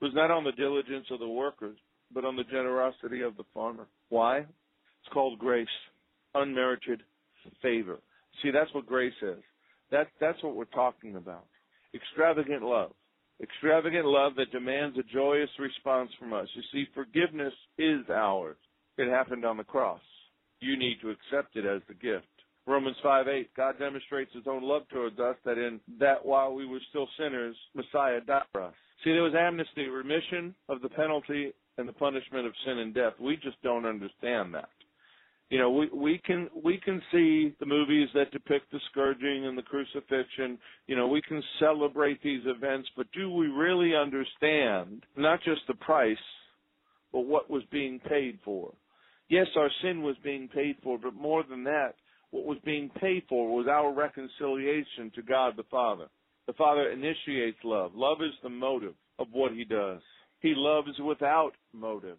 was 0.00 0.12
not 0.14 0.30
on 0.30 0.44
the 0.44 0.52
diligence 0.52 1.06
of 1.10 1.20
the 1.20 1.28
workers, 1.28 1.76
but 2.12 2.24
on 2.24 2.36
the 2.36 2.44
generosity 2.44 3.20
of 3.20 3.36
the 3.36 3.44
farmer. 3.52 3.86
Why? 4.08 4.38
It's 4.38 5.12
called 5.12 5.38
grace, 5.38 5.68
unmerited 6.34 7.02
favor. 7.62 7.98
See, 8.42 8.50
that's 8.50 8.72
what 8.74 8.86
grace 8.86 9.12
is. 9.22 9.42
That, 9.90 10.08
that's 10.20 10.42
what 10.42 10.56
we're 10.56 10.64
talking 10.66 11.16
about. 11.16 11.44
Extravagant 11.94 12.62
love. 12.62 12.92
Extravagant 13.42 14.06
love 14.06 14.32
that 14.36 14.50
demands 14.52 14.96
a 14.98 15.02
joyous 15.12 15.50
response 15.58 16.10
from 16.18 16.32
us. 16.32 16.48
You 16.54 16.62
see, 16.72 16.86
forgiveness 16.94 17.52
is 17.78 18.00
ours. 18.08 18.56
It 18.96 19.10
happened 19.10 19.44
on 19.44 19.56
the 19.56 19.64
cross. 19.64 20.00
You 20.60 20.76
need 20.76 20.98
to 21.02 21.10
accept 21.10 21.56
it 21.56 21.66
as 21.66 21.82
the 21.88 21.94
gift. 21.94 22.26
Romans 22.66 22.96
5 23.02 23.28
8, 23.28 23.54
God 23.54 23.78
demonstrates 23.78 24.32
his 24.32 24.44
own 24.46 24.62
love 24.62 24.88
towards 24.88 25.18
us 25.18 25.36
that 25.44 25.58
in 25.58 25.80
that 26.00 26.24
while 26.24 26.54
we 26.54 26.64
were 26.64 26.80
still 26.88 27.08
sinners, 27.18 27.56
Messiah 27.74 28.20
died 28.20 28.44
for 28.52 28.62
us. 28.62 28.74
See, 29.02 29.10
there 29.10 29.22
was 29.22 29.34
amnesty, 29.38 29.86
remission 29.88 30.54
of 30.70 30.80
the 30.80 30.88
penalty 30.88 31.52
and 31.76 31.86
the 31.86 31.92
punishment 31.92 32.46
of 32.46 32.54
sin 32.64 32.78
and 32.78 32.94
death. 32.94 33.14
We 33.20 33.36
just 33.36 33.60
don't 33.62 33.84
understand 33.84 34.54
that. 34.54 34.70
You 35.50 35.58
know, 35.58 35.70
we, 35.70 35.88
we 35.92 36.20
can 36.24 36.48
we 36.64 36.78
can 36.78 37.02
see 37.12 37.54
the 37.60 37.66
movies 37.66 38.08
that 38.14 38.30
depict 38.30 38.72
the 38.72 38.80
scourging 38.90 39.44
and 39.46 39.58
the 39.58 39.62
crucifixion. 39.62 40.58
You 40.86 40.96
know, 40.96 41.06
we 41.06 41.20
can 41.20 41.42
celebrate 41.60 42.22
these 42.22 42.42
events, 42.46 42.88
but 42.96 43.06
do 43.12 43.30
we 43.30 43.48
really 43.48 43.94
understand 43.94 45.04
not 45.16 45.40
just 45.44 45.60
the 45.68 45.74
price, 45.74 46.16
but 47.12 47.26
what 47.26 47.50
was 47.50 47.62
being 47.70 48.00
paid 48.00 48.38
for? 48.42 48.72
Yes, 49.28 49.46
our 49.56 49.70
sin 49.82 50.02
was 50.02 50.16
being 50.22 50.48
paid 50.48 50.76
for, 50.82 50.98
but 50.98 51.14
more 51.14 51.42
than 51.48 51.64
that, 51.64 51.94
what 52.30 52.44
was 52.44 52.58
being 52.64 52.90
paid 53.00 53.22
for 53.28 53.54
was 53.54 53.66
our 53.68 53.92
reconciliation 53.92 55.10
to 55.14 55.22
God 55.22 55.54
the 55.56 55.62
Father. 55.70 56.06
The 56.46 56.52
Father 56.54 56.90
initiates 56.90 57.58
love. 57.64 57.92
Love 57.94 58.18
is 58.20 58.34
the 58.42 58.50
motive 58.50 58.94
of 59.18 59.28
what 59.32 59.52
He 59.52 59.64
does. 59.64 60.00
He 60.40 60.52
loves 60.54 60.98
without 60.98 61.52
motive. 61.72 62.18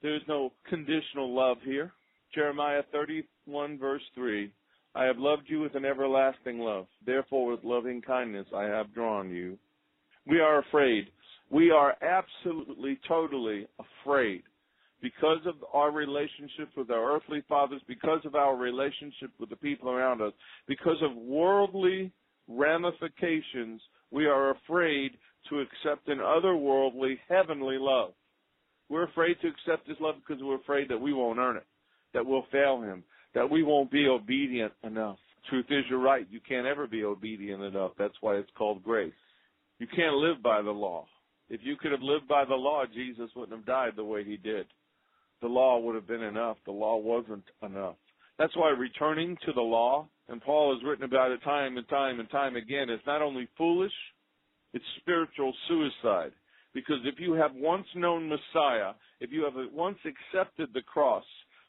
There 0.00 0.14
is 0.14 0.22
no 0.26 0.52
conditional 0.68 1.34
love 1.34 1.58
here. 1.64 1.92
Jeremiah 2.34 2.82
31 2.92 3.78
verse 3.78 4.02
3. 4.14 4.50
I 4.94 5.04
have 5.04 5.18
loved 5.18 5.44
you 5.46 5.60
with 5.60 5.74
an 5.74 5.84
everlasting 5.84 6.58
love. 6.58 6.86
Therefore 7.04 7.50
with 7.50 7.62
loving 7.62 8.00
kindness 8.00 8.46
I 8.56 8.64
have 8.64 8.94
drawn 8.94 9.30
you. 9.30 9.58
We 10.26 10.40
are 10.40 10.60
afraid. 10.60 11.08
We 11.50 11.70
are 11.70 11.94
absolutely, 12.02 12.98
totally 13.06 13.66
afraid 13.78 14.44
because 15.02 15.40
of 15.46 15.56
our 15.74 15.90
relationship 15.90 16.68
with 16.76 16.90
our 16.90 17.16
earthly 17.16 17.42
fathers, 17.48 17.82
because 17.88 18.20
of 18.24 18.36
our 18.36 18.56
relationship 18.56 19.30
with 19.38 19.50
the 19.50 19.56
people 19.56 19.90
around 19.90 20.22
us, 20.22 20.32
because 20.68 20.96
of 21.02 21.16
worldly 21.16 22.12
ramifications, 22.48 23.82
we 24.12 24.26
are 24.26 24.50
afraid 24.50 25.10
to 25.50 25.58
accept 25.58 26.08
an 26.08 26.18
otherworldly, 26.18 27.18
heavenly 27.28 27.78
love. 27.78 28.12
We're 28.88 29.04
afraid 29.04 29.36
to 29.42 29.48
accept 29.48 29.88
His 29.88 29.96
love 30.00 30.14
because 30.16 30.42
we're 30.42 30.60
afraid 30.60 30.88
that 30.88 31.00
we 31.00 31.12
won't 31.12 31.38
earn 31.38 31.56
it, 31.56 31.66
that 32.14 32.24
we'll 32.24 32.46
fail 32.52 32.80
Him, 32.80 33.02
that 33.34 33.50
we 33.50 33.64
won't 33.64 33.90
be 33.90 34.06
obedient 34.06 34.72
enough. 34.84 35.16
Truth 35.50 35.66
is, 35.70 35.84
you're 35.90 35.98
right. 35.98 36.26
You 36.30 36.38
can't 36.48 36.66
ever 36.66 36.86
be 36.86 37.02
obedient 37.02 37.62
enough. 37.62 37.92
That's 37.98 38.14
why 38.20 38.36
it's 38.36 38.50
called 38.56 38.84
grace. 38.84 39.12
You 39.80 39.88
can't 39.88 40.14
live 40.14 40.40
by 40.42 40.62
the 40.62 40.70
law. 40.70 41.06
If 41.50 41.60
you 41.64 41.74
could 41.76 41.90
have 41.90 42.02
lived 42.02 42.28
by 42.28 42.44
the 42.44 42.54
law, 42.54 42.84
Jesus 42.94 43.30
wouldn't 43.34 43.56
have 43.56 43.66
died 43.66 43.94
the 43.96 44.04
way 44.04 44.22
He 44.22 44.36
did 44.36 44.66
the 45.42 45.48
law 45.48 45.78
would 45.78 45.94
have 45.94 46.06
been 46.06 46.22
enough. 46.22 46.56
The 46.64 46.72
law 46.72 46.96
wasn't 46.96 47.44
enough. 47.62 47.96
That's 48.38 48.56
why 48.56 48.70
returning 48.70 49.36
to 49.44 49.52
the 49.52 49.60
law, 49.60 50.08
and 50.28 50.40
Paul 50.40 50.74
has 50.74 50.82
written 50.84 51.04
about 51.04 51.32
it 51.32 51.42
time 51.42 51.76
and 51.76 51.88
time 51.88 52.20
and 52.20 52.30
time 52.30 52.56
again, 52.56 52.88
is 52.88 53.00
not 53.06 53.20
only 53.20 53.48
foolish, 53.58 53.92
it's 54.72 54.84
spiritual 55.00 55.52
suicide. 55.68 56.32
Because 56.72 57.00
if 57.04 57.16
you 57.18 57.34
have 57.34 57.54
once 57.54 57.86
known 57.94 58.28
Messiah, 58.28 58.92
if 59.20 59.30
you 59.30 59.44
have 59.44 59.54
once 59.72 59.98
accepted 60.06 60.70
the 60.72 60.80
cross, 60.80 61.24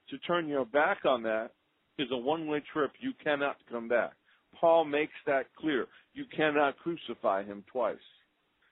to 0.09 0.17
turn 0.19 0.47
your 0.47 0.65
back 0.65 0.99
on 1.05 1.23
that 1.23 1.51
is 1.97 2.07
a 2.11 2.17
one 2.17 2.47
way 2.47 2.63
trip. 2.71 2.91
You 2.99 3.11
cannot 3.23 3.57
come 3.69 3.87
back. 3.87 4.13
Paul 4.59 4.85
makes 4.85 5.13
that 5.25 5.47
clear. 5.59 5.87
You 6.13 6.25
cannot 6.35 6.77
crucify 6.77 7.43
him 7.43 7.63
twice. 7.71 7.97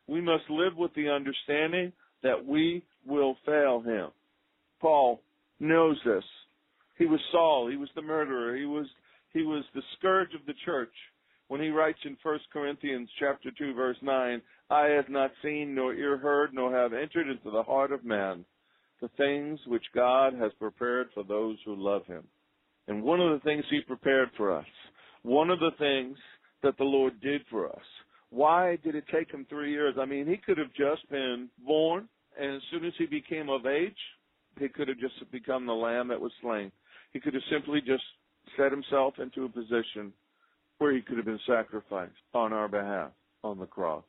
We 0.08 0.22
must 0.22 0.50
live 0.50 0.76
with 0.78 0.94
the 0.94 1.10
understanding 1.10 1.92
that 2.24 2.46
we 2.46 2.84
will 3.06 3.36
fail 3.46 3.82
him. 3.82 4.10
Paul 4.82 5.22
knows 5.60 5.98
this. 6.04 6.24
He 6.98 7.06
was 7.06 7.20
Saul. 7.32 7.70
He 7.70 7.78
was 7.78 7.90
the 7.96 8.02
murderer. 8.02 8.58
He 8.58 8.66
was 8.66 8.88
he 9.34 9.44
was 9.44 9.64
the 9.74 9.82
scourge 9.98 10.34
of 10.34 10.46
the 10.46 10.54
church. 10.66 10.94
When 11.48 11.62
he 11.62 11.70
writes 11.70 12.00
in 12.06 12.18
1 12.22 12.40
Corinthians 12.52 13.10
chapter 13.20 13.50
2 13.58 13.74
verse 13.74 13.98
9, 14.02 14.42
I 14.70 14.86
have 14.88 15.10
not 15.10 15.32
seen 15.42 15.76
nor 15.76 15.94
ear 15.94 16.18
heard 16.18 16.54
nor 16.54 16.74
have 16.76 16.94
entered 16.94 17.30
into 17.30 17.52
the 17.52 17.64
heart 17.64 17.92
of 17.92 18.04
man 18.04 18.46
the 19.02 19.10
things 19.18 19.60
which 19.68 19.84
God 19.96 20.34
has 20.36 20.52
prepared 20.60 21.08
for 21.14 21.24
those 21.24 21.58
who 21.66 21.76
love 21.76 22.06
him. 22.06 22.24
And 22.88 23.04
one 23.04 23.20
of 23.20 23.32
the 23.32 23.44
things 23.44 23.64
he 23.70 23.82
prepared 23.82 24.30
for 24.38 24.56
us, 24.56 24.66
one 25.24 25.50
of 25.50 25.60
the 25.60 25.72
things 25.80 26.18
that 26.64 26.78
the 26.78 26.84
Lord 26.84 27.20
did 27.22 27.42
for 27.50 27.68
us, 27.70 27.84
why 28.30 28.78
did 28.84 28.96
it 28.96 29.06
take 29.12 29.32
him 29.32 29.46
three 29.50 29.72
years? 29.72 29.96
I 30.00 30.06
mean, 30.06 30.28
he 30.28 30.38
could 30.38 30.58
have 30.58 30.74
just 30.74 31.10
been 31.10 31.50
born, 31.66 32.08
and 32.40 32.56
as 32.56 32.62
soon 32.72 32.86
as 32.86 32.94
he 32.98 33.06
became 33.06 33.50
of 33.50 33.66
age, 33.66 33.98
he 34.60 34.70
could 34.70 34.88
have 34.88 35.00
just 35.00 35.16
become 35.32 35.66
the 35.66 35.74
lamb 35.74 36.08
that 36.10 36.22
was 36.22 36.32
slain. 36.42 36.72
He 37.14 37.20
could 37.20 37.34
have 37.34 37.44
simply 37.52 37.82
just 37.82 38.04
set 38.58 38.72
himself 38.72 39.16
into 39.20 39.46
a 39.46 39.50
position 39.50 40.14
where 40.78 40.94
he 40.94 41.02
could 41.02 41.18
have 41.18 41.26
been 41.26 41.40
sacrificed 41.48 42.14
on 42.34 42.54
our 42.54 42.68
behalf 42.68 43.12
on 43.44 43.60
the 43.60 43.66
cross. 43.66 44.04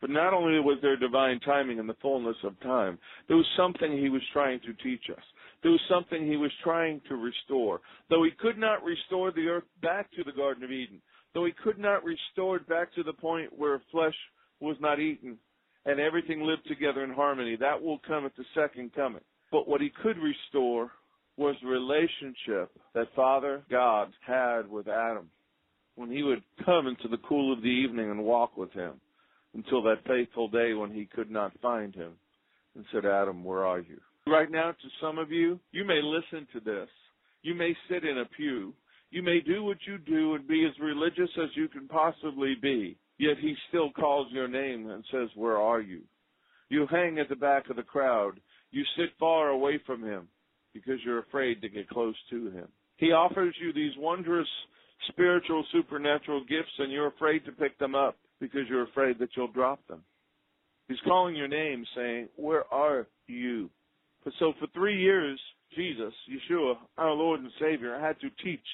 But 0.00 0.10
not 0.10 0.34
only 0.34 0.60
was 0.60 0.78
there 0.82 0.96
divine 0.96 1.40
timing 1.40 1.78
in 1.78 1.86
the 1.86 1.96
fullness 2.02 2.36
of 2.44 2.60
time, 2.60 2.98
there 3.26 3.36
was 3.36 3.46
something 3.56 3.96
he 3.96 4.10
was 4.10 4.22
trying 4.32 4.60
to 4.60 4.74
teach 4.82 5.04
us. 5.10 5.22
There 5.62 5.72
was 5.72 5.80
something 5.88 6.26
he 6.26 6.36
was 6.36 6.50
trying 6.62 7.00
to 7.08 7.16
restore. 7.16 7.80
Though 8.10 8.22
he 8.22 8.30
could 8.32 8.58
not 8.58 8.84
restore 8.84 9.32
the 9.32 9.46
earth 9.48 9.64
back 9.80 10.12
to 10.12 10.22
the 10.22 10.32
Garden 10.32 10.62
of 10.62 10.70
Eden, 10.70 11.00
though 11.32 11.46
he 11.46 11.52
could 11.52 11.78
not 11.78 12.04
restore 12.04 12.56
it 12.56 12.68
back 12.68 12.92
to 12.94 13.02
the 13.02 13.14
point 13.14 13.56
where 13.56 13.80
flesh 13.90 14.14
was 14.60 14.76
not 14.78 15.00
eaten, 15.00 15.38
and 15.86 15.98
everything 15.98 16.42
lived 16.42 16.68
together 16.68 17.02
in 17.02 17.10
harmony. 17.10 17.56
That 17.56 17.80
will 17.80 17.98
come 18.06 18.26
at 18.26 18.36
the 18.36 18.44
second 18.54 18.92
coming. 18.94 19.22
But 19.54 19.68
what 19.68 19.80
he 19.80 19.92
could 20.02 20.16
restore 20.18 20.90
was 21.36 21.54
the 21.62 21.68
relationship 21.68 22.72
that 22.92 23.14
Father 23.14 23.62
God 23.70 24.08
had 24.26 24.68
with 24.68 24.88
Adam 24.88 25.30
when 25.94 26.10
he 26.10 26.24
would 26.24 26.42
come 26.64 26.88
into 26.88 27.06
the 27.06 27.22
cool 27.28 27.52
of 27.52 27.62
the 27.62 27.68
evening 27.68 28.10
and 28.10 28.24
walk 28.24 28.56
with 28.56 28.72
him 28.72 28.94
until 29.54 29.80
that 29.84 30.04
fateful 30.08 30.48
day 30.48 30.74
when 30.74 30.90
he 30.90 31.06
could 31.06 31.30
not 31.30 31.52
find 31.62 31.94
him 31.94 32.14
and 32.74 32.84
said, 32.92 33.06
Adam, 33.06 33.44
where 33.44 33.64
are 33.64 33.78
you? 33.78 34.00
Right 34.26 34.50
now, 34.50 34.72
to 34.72 34.88
some 35.00 35.18
of 35.18 35.30
you, 35.30 35.60
you 35.70 35.84
may 35.84 36.00
listen 36.02 36.48
to 36.52 36.58
this. 36.58 36.88
You 37.42 37.54
may 37.54 37.76
sit 37.88 38.02
in 38.02 38.18
a 38.18 38.24
pew. 38.36 38.74
You 39.12 39.22
may 39.22 39.38
do 39.38 39.62
what 39.62 39.78
you 39.86 39.98
do 39.98 40.34
and 40.34 40.48
be 40.48 40.66
as 40.66 40.76
religious 40.82 41.30
as 41.40 41.50
you 41.54 41.68
can 41.68 41.86
possibly 41.86 42.56
be. 42.60 42.96
Yet 43.18 43.36
he 43.40 43.54
still 43.68 43.92
calls 43.92 44.26
your 44.32 44.48
name 44.48 44.90
and 44.90 45.04
says, 45.12 45.28
Where 45.36 45.58
are 45.58 45.80
you? 45.80 46.00
You 46.70 46.88
hang 46.90 47.20
at 47.20 47.28
the 47.28 47.36
back 47.36 47.70
of 47.70 47.76
the 47.76 47.84
crowd. 47.84 48.40
You 48.74 48.82
sit 48.96 49.10
far 49.20 49.50
away 49.50 49.78
from 49.86 50.02
him 50.02 50.26
because 50.72 50.98
you're 51.04 51.20
afraid 51.20 51.62
to 51.62 51.68
get 51.68 51.88
close 51.88 52.16
to 52.30 52.50
him. 52.50 52.66
He 52.96 53.12
offers 53.12 53.54
you 53.62 53.72
these 53.72 53.92
wondrous 53.96 54.48
spiritual, 55.06 55.64
supernatural 55.70 56.40
gifts, 56.40 56.72
and 56.80 56.90
you're 56.90 57.06
afraid 57.06 57.44
to 57.44 57.52
pick 57.52 57.78
them 57.78 57.94
up 57.94 58.16
because 58.40 58.62
you're 58.68 58.82
afraid 58.82 59.20
that 59.20 59.28
you'll 59.36 59.52
drop 59.52 59.78
them. 59.86 60.02
He's 60.88 60.98
calling 61.04 61.36
your 61.36 61.46
name, 61.46 61.84
saying, 61.94 62.30
Where 62.34 62.64
are 62.74 63.06
you? 63.28 63.70
But 64.24 64.32
so 64.40 64.54
for 64.58 64.66
three 64.74 65.00
years, 65.00 65.38
Jesus, 65.76 66.12
Yeshua, 66.28 66.74
our 66.98 67.12
Lord 67.12 67.42
and 67.42 67.52
Savior, 67.60 67.96
had 68.00 68.18
to 68.22 68.30
teach. 68.42 68.66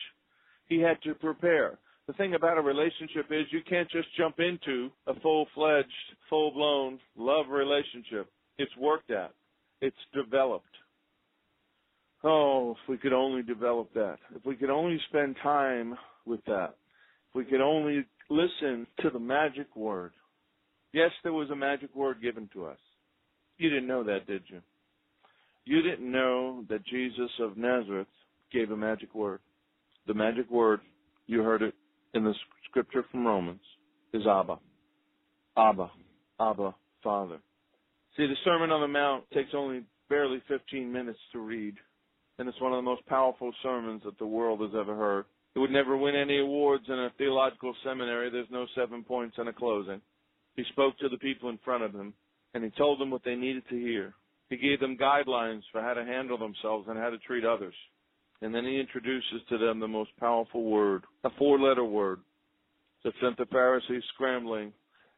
He 0.67 0.81
had 0.81 0.97
to 1.03 1.15
prepare. 1.15 1.79
The 2.07 2.15
thing 2.15 2.35
about 2.35 2.57
a 2.57 2.63
relationship 2.63 3.27
is 3.31 3.45
you 3.51 3.61
can't 3.69 3.91
just 3.91 4.09
jump 4.17 4.41
into 4.41 4.89
a 5.07 5.21
full-fledged, 5.21 5.89
full-blown 6.31 7.01
love 7.19 7.51
relationship. 7.51 8.31
It's 8.57 8.75
worked 8.79 9.11
at. 9.11 9.33
It's 9.81 9.97
developed. 10.15 10.67
Oh, 12.23 12.73
if 12.73 12.89
we 12.89 12.99
could 12.99 13.13
only 13.13 13.43
develop 13.43 13.93
that. 13.95 14.19
If 14.35 14.45
we 14.45 14.57
could 14.57 14.71
only 14.71 14.99
spend 15.09 15.37
time 15.43 15.97
with 16.27 16.45
that. 16.47 16.75
If 17.31 17.35
we 17.35 17.45
could 17.45 17.63
only 17.63 18.05
listen 18.29 18.87
to 19.01 19.11
the 19.11 19.19
magic 19.19 19.75
word. 19.75 20.13
Yes, 20.93 21.11
there 21.23 21.33
was 21.33 21.51
a 21.51 21.57
magic 21.57 21.95
word 21.95 22.21
given 22.21 22.49
to 22.53 22.67
us. 22.67 22.79
You 23.59 23.71
didn't 23.71 23.89
know 23.89 24.05
that, 24.05 24.27
did 24.27 24.43
you? 24.49 24.61
You 25.65 25.83
didn't 25.83 26.11
know 26.11 26.65
that 26.69 26.85
Jesus 26.87 27.31
of 27.41 27.57
Nazareth 27.57 28.09
gave 28.53 28.71
a 28.71 28.77
magic 28.77 29.15
word. 29.15 29.41
The 30.07 30.15
magic 30.15 30.51
word, 30.51 30.81
you 31.27 31.43
heard 31.43 31.63
it 31.63 31.75
in 32.15 32.25
the 32.25 32.35
scripture 32.69 33.05
from 33.11 33.27
Romans, 33.27 33.61
is 34.13 34.27
Abba. 34.27 34.59
Abba. 35.57 35.91
Abba, 36.41 36.75
Father. 37.03 37.39
See, 38.21 38.27
the 38.27 38.37
Sermon 38.45 38.71
on 38.71 38.83
the 38.83 38.87
Mount 38.87 39.25
takes 39.33 39.49
only 39.55 39.83
barely 40.11 40.43
15 40.47 40.93
minutes 40.93 41.19
to 41.33 41.39
read, 41.39 41.75
and 42.39 42.47
it's 42.47 42.61
one 42.61 42.71
of 42.71 42.77
the 42.77 42.83
most 42.83 43.07
powerful 43.07 43.51
sermons 43.63 44.03
that 44.05 44.19
the 44.19 44.27
world 44.27 44.61
has 44.61 44.79
ever 44.79 44.95
heard. 44.95 45.25
It 45.55 45.59
would 45.59 45.71
never 45.71 45.97
win 45.97 46.15
any 46.15 46.39
awards 46.39 46.85
in 46.89 46.99
a 46.99 47.11
theological 47.17 47.75
seminary. 47.83 48.29
There's 48.29 48.51
no 48.51 48.67
seven 48.75 49.05
points 49.05 49.37
and 49.39 49.49
a 49.49 49.55
closing. 49.55 50.03
He 50.55 50.65
spoke 50.69 50.99
to 50.99 51.09
the 51.09 51.17
people 51.17 51.49
in 51.49 51.59
front 51.65 51.83
of 51.83 51.95
him, 51.95 52.13
and 52.53 52.63
he 52.63 52.69
told 52.77 53.01
them 53.01 53.11
what 53.11 53.25
they 53.25 53.37
needed 53.37 53.63
to 53.71 53.81
hear. 53.81 54.13
He 54.51 54.59
gave 54.59 54.81
them 54.81 54.99
guidelines 54.99 55.63
for 55.73 55.81
how 55.81 55.95
to 55.95 56.05
handle 56.05 56.37
themselves 56.37 56.89
and 56.91 56.99
how 56.99 57.09
to 57.09 57.19
treat 57.21 57.47
others. 57.47 57.75
And 58.43 58.55
then 58.55 58.67
he 58.67 58.79
introduces 58.79 59.41
to 59.49 59.57
them 59.57 59.81
the 59.81 59.89
most 59.89 60.11
powerful 60.21 60.65
word, 60.65 61.05
a 61.25 61.31
four 61.39 61.59
letter 61.59 61.85
word 61.85 62.21
that 63.03 63.15
sent 63.23 63.39
the 63.39 63.47
Pharisees 63.47 64.03
scrambling 64.13 64.75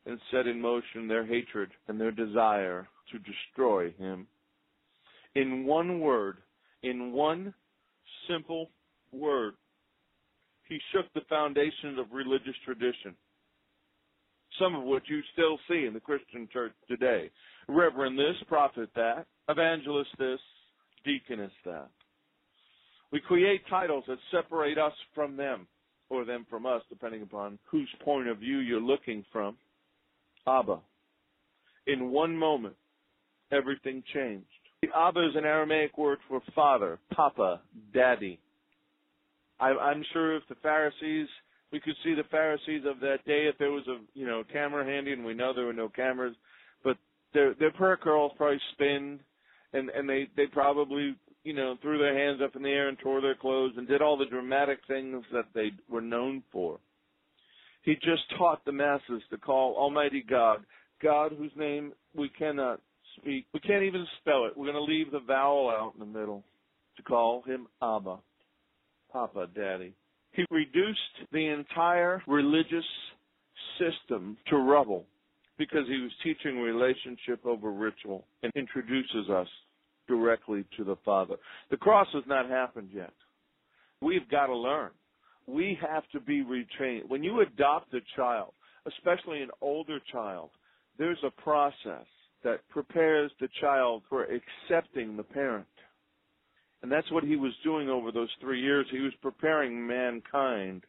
and 0.07 0.19
set 0.31 0.47
in 0.47 0.61
motion 0.61 1.07
their 1.07 1.25
hatred 1.25 1.71
and 1.89 2.01
their 2.01 2.11
desire 2.11 2.89
to 3.11 3.19
destroy 3.19 3.91
him. 3.93 4.27
In 5.35 5.65
one 5.65 6.01
word, 6.01 6.39
in 6.83 7.13
one 7.13 7.55
simple 8.29 8.71
word, 9.13 9.55
he 10.69 10.79
shook 10.93 11.07
the 11.15 11.21
foundations 11.29 11.99
of 11.99 12.07
religious 12.13 12.55
tradition, 12.65 13.15
some 14.59 14.75
of 14.75 14.85
which 14.85 15.05
you 15.07 15.21
still 15.33 15.59
see 15.69 15.87
in 15.87 15.95
the 15.95 16.01
Christian 16.01 16.49
church 16.53 16.73
today. 16.89 17.31
Reverend 17.69 18.19
this, 18.19 18.37
prophet 18.49 18.89
that, 18.95 19.27
evangelist 19.49 20.11
this, 20.19 20.41
deaconess 21.05 21.53
that. 21.65 21.89
We 23.13 23.21
create 23.21 23.63
titles 23.69 24.05
that 24.09 24.19
separate 24.31 24.79
us 24.79 24.95
from 25.15 25.37
them, 25.37 25.67
or 26.09 26.25
them 26.25 26.47
from 26.49 26.67
us, 26.67 26.83
depending 26.89 27.23
upon 27.23 27.59
whose 27.71 27.89
point 28.05 28.29
of 28.29 28.39
view 28.39 28.59
you're 28.59 28.81
looking 28.81 29.25
from. 29.33 29.57
Abba. 30.47 30.79
In 31.87 32.11
one 32.11 32.37
moment, 32.37 32.77
everything 33.51 34.03
changed. 34.13 34.47
The 34.83 34.89
Abba 34.95 35.29
is 35.29 35.37
an 35.37 35.45
Aramaic 35.45 35.97
word 35.97 36.19
for 36.29 36.41
father, 36.55 36.99
papa, 37.15 37.61
daddy. 37.95 38.41
I, 39.61 39.71
I'm 39.71 40.05
sure 40.13 40.37
if 40.37 40.43
the 40.49 40.57
Pharisees, 40.57 41.29
we 41.73 41.79
could 41.79 41.95
see 42.03 42.15
the 42.15 42.25
Pharisees 42.31 42.83
of 42.87 42.99
that 43.01 43.25
day 43.25 43.47
if 43.47 43.57
there 43.59 43.71
was 43.71 43.87
a 43.87 43.99
you 44.15 44.27
know 44.27 44.43
camera 44.53 44.85
handy, 44.85 45.13
and 45.13 45.25
we 45.25 45.35
know 45.35 45.53
there 45.55 45.67
were 45.67 45.73
no 45.73 45.89
cameras, 45.89 46.35
but 46.83 46.97
their 47.33 47.55
their 47.55 47.71
prayer 47.71 47.97
curls 47.97 48.33
probably 48.37 48.61
spin, 48.73 49.21
and 49.73 49.89
and 49.91 50.09
they 50.09 50.29
they 50.37 50.47
probably 50.47 51.15
you 51.45 51.53
know 51.53 51.77
threw 51.81 51.99
their 51.99 52.19
hands 52.19 52.41
up 52.43 52.57
in 52.57 52.63
the 52.63 52.69
air 52.69 52.89
and 52.89 52.99
tore 52.99 53.21
their 53.21 53.37
clothes 53.37 53.75
and 53.77 53.87
did 53.87 54.03
all 54.03 54.17
the 54.17 54.27
dramatic 54.27 54.81
things 54.89 55.25
that 55.33 55.47
they 55.55 55.71
were 55.89 56.01
known 56.01 56.43
for. 56.51 56.81
He 57.83 57.95
just 57.95 58.23
taught 58.39 58.65
the 58.65 58.73
masses 58.73 59.23
to 59.31 59.39
call 59.39 59.75
Almighty 59.77 60.25
God, 60.29 60.65
God 61.03 61.33
whose 61.37 61.53
name 61.57 61.93
we 62.15 62.29
cannot 62.29 62.81
speak. 63.17 63.47
We 63.53 63.61
can't 63.61 63.83
even 63.83 64.07
spell 64.21 64.47
it. 64.47 64.57
We're 64.57 64.73
going 64.73 64.87
to 64.87 64.93
leave 64.93 65.11
the 65.11 65.21
vowel 65.21 65.69
out 65.69 65.95
in 65.95 66.01
the 66.01 66.19
middle 66.19 66.45
to 66.97 67.03
call 67.03 67.43
him 67.43 67.67
Abba. 67.83 68.19
Papa, 69.13 69.47
Daddy. 69.55 69.93
He 70.33 70.45
reduced 70.51 70.99
the 71.33 71.49
entire 71.49 72.23
religious 72.27 72.85
system 73.79 74.39
to 74.49 74.57
rubble 74.57 75.05
because 75.59 75.87
he 75.87 76.01
was 76.01 76.11
teaching 76.25 76.59
relationship 76.59 77.45
over 77.45 77.71
ritual 77.71 78.25
and 78.43 78.51
introduces 78.57 79.29
us 79.29 79.47
directly 80.09 80.65
to 80.77 80.85
the 80.85 80.97
Father. 81.05 81.37
The 81.71 81.77
cross 81.77 82.09
has 82.15 82.25
not 82.27 82.49
happened 82.49 82.89
yet. 82.93 83.13
We've 84.01 84.29
got 84.31 84.47
to 84.47 84.57
learn. 84.57 84.91
We 85.47 85.79
have 85.81 86.05
to 86.13 86.21
be 86.21 86.45
retrained. 86.45 87.09
When 87.09 87.23
you 87.23 87.41
adopt 87.41 87.95
a 87.95 88.01
child, 88.17 88.53
especially 88.87 89.43
an 89.43 89.51
older 89.61 89.99
child, 90.13 90.51
there's 90.99 91.19
a 91.25 91.43
process 91.43 92.07
that 92.45 92.69
prepares 92.69 93.31
the 93.41 93.49
child 93.61 94.03
for 94.09 94.25
accepting 94.25 95.17
the 95.17 95.23
parent. 95.23 95.67
And 96.83 96.91
that's 96.91 97.11
what 97.13 97.25
he 97.25 97.37
was 97.37 97.53
doing 97.63 97.89
over 97.89 98.11
those 98.11 98.31
three 98.41 98.61
years. 98.61 98.87
He 98.91 98.99
was 98.99 99.13
preparing 99.23 99.87
mankind 99.87 100.83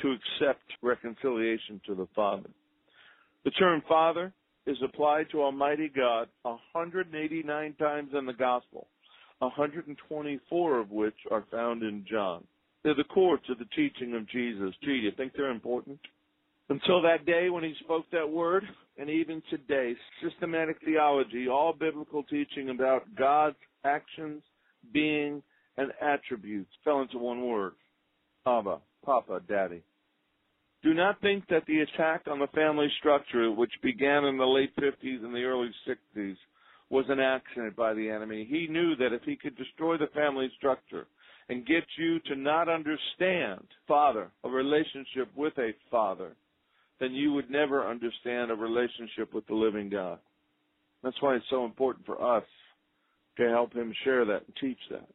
to 0.00 0.12
accept 0.12 0.64
reconciliation 0.82 1.80
to 1.86 1.94
the 1.94 2.08
Father. 2.14 2.50
The 3.44 3.50
term 3.52 3.82
Father 3.88 4.32
is 4.66 4.76
applied 4.84 5.26
to 5.30 5.42
Almighty 5.42 5.90
God 5.94 6.28
189 6.42 7.74
times 7.74 8.10
in 8.16 8.26
the 8.26 8.32
Gospel, 8.32 8.86
124 9.38 10.78
of 10.78 10.90
which 10.90 11.16
are 11.30 11.44
found 11.50 11.82
in 11.82 12.04
John. 12.08 12.44
They're 12.82 12.94
the 12.94 13.04
core 13.04 13.38
to 13.46 13.54
the 13.54 13.66
teaching 13.76 14.14
of 14.14 14.28
Jesus. 14.28 14.74
Gee, 14.82 14.86
do 14.86 15.06
you 15.06 15.12
think 15.16 15.32
they're 15.34 15.50
important? 15.50 16.00
Until 16.68 17.02
that 17.02 17.26
day 17.26 17.50
when 17.50 17.62
he 17.62 17.74
spoke 17.80 18.06
that 18.12 18.28
word, 18.28 18.64
and 18.98 19.08
even 19.08 19.42
today, 19.50 19.94
systematic 20.22 20.76
theology, 20.84 21.48
all 21.48 21.72
biblical 21.72 22.22
teaching 22.24 22.70
about 22.70 23.02
God's 23.16 23.56
actions, 23.84 24.42
being, 24.92 25.42
and 25.76 25.92
attributes 26.00 26.70
fell 26.84 27.00
into 27.00 27.18
one 27.18 27.46
word 27.46 27.72
Abba, 28.46 28.78
Papa, 29.04 29.40
Daddy. 29.48 29.82
Do 30.82 30.94
not 30.94 31.20
think 31.20 31.46
that 31.48 31.64
the 31.66 31.80
attack 31.80 32.22
on 32.26 32.40
the 32.40 32.48
family 32.48 32.88
structure, 32.98 33.52
which 33.52 33.72
began 33.82 34.24
in 34.24 34.36
the 34.36 34.44
late 34.44 34.74
50s 34.76 35.24
and 35.24 35.34
the 35.34 35.44
early 35.44 35.70
60s, 35.86 36.36
was 36.90 37.04
an 37.08 37.20
accident 37.20 37.76
by 37.76 37.94
the 37.94 38.10
enemy. 38.10 38.46
He 38.48 38.66
knew 38.66 38.96
that 38.96 39.12
if 39.12 39.22
he 39.22 39.36
could 39.36 39.56
destroy 39.56 39.96
the 39.96 40.08
family 40.08 40.50
structure 40.58 41.06
and 41.48 41.66
get 41.66 41.84
you 41.98 42.18
to 42.20 42.36
not 42.36 42.68
understand 42.68 43.62
father, 43.86 44.30
a 44.44 44.48
relationship 44.48 45.28
with 45.36 45.56
a 45.58 45.72
father, 45.90 46.32
then 47.00 47.12
you 47.12 47.32
would 47.32 47.50
never 47.50 47.88
understand 47.88 48.50
a 48.50 48.54
relationship 48.54 49.34
with 49.34 49.46
the 49.46 49.54
living 49.54 49.88
God. 49.88 50.18
That's 51.02 51.20
why 51.20 51.34
it's 51.34 51.44
so 51.50 51.64
important 51.64 52.06
for 52.06 52.36
us 52.36 52.44
to 53.38 53.48
help 53.48 53.74
him 53.74 53.92
share 54.04 54.24
that 54.24 54.44
and 54.46 54.56
teach 54.60 54.78
that. 54.90 55.08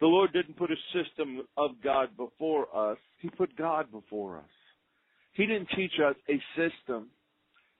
The 0.00 0.06
Lord 0.06 0.32
didn't 0.32 0.56
put 0.56 0.70
a 0.70 0.76
system 0.92 1.42
of 1.56 1.70
God 1.82 2.08
before 2.16 2.66
us. 2.74 2.98
He 3.20 3.30
put 3.30 3.56
God 3.56 3.90
before 3.92 4.38
us. 4.38 4.44
He 5.32 5.46
didn't 5.46 5.68
teach 5.76 5.92
us 6.04 6.16
a 6.28 6.40
system. 6.56 7.08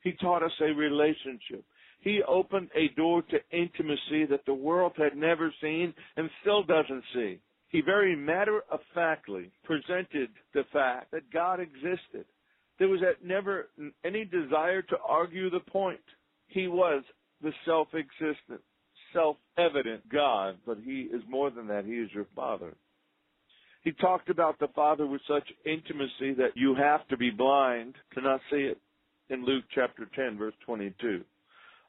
He 0.03 0.13
taught 0.13 0.43
us 0.43 0.53
a 0.61 0.73
relationship. 0.73 1.65
He 2.01 2.23
opened 2.29 2.69
a 2.77 2.95
door 2.97 3.23
to 3.23 3.39
intimacy 3.51 4.27
that 4.31 4.45
the 4.47 4.55
world 4.55 4.93
had 4.97 5.17
never 5.17 5.53
seen 5.61 5.95
and 6.17 6.29
still 6.43 6.63
doesn't 6.63 7.03
see. 7.15 7.41
He 7.75 7.81
very 7.81 8.15
matter 8.15 8.61
of 8.71 8.79
factly 8.95 9.51
presented 9.65 10.31
the 10.53 10.63
fact 10.73 11.11
that 11.11 11.29
God 11.33 11.59
existed. 11.59 12.25
There 12.79 12.87
was 12.87 13.01
never 13.21 13.67
any 14.05 14.25
desire 14.25 14.81
to 14.83 14.97
argue 15.05 15.51
the 15.51 15.59
point. 15.59 15.99
He 16.47 16.69
was 16.69 17.03
the 17.43 17.51
self 17.67 17.89
existent, 17.93 18.61
self 19.13 19.39
evident 19.59 20.09
God, 20.09 20.59
but 20.65 20.79
He 20.85 21.09
is 21.13 21.23
more 21.29 21.51
than 21.51 21.67
that. 21.67 21.85
He 21.85 21.95
is 21.95 22.11
your 22.15 22.29
Father. 22.37 22.75
He 23.83 23.91
talked 23.91 24.31
about 24.31 24.61
the 24.61 24.69
Father 24.69 25.09
with 25.09 25.23
such 25.27 25.49
intimacy 25.67 26.33
that 26.35 26.53
you 26.55 26.77
have 26.77 27.09
to 27.09 27.17
be 27.17 27.31
blind 27.31 27.97
to 28.15 28.21
not 28.21 28.41
see 28.53 28.71
it 28.71 28.79
in 29.31 29.45
Luke 29.45 29.65
chapter 29.75 30.09
10, 30.15 30.39
verse 30.39 30.55
22. 30.65 31.25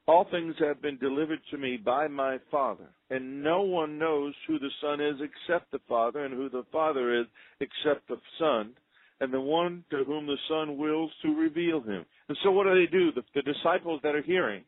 All 0.08 0.28
things 0.30 0.54
have 0.60 0.84
been 0.84 1.00
delivered 1.00 1.40
to 1.50 1.58
me 1.58 1.78
by 1.78 2.08
my 2.08 2.38
Father, 2.52 2.88
and 3.10 3.44
no 3.44 3.64
one 3.64 3.98
knows 3.98 4.36
who 4.48 4.60
the 4.60 4.70
Son 4.80 5.02
is 5.02 5.16
except 5.20 5.72
the 5.72 5.80
Father, 5.90 6.26
and 6.26 6.34
who 6.34 6.48
the 6.48 6.66
Father 6.72 7.20
is 7.20 7.26
except 7.60 8.08
the 8.08 8.20
Son, 8.38 8.74
and 9.20 9.34
the 9.34 9.42
one 9.42 9.84
to 9.90 10.04
whom 10.04 10.28
the 10.28 10.38
Son 10.48 10.78
wills 10.78 11.10
to 11.24 11.36
reveal 11.36 11.82
him. 11.82 12.06
And 12.30 12.38
so 12.44 12.52
what 12.52 12.66
do 12.66 12.76
they 12.76 12.92
do? 12.92 13.12
The, 13.14 13.24
the 13.34 13.42
disciples 13.42 14.00
that 14.04 14.14
are 14.14 14.22
hearing, 14.22 14.64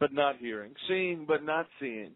but 0.00 0.14
not 0.14 0.38
hearing, 0.38 0.72
seeing, 0.88 1.26
but 1.28 1.44
not 1.44 1.66
seeing. 1.78 2.12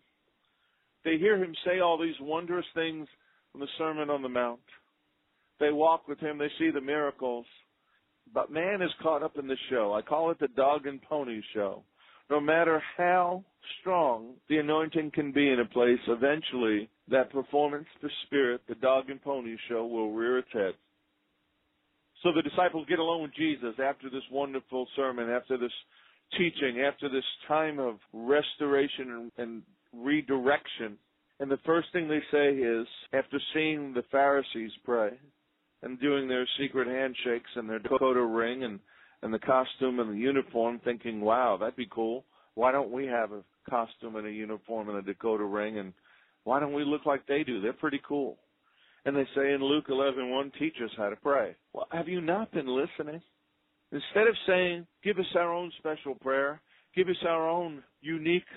They 1.05 1.18
hear 1.18 1.37
him 1.37 1.55
say 1.66 1.81
all 1.81 1.98
these 1.98 2.18
wondrous 2.18 2.66
things 2.74 3.07
from 3.52 3.61
the 3.61 3.68
Sermon 3.76 4.09
on 4.09 4.22
the 4.22 4.29
Mount. 4.31 4.61
They 5.61 5.70
walk 5.70 6.09
with 6.09 6.18
him, 6.20 6.38
they 6.38 6.50
see 6.59 6.70
the 6.70 6.81
miracles. 6.81 7.44
But 8.33 8.50
man 8.50 8.81
is 8.81 8.90
caught 9.02 9.22
up 9.22 9.37
in 9.37 9.46
the 9.46 9.57
show. 9.68 9.92
I 9.92 10.00
call 10.00 10.31
it 10.31 10.40
the 10.40 10.48
dog 10.48 10.87
and 10.87 11.00
pony 11.02 11.42
show 11.52 11.83
no 12.31 12.41
matter 12.41 12.83
how 12.97 13.45
strong 13.81 14.35
the 14.49 14.59
anointing 14.59 15.11
can 15.15 15.33
be 15.33 15.49
in 15.51 15.61
a 15.61 15.65
place, 15.65 15.99
eventually 16.09 16.89
that 17.09 17.31
performance, 17.31 17.87
the 18.03 18.11
spirit, 18.27 18.61
the 18.69 18.75
dog 18.77 19.11
and 19.11 19.23
pony 19.23 19.57
show 19.69 19.87
will 19.87 20.12
rear 20.12 20.39
its 20.39 20.49
head. 20.53 20.75
So 22.23 22.31
the 22.35 22.43
disciples 22.43 22.87
get 22.89 22.99
along 22.99 23.23
with 23.23 23.35
Jesus 23.35 23.75
after 23.83 24.11
this 24.11 24.23
wonderful 24.33 24.89
sermon, 24.97 25.31
after 25.31 25.57
this 25.57 25.73
teaching, 26.37 26.81
after 26.81 27.09
this 27.09 27.25
time 27.47 27.79
of 27.79 27.97
restoration 28.12 29.31
and, 29.39 29.62
redirection. 29.93 30.99
And 31.41 31.51
the 31.51 31.61
first 31.65 31.89
thing 31.93 32.09
they 32.09 32.23
say 32.31 32.51
is, 32.51 32.87
after 33.15 33.41
seeing 33.55 33.95
the 33.95 34.03
Pharisees 34.11 34.73
pray 34.85 35.11
and 35.83 35.99
doing 36.01 36.29
their 36.29 36.47
secret 36.59 36.87
handshakes 36.87 37.51
and 37.55 37.71
their 37.71 37.79
decoder 37.79 38.27
ring 38.37 38.65
and 38.65 38.81
and 39.22 39.33
the 39.33 39.38
costume 39.38 40.00
and 40.00 40.12
the 40.12 40.18
uniform, 40.18 40.79
thinking, 40.81 41.20
"Wow, 41.20 41.57
that'd 41.57 41.76
be 41.76 41.87
cool. 41.87 42.24
Why 42.55 42.72
don't 42.72 42.90
we 42.90 43.07
have 43.07 43.33
a 43.33 43.44
costume 43.68 44.16
and 44.16 44.26
a 44.26 44.33
uniform 44.33 44.88
and 44.88 44.98
a 44.98 45.02
decoder 45.02 45.52
ring? 45.52 45.79
And 45.79 45.92
why 46.44 46.61
don't 46.61 46.72
we 46.72 46.85
look 46.85 47.07
like 47.07 47.26
they 47.26 47.44
do? 47.44 47.61
They're 47.61 47.72
pretty 47.72 48.00
cool." 48.07 48.38
And 49.05 49.16
they 49.16 49.26
say 49.35 49.52
in 49.52 49.62
Luke 49.62 49.88
11:1, 49.88 50.50
"Teach 50.52 50.81
us 50.81 50.92
how 50.96 51.09
to 51.09 51.16
pray." 51.16 51.55
Well, 51.72 51.88
have 51.92 52.09
you 52.09 52.20
not 52.20 52.50
been 52.50 52.66
listening? 52.66 53.22
Instead 53.92 54.26
of 54.26 54.37
saying, 54.46 54.87
"Give 55.02 55.18
us 55.18 55.37
our 55.37 55.52
own 55.52 55.70
special 55.72 56.14
prayer," 56.16 56.61
give 56.94 57.09
us 57.09 57.22
our 57.24 57.48
own 57.48 57.85
unique 58.00 58.48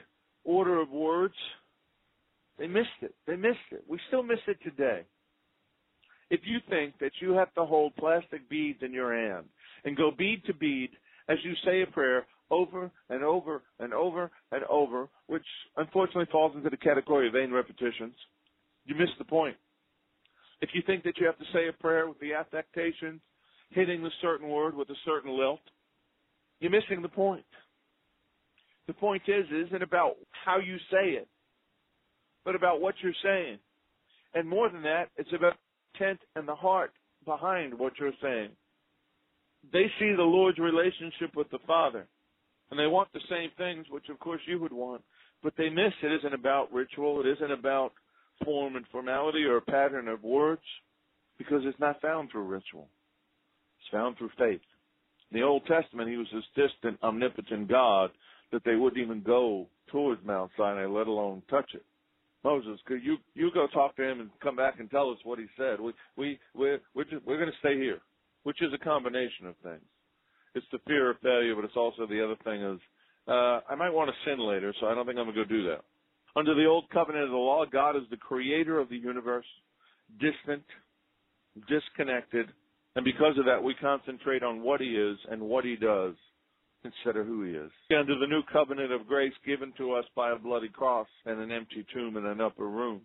order 0.43 0.79
of 0.79 0.91
words, 0.91 1.35
they 2.57 2.67
missed 2.67 3.01
it. 3.01 3.13
They 3.25 3.35
missed 3.35 3.71
it. 3.71 3.83
We 3.87 3.99
still 4.07 4.23
miss 4.23 4.39
it 4.47 4.61
today. 4.61 5.05
If 6.29 6.41
you 6.45 6.59
think 6.69 6.97
that 6.99 7.11
you 7.21 7.31
have 7.33 7.53
to 7.55 7.65
hold 7.65 7.95
plastic 7.95 8.47
beads 8.49 8.81
in 8.83 8.93
your 8.93 9.15
hand 9.15 9.49
and 9.85 9.97
go 9.97 10.11
bead 10.15 10.43
to 10.45 10.53
bead 10.53 10.89
as 11.27 11.37
you 11.43 11.53
say 11.65 11.81
a 11.81 11.87
prayer 11.87 12.25
over 12.51 12.91
and 13.09 13.23
over 13.23 13.61
and 13.79 13.93
over 13.93 14.31
and 14.51 14.63
over, 14.65 15.07
which 15.27 15.45
unfortunately 15.77 16.27
falls 16.31 16.55
into 16.55 16.69
the 16.69 16.77
category 16.77 17.27
of 17.27 17.33
vain 17.33 17.51
repetitions, 17.51 18.15
you 18.85 18.95
miss 18.95 19.09
the 19.17 19.25
point. 19.25 19.55
If 20.61 20.69
you 20.73 20.81
think 20.85 21.03
that 21.03 21.17
you 21.17 21.25
have 21.27 21.37
to 21.37 21.45
say 21.53 21.67
a 21.67 21.81
prayer 21.81 22.07
with 22.07 22.19
the 22.19 22.33
affectation, 22.33 23.21
hitting 23.69 24.01
the 24.01 24.09
certain 24.21 24.49
word 24.49 24.75
with 24.75 24.89
a 24.89 24.95
certain 25.05 25.37
lilt, 25.37 25.61
you're 26.59 26.71
missing 26.71 27.01
the 27.01 27.09
point. 27.09 27.45
The 28.87 28.93
point 28.93 29.21
is, 29.27 29.45
isn't 29.67 29.83
about 29.83 30.15
how 30.43 30.57
you 30.57 30.77
say 30.91 31.11
it, 31.11 31.27
but 32.43 32.55
about 32.55 32.81
what 32.81 32.95
you're 33.01 33.13
saying. 33.23 33.59
And 34.33 34.49
more 34.49 34.69
than 34.69 34.81
that, 34.81 35.09
it's 35.15 35.31
about 35.33 35.53
intent 35.93 36.19
and 36.35 36.47
the 36.47 36.55
heart 36.55 36.91
behind 37.25 37.77
what 37.77 37.93
you're 37.99 38.11
saying 38.21 38.49
they 39.71 39.85
see 39.99 40.13
the 40.15 40.23
Lord's 40.23 40.59
relationship 40.59 41.35
with 41.35 41.49
the 41.51 41.59
Father, 41.67 42.07
and 42.71 42.79
they 42.79 42.87
want 42.87 43.11
the 43.13 43.21
same 43.29 43.49
things, 43.57 43.85
which 43.89 44.09
of 44.09 44.19
course 44.19 44.41
you 44.45 44.59
would 44.59 44.73
want, 44.73 45.01
but 45.43 45.53
they 45.57 45.69
miss 45.69 45.93
it 46.03 46.11
isn't 46.11 46.33
about 46.33 46.71
ritual, 46.73 47.21
it 47.21 47.27
isn't 47.27 47.51
about 47.51 47.93
form 48.43 48.75
and 48.75 48.85
formality 48.91 49.43
or 49.43 49.57
a 49.57 49.61
pattern 49.61 50.07
of 50.07 50.23
words, 50.23 50.61
because 51.37 51.61
it's 51.65 51.79
not 51.79 52.01
found 52.01 52.31
through 52.31 52.43
ritual. 52.43 52.87
It's 53.79 53.91
found 53.91 54.17
through 54.17 54.31
faith. 54.37 54.61
In 55.31 55.39
the 55.39 55.45
Old 55.45 55.65
Testament, 55.65 56.09
he 56.09 56.17
was 56.17 56.27
this 56.33 56.43
distant, 56.55 56.97
omnipotent 57.03 57.69
God 57.69 58.11
that 58.51 58.63
they 58.65 58.75
wouldn't 58.75 59.01
even 59.01 59.21
go 59.21 59.67
towards 59.91 60.25
Mount 60.25 60.51
Sinai, 60.57 60.85
let 60.85 61.07
alone 61.07 61.43
touch 61.49 61.69
it. 61.73 61.85
Moses, 62.43 62.79
could 62.85 63.03
you 63.03 63.17
you 63.35 63.51
go 63.53 63.67
talk 63.67 63.95
to 63.97 64.03
him 64.03 64.21
and 64.21 64.29
come 64.41 64.55
back 64.55 64.79
and 64.79 64.89
tell 64.89 65.09
us 65.09 65.17
what 65.23 65.39
he 65.39 65.45
said? 65.57 65.79
We 65.79 65.93
we 66.15 66.39
we're 66.55 66.79
we're, 66.95 67.03
just, 67.03 67.25
we're 67.25 67.37
going 67.37 67.51
to 67.51 67.57
stay 67.59 67.75
here 67.75 67.99
which 68.43 68.61
is 68.61 68.73
a 68.73 68.83
combination 68.83 69.47
of 69.47 69.55
things. 69.63 69.85
It's 70.55 70.65
the 70.71 70.79
fear 70.87 71.11
of 71.11 71.19
failure, 71.19 71.55
but 71.55 71.65
it's 71.65 71.77
also 71.77 72.07
the 72.07 72.23
other 72.23 72.37
thing 72.43 72.61
is 72.61 72.79
uh, 73.27 73.61
I 73.69 73.75
might 73.75 73.91
want 73.91 74.09
to 74.09 74.29
sin 74.29 74.39
later, 74.39 74.73
so 74.79 74.87
I 74.87 74.95
don't 74.95 75.05
think 75.05 75.19
I'm 75.19 75.25
going 75.25 75.35
to 75.35 75.43
go 75.43 75.49
do 75.49 75.67
that. 75.69 75.81
Under 76.35 76.55
the 76.55 76.65
old 76.65 76.89
covenant 76.89 77.25
of 77.25 77.31
the 77.31 77.35
law, 77.35 77.65
God 77.65 77.95
is 77.95 78.03
the 78.09 78.17
creator 78.17 78.79
of 78.79 78.89
the 78.89 78.97
universe, 78.97 79.45
distant, 80.19 80.63
disconnected, 81.67 82.47
and 82.95 83.05
because 83.05 83.37
of 83.37 83.45
that, 83.45 83.61
we 83.61 83.75
concentrate 83.75 84.43
on 84.43 84.61
what 84.61 84.81
He 84.81 84.87
is 84.87 85.17
and 85.29 85.41
what 85.41 85.63
He 85.63 85.75
does 85.75 86.15
instead 86.83 87.19
of 87.19 87.27
who 87.27 87.43
He 87.43 87.51
is. 87.51 87.71
Under 87.97 88.17
the 88.17 88.27
new 88.27 88.41
covenant 88.51 88.91
of 88.91 89.07
grace 89.07 89.33
given 89.45 89.73
to 89.77 89.93
us 89.93 90.05
by 90.15 90.31
a 90.31 90.35
bloody 90.35 90.69
cross 90.69 91.07
and 91.25 91.39
an 91.39 91.51
empty 91.51 91.85
tomb 91.93 92.17
in 92.17 92.25
an 92.25 92.41
upper 92.41 92.67
room, 92.67 93.01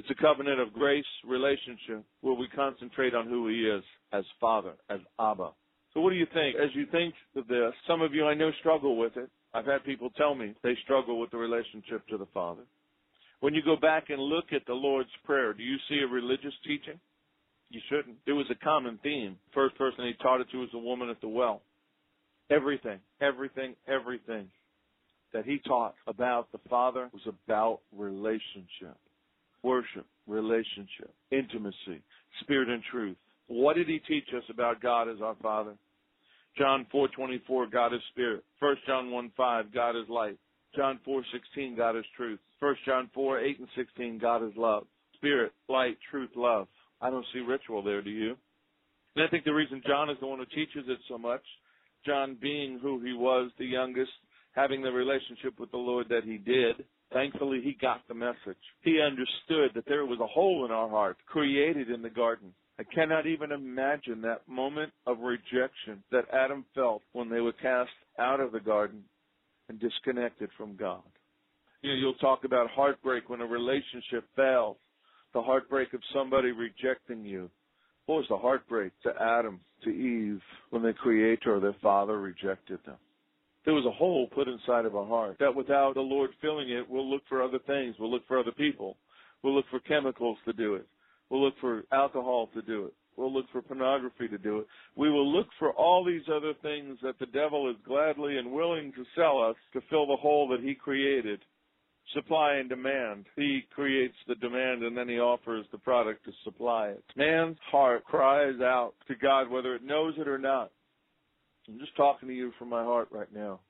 it's 0.00 0.08
a 0.08 0.14
covenant 0.22 0.58
of 0.58 0.72
grace 0.72 1.04
relationship 1.28 2.02
where 2.22 2.32
we 2.32 2.48
concentrate 2.56 3.14
on 3.14 3.26
who 3.26 3.48
He 3.48 3.66
is 3.66 3.84
as 4.14 4.24
Father, 4.40 4.72
as 4.88 5.00
Abba. 5.20 5.50
So 5.92 6.00
what 6.00 6.08
do 6.08 6.16
you 6.16 6.26
think? 6.32 6.56
As 6.56 6.70
you 6.72 6.86
think 6.90 7.12
of 7.36 7.46
this, 7.48 7.74
some 7.86 8.00
of 8.00 8.14
you 8.14 8.26
I 8.26 8.32
know 8.32 8.50
struggle 8.60 8.96
with 8.96 9.18
it. 9.18 9.28
I've 9.52 9.66
had 9.66 9.84
people 9.84 10.08
tell 10.16 10.34
me 10.34 10.54
they 10.62 10.74
struggle 10.84 11.20
with 11.20 11.30
the 11.32 11.36
relationship 11.36 12.08
to 12.08 12.16
the 12.16 12.24
Father. 12.32 12.62
When 13.40 13.52
you 13.52 13.60
go 13.62 13.76
back 13.76 14.08
and 14.08 14.22
look 14.22 14.54
at 14.54 14.64
the 14.66 14.72
Lord's 14.72 15.10
Prayer, 15.26 15.52
do 15.52 15.62
you 15.62 15.76
see 15.86 15.98
a 16.02 16.06
religious 16.06 16.54
teaching? 16.64 16.98
You 17.68 17.80
shouldn't. 17.90 18.16
It 18.26 18.32
was 18.32 18.46
a 18.50 18.64
common 18.64 18.98
theme. 19.02 19.36
First 19.52 19.76
person 19.76 20.06
he 20.06 20.14
taught 20.22 20.40
it 20.40 20.46
to 20.52 20.60
was 20.60 20.70
a 20.72 20.78
woman 20.78 21.10
at 21.10 21.20
the 21.20 21.28
well. 21.28 21.60
Everything, 22.50 23.00
everything, 23.20 23.74
everything 23.86 24.48
that 25.34 25.44
he 25.44 25.58
taught 25.58 25.94
about 26.06 26.50
the 26.52 26.60
Father 26.70 27.10
was 27.12 27.22
about 27.26 27.80
relationship 27.94 28.96
worship, 29.62 30.06
relationship, 30.26 31.12
intimacy, 31.30 32.02
spirit 32.40 32.68
and 32.68 32.82
truth. 32.90 33.16
What 33.46 33.76
did 33.76 33.88
he 33.88 33.98
teach 33.98 34.28
us 34.36 34.44
about 34.48 34.80
God 34.80 35.08
as 35.08 35.20
our 35.22 35.36
Father? 35.42 35.74
John 36.56 36.86
4:24 36.92 37.66
God 37.70 37.94
is 37.94 38.00
spirit. 38.10 38.44
1 38.58 38.76
John 38.86 39.10
1:5 39.10 39.72
God 39.72 39.96
is 39.96 40.08
light. 40.08 40.38
John 40.74 40.98
4:16 41.04 41.76
God 41.76 41.96
is 41.96 42.04
truth. 42.16 42.40
1 42.60 42.76
John 42.84 43.08
4:8 43.08 43.58
and 43.58 43.68
16 43.74 44.18
God 44.18 44.42
is 44.42 44.56
love. 44.56 44.86
Spirit, 45.14 45.52
light, 45.68 45.98
truth, 46.10 46.30
love. 46.36 46.68
I 47.00 47.10
don't 47.10 47.26
see 47.32 47.40
ritual 47.40 47.82
there, 47.82 48.02
do 48.02 48.10
you? 48.10 48.36
And 49.16 49.24
I 49.24 49.28
think 49.28 49.44
the 49.44 49.54
reason 49.54 49.82
John 49.86 50.10
is 50.10 50.18
the 50.20 50.26
one 50.26 50.38
who 50.38 50.46
teaches 50.46 50.88
it 50.88 50.98
so 51.08 51.18
much, 51.18 51.44
John 52.04 52.36
being 52.40 52.78
who 52.78 53.00
he 53.00 53.12
was, 53.12 53.50
the 53.58 53.66
youngest, 53.66 54.12
having 54.52 54.82
the 54.82 54.92
relationship 54.92 55.58
with 55.58 55.70
the 55.70 55.78
Lord 55.78 56.08
that 56.08 56.24
he 56.24 56.38
did, 56.38 56.84
Thankfully, 57.12 57.60
he 57.62 57.76
got 57.80 58.06
the 58.06 58.14
message. 58.14 58.56
He 58.82 59.00
understood 59.00 59.72
that 59.74 59.84
there 59.86 60.06
was 60.06 60.20
a 60.20 60.26
hole 60.26 60.64
in 60.64 60.70
our 60.70 60.88
heart 60.88 61.16
created 61.26 61.90
in 61.90 62.02
the 62.02 62.10
garden. 62.10 62.52
I 62.78 62.84
cannot 62.84 63.26
even 63.26 63.52
imagine 63.52 64.22
that 64.22 64.48
moment 64.48 64.92
of 65.06 65.18
rejection 65.18 66.02
that 66.12 66.24
Adam 66.32 66.64
felt 66.74 67.02
when 67.12 67.28
they 67.28 67.40
were 67.40 67.52
cast 67.52 67.90
out 68.18 68.40
of 68.40 68.52
the 68.52 68.60
garden 68.60 69.02
and 69.68 69.80
disconnected 69.80 70.50
from 70.56 70.76
God. 70.76 71.02
You 71.82 71.90
know, 71.90 71.96
you'll 71.96 72.14
talk 72.14 72.44
about 72.44 72.70
heartbreak 72.70 73.28
when 73.28 73.40
a 73.40 73.46
relationship 73.46 74.24
fails, 74.36 74.76
the 75.34 75.42
heartbreak 75.42 75.92
of 75.94 76.00
somebody 76.14 76.52
rejecting 76.52 77.24
you. 77.24 77.50
What 78.06 78.16
was 78.16 78.26
the 78.28 78.38
heartbreak 78.38 78.92
to 79.02 79.10
Adam, 79.20 79.60
to 79.84 79.90
Eve, 79.90 80.40
when 80.70 80.82
the 80.82 80.92
Creator, 80.92 81.60
their 81.60 81.76
Father, 81.82 82.20
rejected 82.20 82.78
them? 82.86 82.96
There 83.64 83.74
was 83.74 83.84
a 83.84 83.90
hole 83.90 84.26
put 84.28 84.48
inside 84.48 84.86
of 84.86 84.96
our 84.96 85.06
heart 85.06 85.36
that 85.38 85.54
without 85.54 85.94
the 85.94 86.00
Lord 86.00 86.30
filling 86.40 86.70
it, 86.70 86.88
we'll 86.88 87.08
look 87.08 87.22
for 87.28 87.42
other 87.42 87.58
things. 87.66 87.94
We'll 87.98 88.10
look 88.10 88.26
for 88.26 88.38
other 88.38 88.52
people. 88.52 88.96
We'll 89.42 89.54
look 89.54 89.66
for 89.70 89.80
chemicals 89.80 90.38
to 90.46 90.52
do 90.52 90.74
it. 90.74 90.86
We'll 91.28 91.42
look 91.42 91.54
for 91.60 91.84
alcohol 91.92 92.48
to 92.54 92.62
do 92.62 92.86
it. 92.86 92.94
We'll 93.16 93.32
look 93.32 93.46
for 93.52 93.60
pornography 93.60 94.28
to 94.28 94.38
do 94.38 94.58
it. 94.60 94.66
We 94.96 95.10
will 95.10 95.30
look 95.30 95.48
for 95.58 95.72
all 95.72 96.04
these 96.04 96.22
other 96.34 96.54
things 96.62 96.98
that 97.02 97.18
the 97.18 97.26
devil 97.26 97.68
is 97.68 97.76
gladly 97.86 98.38
and 98.38 98.50
willing 98.50 98.92
to 98.92 99.04
sell 99.14 99.42
us 99.42 99.56
to 99.74 99.82
fill 99.90 100.06
the 100.06 100.16
hole 100.16 100.48
that 100.48 100.60
he 100.60 100.74
created. 100.74 101.40
Supply 102.14 102.54
and 102.54 102.68
demand. 102.68 103.26
He 103.36 103.66
creates 103.72 104.16
the 104.26 104.36
demand 104.36 104.82
and 104.82 104.96
then 104.96 105.08
he 105.08 105.20
offers 105.20 105.66
the 105.70 105.78
product 105.78 106.24
to 106.24 106.32
supply 106.44 106.88
it. 106.88 107.04
Man's 107.14 107.58
heart 107.70 108.04
cries 108.04 108.60
out 108.60 108.94
to 109.06 109.14
God 109.14 109.50
whether 109.50 109.74
it 109.74 109.84
knows 109.84 110.14
it 110.16 110.26
or 110.26 110.38
not. 110.38 110.72
I'm 111.70 111.78
just 111.78 111.96
talking 111.96 112.28
to 112.28 112.34
you 112.34 112.52
from 112.58 112.68
my 112.68 112.82
heart 112.82 113.08
right 113.12 113.32
now. 113.32 113.60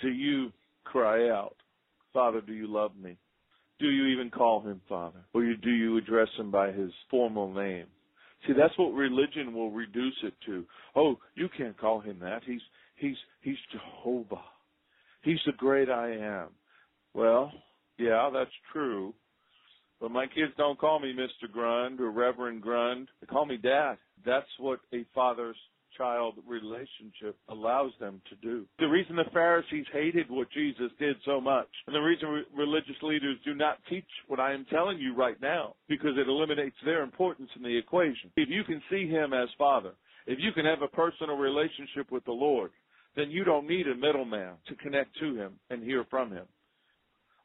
Do 0.00 0.08
you 0.08 0.52
cry 0.84 1.28
out, 1.30 1.56
Father, 2.12 2.40
do 2.40 2.52
you 2.52 2.66
love 2.66 2.92
me? 3.00 3.16
Do 3.78 3.86
you 3.90 4.06
even 4.06 4.30
call 4.30 4.60
him 4.60 4.80
Father? 4.88 5.20
Or 5.32 5.42
do 5.42 5.70
you 5.70 5.96
address 5.96 6.28
him 6.36 6.50
by 6.50 6.72
his 6.72 6.90
formal 7.10 7.52
name? 7.52 7.86
See, 8.46 8.54
that's 8.54 8.76
what 8.76 8.92
religion 8.92 9.54
will 9.54 9.70
reduce 9.70 10.16
it 10.22 10.34
to. 10.46 10.64
Oh, 10.96 11.18
you 11.34 11.48
can't 11.56 11.78
call 11.78 12.00
him 12.00 12.18
that. 12.20 12.42
He's 12.44 12.60
he's 12.96 13.16
he's 13.40 13.56
Jehovah. 13.72 14.42
He's 15.22 15.40
the 15.46 15.52
great 15.52 15.88
I 15.88 16.10
am. 16.12 16.48
Well, 17.14 17.52
yeah, 17.98 18.30
that's 18.32 18.50
true. 18.72 19.14
But 20.00 20.10
my 20.10 20.26
kids 20.26 20.52
don't 20.58 20.78
call 20.78 21.00
me 21.00 21.14
Mr. 21.14 21.50
Grund 21.50 22.00
or 22.00 22.10
Reverend 22.10 22.62
Grund. 22.62 23.08
They 23.20 23.26
call 23.26 23.46
me 23.46 23.56
Dad. 23.56 23.96
That's 24.26 24.46
what 24.58 24.80
a 24.92 25.04
father's 25.14 25.56
child 25.96 26.34
relationship 26.46 27.36
allows 27.48 27.92
them 28.00 28.20
to 28.28 28.36
do. 28.36 28.66
The 28.78 28.86
reason 28.86 29.16
the 29.16 29.24
Pharisees 29.32 29.86
hated 29.92 30.30
what 30.30 30.50
Jesus 30.50 30.90
did 30.98 31.16
so 31.24 31.40
much, 31.40 31.68
and 31.86 31.94
the 31.94 32.00
reason 32.00 32.28
re- 32.28 32.44
religious 32.56 33.00
leaders 33.02 33.36
do 33.44 33.54
not 33.54 33.78
teach 33.88 34.04
what 34.26 34.40
I 34.40 34.52
am 34.52 34.66
telling 34.70 34.98
you 34.98 35.14
right 35.14 35.40
now, 35.40 35.74
because 35.88 36.16
it 36.16 36.28
eliminates 36.28 36.76
their 36.84 37.02
importance 37.02 37.50
in 37.56 37.62
the 37.62 37.76
equation. 37.76 38.30
If 38.36 38.48
you 38.48 38.64
can 38.64 38.82
see 38.90 39.08
Him 39.08 39.32
as 39.32 39.48
Father, 39.58 39.92
if 40.26 40.38
you 40.40 40.52
can 40.52 40.64
have 40.64 40.82
a 40.82 40.88
personal 40.88 41.36
relationship 41.36 42.10
with 42.10 42.24
the 42.24 42.32
Lord, 42.32 42.70
then 43.16 43.30
you 43.30 43.44
don't 43.44 43.68
need 43.68 43.86
a 43.86 43.94
middleman 43.94 44.54
to 44.68 44.74
connect 44.76 45.18
to 45.20 45.36
Him 45.36 45.52
and 45.70 45.82
hear 45.82 46.04
from 46.10 46.32
Him. 46.32 46.46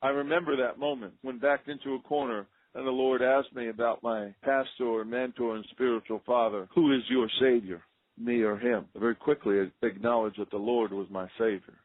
I 0.01 0.09
remember 0.09 0.55
that 0.55 0.79
moment 0.79 1.13
when 1.21 1.39
backed 1.39 1.67
into 1.67 1.95
a 1.95 2.01
corner 2.01 2.47
and 2.75 2.85
the 2.85 2.91
Lord 2.91 3.21
asked 3.21 3.53
me 3.55 3.69
about 3.69 4.03
my 4.03 4.33
pastor, 4.43 5.03
mentor, 5.03 5.55
and 5.55 5.65
spiritual 5.71 6.21
father. 6.25 6.67
Who 6.75 6.93
is 6.93 7.01
your 7.09 7.27
Savior? 7.41 7.81
Me 8.19 8.41
or 8.41 8.57
him. 8.57 8.85
Very 8.95 9.15
quickly 9.15 9.71
acknowledged 9.81 10.39
that 10.39 10.51
the 10.51 10.57
Lord 10.57 10.91
was 10.91 11.07
my 11.09 11.27
Savior, 11.37 11.79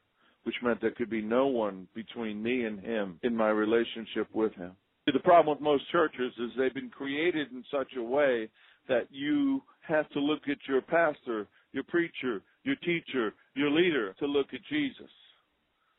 which 0.45 0.57
meant 0.63 0.81
there 0.81 0.91
could 0.91 1.11
be 1.11 1.23
no 1.23 1.47
one 1.47 1.87
between 1.95 2.43
me 2.43 2.65
and 2.65 2.81
him 2.81 3.19
in 3.23 3.37
my 3.37 3.49
relationship 3.49 4.29
with 4.35 4.55
him. 4.55 4.73
The 5.07 5.19
problem 5.21 5.57
with 5.57 5.63
most 5.63 5.91
churches 5.93 6.33
is 6.39 6.51
they've 6.57 6.73
been 6.73 6.91
created 6.91 7.53
in 7.53 7.63
such 7.71 7.93
a 7.97 8.03
way 8.03 8.49
that 8.89 9.07
you 9.11 9.63
have 9.87 10.09
to 10.11 10.21
look 10.21 10.43
at 10.49 10.59
your 10.67 10.81
pastor, 10.81 11.47
your 11.73 11.85
preacher, 11.85 12.41
your 12.63 12.77
teacher, 12.77 13.35
your 13.55 13.71
leader 13.71 14.15
to 14.19 14.27
look 14.27 14.49
at 14.55 14.61
Jesus. 14.71 15.11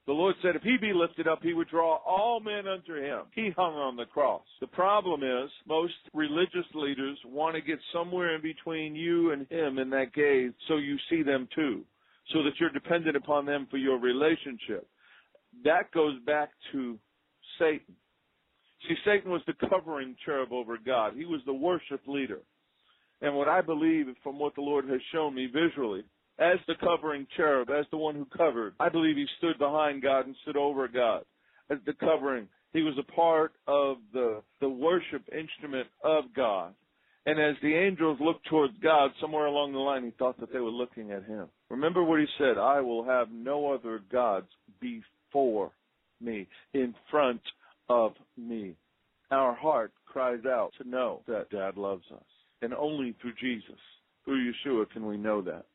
The 0.07 0.13
Lord 0.13 0.35
said 0.41 0.55
if 0.55 0.61
he 0.61 0.77
be 0.77 0.93
lifted 0.93 1.27
up, 1.27 1.39
he 1.41 1.53
would 1.53 1.69
draw 1.69 1.95
all 2.05 2.39
men 2.39 2.67
unto 2.67 2.93
him. 2.93 3.21
He 3.33 3.49
hung 3.55 3.73
on 3.73 3.95
the 3.95 4.05
cross. 4.05 4.43
The 4.61 4.67
problem 4.67 5.23
is 5.23 5.49
most 5.67 5.93
religious 6.13 6.65
leaders 6.75 7.17
want 7.25 7.55
to 7.55 7.61
get 7.61 7.79
somewhere 7.91 8.35
in 8.35 8.41
between 8.41 8.95
you 8.95 9.31
and 9.31 9.47
him 9.49 9.79
in 9.79 9.89
that 9.89 10.13
gaze 10.13 10.51
so 10.67 10.77
you 10.77 10.97
see 11.09 11.23
them 11.23 11.47
too, 11.55 11.83
so 12.33 12.43
that 12.43 12.53
you're 12.59 12.69
dependent 12.69 13.15
upon 13.15 13.47
them 13.47 13.67
for 13.71 13.77
your 13.77 13.99
relationship. 13.99 14.87
That 15.63 15.91
goes 15.91 16.19
back 16.23 16.51
to 16.71 16.99
Satan. 17.57 17.95
See, 18.87 18.95
Satan 19.05 19.31
was 19.31 19.41
the 19.47 19.67
covering 19.69 20.15
cherub 20.23 20.53
over 20.53 20.77
God. 20.77 21.13
He 21.15 21.25
was 21.25 21.41
the 21.47 21.53
worship 21.53 22.01
leader. 22.05 22.41
And 23.21 23.35
what 23.35 23.47
I 23.47 23.61
believe 23.61 24.05
from 24.21 24.37
what 24.37 24.53
the 24.53 24.61
Lord 24.61 24.87
has 24.87 24.99
shown 25.11 25.33
me 25.33 25.47
visually 25.47 26.03
as 26.39 26.57
the 26.67 26.75
covering 26.79 27.25
cherub, 27.37 27.69
as 27.69 27.85
the 27.91 27.97
one 27.97 28.15
who 28.15 28.25
covered. 28.25 28.73
I 28.79 28.89
believe 28.89 29.15
he 29.15 29.25
stood 29.37 29.57
behind 29.57 30.01
God 30.01 30.25
and 30.25 30.35
stood 30.43 30.57
over 30.57 30.87
God 30.87 31.23
as 31.69 31.77
the 31.85 31.93
covering. 31.93 32.47
He 32.73 32.81
was 32.81 32.97
a 32.99 33.11
part 33.11 33.53
of 33.67 33.97
the, 34.13 34.41
the 34.59 34.69
worship 34.69 35.23
instrument 35.31 35.87
of 36.03 36.25
God. 36.35 36.73
And 37.25 37.39
as 37.39 37.55
the 37.61 37.73
angels 37.73 38.19
looked 38.19 38.45
towards 38.47 38.73
God, 38.83 39.11
somewhere 39.19 39.45
along 39.45 39.71
the 39.71 39.79
line, 39.79 40.03
he 40.03 40.11
thought 40.11 40.39
that 40.39 40.51
they 40.53 40.59
were 40.59 40.69
looking 40.69 41.11
at 41.11 41.23
him. 41.23 41.47
Remember 41.69 42.03
what 42.03 42.19
he 42.19 42.27
said, 42.37 42.57
I 42.57 42.81
will 42.81 43.03
have 43.03 43.31
no 43.31 43.73
other 43.73 44.01
gods 44.11 44.47
before 44.79 45.71
me, 46.21 46.47
in 46.73 46.93
front 47.09 47.41
of 47.89 48.13
me. 48.37 48.75
Our 49.31 49.55
heart 49.55 49.91
cries 50.05 50.45
out 50.45 50.71
to 50.79 50.87
know 50.87 51.21
that 51.27 51.49
Dad 51.49 51.77
loves 51.77 52.05
us. 52.13 52.23
And 52.61 52.73
only 52.73 53.15
through 53.21 53.33
Jesus, 53.41 53.79
through 54.23 54.51
Yeshua, 54.51 54.89
can 54.91 55.05
we 55.07 55.17
know 55.17 55.41
that. 55.41 55.65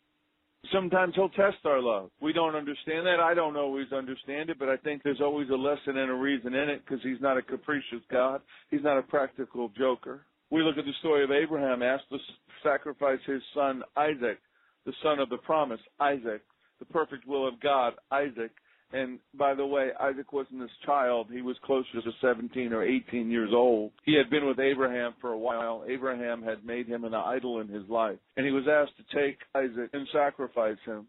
Sometimes 0.72 1.14
he'll 1.14 1.30
test 1.30 1.56
our 1.64 1.80
love. 1.80 2.10
We 2.20 2.32
don't 2.32 2.54
understand 2.54 3.06
that. 3.06 3.18
I 3.18 3.34
don't 3.34 3.56
always 3.56 3.92
understand 3.92 4.50
it, 4.50 4.58
but 4.58 4.68
I 4.68 4.76
think 4.76 5.02
there's 5.02 5.20
always 5.20 5.48
a 5.50 5.56
lesson 5.56 5.96
and 5.96 6.10
a 6.10 6.14
reason 6.14 6.54
in 6.54 6.68
it 6.68 6.82
because 6.84 7.02
he's 7.02 7.20
not 7.20 7.36
a 7.36 7.42
capricious 7.42 8.02
God. 8.10 8.40
He's 8.70 8.82
not 8.84 8.98
a 8.98 9.02
practical 9.02 9.70
joker. 9.76 10.20
We 10.50 10.62
look 10.62 10.78
at 10.78 10.84
the 10.84 10.92
story 11.00 11.24
of 11.24 11.30
Abraham 11.30 11.82
asked 11.82 12.10
to 12.10 12.18
sacrifice 12.62 13.20
his 13.26 13.42
son 13.54 13.82
Isaac, 13.96 14.38
the 14.84 14.92
son 15.02 15.18
of 15.18 15.28
the 15.28 15.38
promise, 15.38 15.80
Isaac, 15.98 16.42
the 16.78 16.84
perfect 16.86 17.26
will 17.26 17.48
of 17.48 17.60
God, 17.60 17.94
Isaac, 18.10 18.50
and 18.92 19.18
by 19.34 19.54
the 19.54 19.66
way, 19.66 19.90
Isaac 20.00 20.32
wasn't 20.32 20.62
his 20.62 20.70
child. 20.84 21.28
He 21.32 21.42
was 21.42 21.56
closer 21.64 22.02
to 22.02 22.10
17 22.20 22.72
or 22.72 22.82
18 22.82 23.30
years 23.30 23.50
old. 23.52 23.92
He 24.04 24.16
had 24.16 24.30
been 24.30 24.46
with 24.46 24.58
Abraham 24.58 25.14
for 25.20 25.30
a 25.30 25.38
while. 25.38 25.84
Abraham 25.88 26.42
had 26.42 26.64
made 26.64 26.86
him 26.86 27.04
an 27.04 27.14
idol 27.14 27.60
in 27.60 27.68
his 27.68 27.88
life. 27.88 28.18
And 28.36 28.44
he 28.44 28.52
was 28.52 28.64
asked 28.68 28.96
to 28.96 29.16
take 29.16 29.38
Isaac 29.54 29.90
and 29.92 30.08
sacrifice 30.12 30.78
him. 30.84 31.06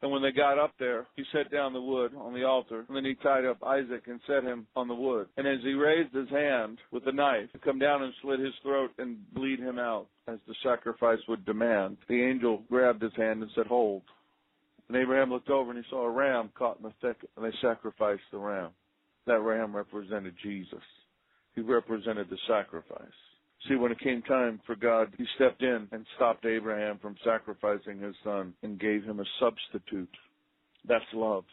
And 0.00 0.12
when 0.12 0.22
they 0.22 0.30
got 0.30 0.58
up 0.58 0.74
there, 0.78 1.06
he 1.16 1.24
set 1.32 1.50
down 1.50 1.72
the 1.72 1.80
wood 1.80 2.12
on 2.16 2.32
the 2.32 2.44
altar, 2.44 2.84
and 2.86 2.96
then 2.96 3.04
he 3.04 3.16
tied 3.16 3.44
up 3.44 3.62
Isaac 3.64 4.04
and 4.06 4.20
set 4.28 4.44
him 4.44 4.66
on 4.76 4.86
the 4.86 4.94
wood. 4.94 5.26
And 5.36 5.46
as 5.46 5.58
he 5.64 5.72
raised 5.72 6.14
his 6.14 6.28
hand 6.28 6.78
with 6.92 7.04
the 7.04 7.12
knife 7.12 7.50
to 7.52 7.58
come 7.58 7.80
down 7.80 8.02
and 8.02 8.12
slit 8.22 8.38
his 8.38 8.54
throat 8.62 8.92
and 8.98 9.18
bleed 9.34 9.58
him 9.58 9.78
out, 9.78 10.06
as 10.28 10.38
the 10.46 10.54
sacrifice 10.62 11.18
would 11.26 11.44
demand, 11.44 11.96
the 12.08 12.22
angel 12.22 12.62
grabbed 12.70 13.02
his 13.02 13.14
hand 13.16 13.42
and 13.42 13.50
said, 13.56 13.66
Hold. 13.66 14.02
And 14.88 14.96
Abraham 14.96 15.30
looked 15.30 15.50
over 15.50 15.70
and 15.70 15.82
he 15.82 15.90
saw 15.90 16.04
a 16.04 16.10
ram 16.10 16.50
caught 16.56 16.78
in 16.78 16.84
the 16.84 16.92
thicket, 17.00 17.30
and 17.36 17.44
they 17.44 17.54
sacrificed 17.60 18.22
the 18.32 18.38
ram. 18.38 18.70
That 19.26 19.40
ram 19.40 19.76
represented 19.76 20.34
Jesus. 20.42 20.82
He 21.54 21.60
represented 21.60 22.30
the 22.30 22.38
sacrifice. 22.48 23.06
See, 23.68 23.74
when 23.74 23.92
it 23.92 23.98
came 24.00 24.22
time 24.22 24.60
for 24.64 24.76
God, 24.76 25.12
He 25.18 25.26
stepped 25.34 25.62
in 25.62 25.88
and 25.92 26.06
stopped 26.16 26.46
Abraham 26.46 26.98
from 26.98 27.16
sacrificing 27.24 27.98
his 27.98 28.14
son 28.22 28.54
and 28.62 28.78
gave 28.78 29.04
him 29.04 29.20
a 29.20 29.24
substitute. 29.40 30.14
That's 30.86 31.04
love. 31.12 31.44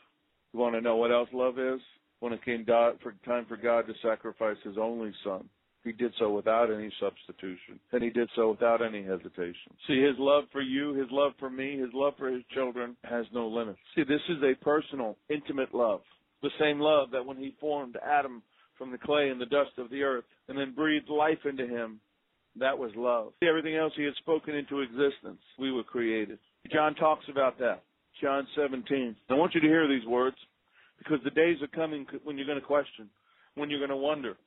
You 0.53 0.59
want 0.59 0.75
to 0.75 0.81
know 0.81 0.95
what 0.95 1.11
else 1.11 1.29
love 1.33 1.59
is? 1.59 1.81
When 2.19 2.31
it 2.31 2.45
came 2.45 2.65
time 2.65 3.45
for 3.47 3.57
God 3.57 3.87
to 3.87 3.93
sacrifice 4.01 4.57
His 4.63 4.77
only 4.77 5.11
son, 5.23 5.49
he 5.85 5.91
did 5.91 6.11
so 6.19 6.31
without 6.31 6.71
any 6.71 6.91
substitution, 6.99 7.79
and 7.91 8.03
he 8.03 8.09
did 8.09 8.29
so 8.35 8.51
without 8.51 8.81
any 8.81 9.03
hesitation. 9.03 9.71
See, 9.87 10.01
his 10.01 10.15
love 10.17 10.45
for 10.51 10.61
you, 10.61 10.93
his 10.93 11.07
love 11.11 11.33
for 11.39 11.49
me, 11.49 11.79
his 11.79 11.89
love 11.93 12.13
for 12.17 12.29
his 12.29 12.43
children 12.53 12.97
has 13.03 13.25
no 13.33 13.47
limits. 13.47 13.79
See, 13.95 14.03
this 14.03 14.21
is 14.29 14.37
a 14.43 14.55
personal, 14.63 15.17
intimate 15.29 15.73
love. 15.73 16.01
The 16.41 16.49
same 16.59 16.79
love 16.79 17.11
that 17.11 17.25
when 17.25 17.37
he 17.37 17.55
formed 17.59 17.97
Adam 18.05 18.41
from 18.77 18.91
the 18.91 18.97
clay 18.97 19.29
and 19.29 19.39
the 19.39 19.45
dust 19.45 19.71
of 19.77 19.89
the 19.89 20.03
earth 20.03 20.25
and 20.49 20.57
then 20.57 20.73
breathed 20.75 21.09
life 21.09 21.45
into 21.45 21.67
him, 21.67 21.99
that 22.59 22.77
was 22.77 22.91
love. 22.95 23.33
See, 23.39 23.47
everything 23.47 23.75
else 23.75 23.93
he 23.95 24.03
had 24.03 24.15
spoken 24.15 24.55
into 24.55 24.81
existence, 24.81 25.41
we 25.59 25.71
were 25.71 25.83
created. 25.83 26.39
John 26.71 26.95
talks 26.95 27.25
about 27.29 27.59
that. 27.59 27.83
John 28.21 28.47
17. 28.55 29.15
I 29.29 29.33
want 29.33 29.53
you 29.53 29.61
to 29.61 29.67
hear 29.67 29.87
these 29.87 30.05
words 30.07 30.37
because 30.97 31.19
the 31.23 31.31
days 31.31 31.57
are 31.61 31.67
coming 31.67 32.05
when 32.23 32.37
you're 32.37 32.47
going 32.47 32.59
to 32.59 32.65
question, 32.65 33.09
when 33.55 33.69
you're 33.69 33.79
going 33.79 33.89
to 33.89 33.97
wonder, 33.97 34.37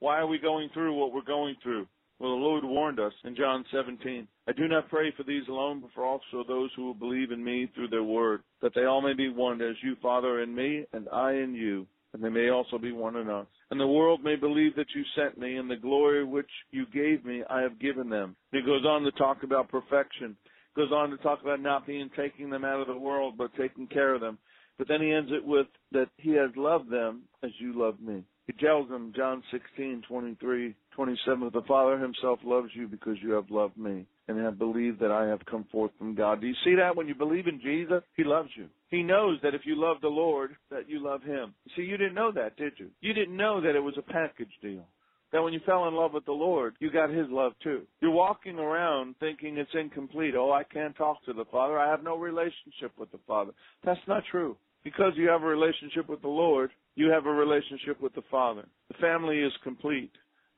why 0.00 0.18
are 0.18 0.26
we 0.26 0.38
going 0.38 0.68
through 0.72 0.94
what 0.94 1.12
we're 1.12 1.22
going 1.22 1.56
through? 1.62 1.86
Well, 2.18 2.30
the 2.30 2.36
Lord 2.36 2.64
warned 2.64 2.98
us 2.98 3.12
in 3.24 3.36
John 3.36 3.64
17. 3.72 4.26
I 4.48 4.52
do 4.52 4.66
not 4.66 4.88
pray 4.88 5.12
for 5.16 5.22
these 5.22 5.46
alone, 5.48 5.80
but 5.80 5.90
for 5.94 6.04
also 6.04 6.42
those 6.46 6.70
who 6.74 6.84
will 6.84 6.94
believe 6.94 7.30
in 7.30 7.42
me 7.44 7.70
through 7.74 7.88
their 7.88 8.02
word, 8.02 8.42
that 8.60 8.72
they 8.74 8.84
all 8.84 9.00
may 9.00 9.14
be 9.14 9.28
one, 9.28 9.62
as 9.62 9.76
you, 9.82 9.94
Father, 10.02 10.42
in 10.42 10.52
me, 10.52 10.84
and 10.92 11.08
I 11.12 11.34
in 11.34 11.54
you, 11.54 11.86
and 12.12 12.22
they 12.22 12.28
may 12.28 12.48
also 12.48 12.76
be 12.76 12.90
one 12.90 13.14
in 13.16 13.30
us. 13.30 13.46
And 13.70 13.78
the 13.78 13.86
world 13.86 14.24
may 14.24 14.34
believe 14.34 14.74
that 14.74 14.92
you 14.96 15.04
sent 15.14 15.38
me, 15.38 15.56
and 15.56 15.70
the 15.70 15.76
glory 15.76 16.24
which 16.24 16.50
you 16.72 16.86
gave 16.92 17.24
me, 17.24 17.44
I 17.48 17.60
have 17.60 17.78
given 17.78 18.08
them. 18.08 18.34
And 18.52 18.62
he 18.62 18.66
goes 18.66 18.84
on 18.84 19.02
to 19.02 19.12
talk 19.12 19.44
about 19.44 19.68
perfection. 19.68 20.36
Goes 20.74 20.90
on 20.90 21.10
to 21.10 21.18
talk 21.18 21.42
about 21.42 21.60
not 21.60 21.86
being 21.86 22.10
taking 22.16 22.50
them 22.50 22.64
out 22.64 22.80
of 22.80 22.88
the 22.88 22.98
world, 22.98 23.34
but 23.38 23.54
taking 23.56 23.86
care 23.86 24.14
of 24.14 24.20
them. 24.20 24.38
But 24.76 24.88
then 24.88 25.02
he 25.02 25.12
ends 25.12 25.30
it 25.32 25.44
with 25.44 25.66
that 25.92 26.08
he 26.16 26.30
has 26.30 26.50
loved 26.56 26.90
them 26.90 27.22
as 27.44 27.50
you 27.60 27.78
loved 27.78 28.00
me. 28.00 28.24
He 28.48 28.54
tells 28.54 28.88
them, 28.88 29.12
John 29.14 29.42
16, 29.50 30.04
23, 30.08 30.74
27, 30.96 31.50
the 31.52 31.62
Father 31.68 31.98
himself 31.98 32.40
loves 32.42 32.70
you 32.72 32.88
because 32.88 33.16
you 33.22 33.32
have 33.32 33.50
loved 33.50 33.76
me 33.76 34.06
and 34.26 34.38
have 34.38 34.58
believed 34.58 35.00
that 35.00 35.10
I 35.10 35.26
have 35.26 35.44
come 35.44 35.66
forth 35.70 35.90
from 35.98 36.14
God. 36.14 36.40
Do 36.40 36.46
you 36.46 36.54
see 36.64 36.74
that? 36.74 36.96
When 36.96 37.06
you 37.06 37.14
believe 37.14 37.46
in 37.46 37.60
Jesus, 37.60 38.02
He 38.16 38.24
loves 38.24 38.48
you. 38.56 38.66
He 38.88 39.02
knows 39.02 39.38
that 39.42 39.54
if 39.54 39.62
you 39.64 39.74
love 39.76 39.98
the 40.00 40.08
Lord, 40.08 40.56
that 40.70 40.88
you 40.88 41.04
love 41.04 41.22
Him. 41.22 41.54
See, 41.76 41.82
you 41.82 41.98
didn't 41.98 42.14
know 42.14 42.32
that, 42.32 42.56
did 42.56 42.72
you? 42.78 42.88
You 43.02 43.12
didn't 43.12 43.36
know 43.36 43.60
that 43.60 43.76
it 43.76 43.80
was 43.80 43.98
a 43.98 44.12
package 44.12 44.52
deal. 44.62 44.86
That 45.30 45.42
when 45.42 45.52
you 45.52 45.60
fell 45.66 45.86
in 45.86 45.94
love 45.94 46.14
with 46.14 46.24
the 46.24 46.32
Lord, 46.32 46.74
you 46.78 46.90
got 46.90 47.10
His 47.10 47.26
love 47.28 47.52
too. 47.62 47.82
You're 48.00 48.10
walking 48.10 48.58
around 48.58 49.16
thinking 49.20 49.58
it's 49.58 49.70
incomplete. 49.74 50.34
Oh, 50.34 50.52
I 50.52 50.64
can't 50.64 50.96
talk 50.96 51.22
to 51.26 51.34
the 51.34 51.44
Father. 51.52 51.78
I 51.78 51.90
have 51.90 52.02
no 52.02 52.16
relationship 52.16 52.92
with 52.98 53.12
the 53.12 53.20
Father. 53.26 53.52
That's 53.84 54.00
not 54.08 54.22
true. 54.30 54.56
Because 54.84 55.12
you 55.16 55.28
have 55.28 55.42
a 55.42 55.46
relationship 55.46 56.08
with 56.08 56.22
the 56.22 56.28
Lord, 56.28 56.70
you 56.98 57.10
have 57.12 57.26
a 57.26 57.32
relationship 57.32 58.00
with 58.00 58.12
the 58.16 58.24
Father. 58.28 58.64
The 58.88 58.98
family 59.00 59.38
is 59.38 59.52
complete. 59.62 60.10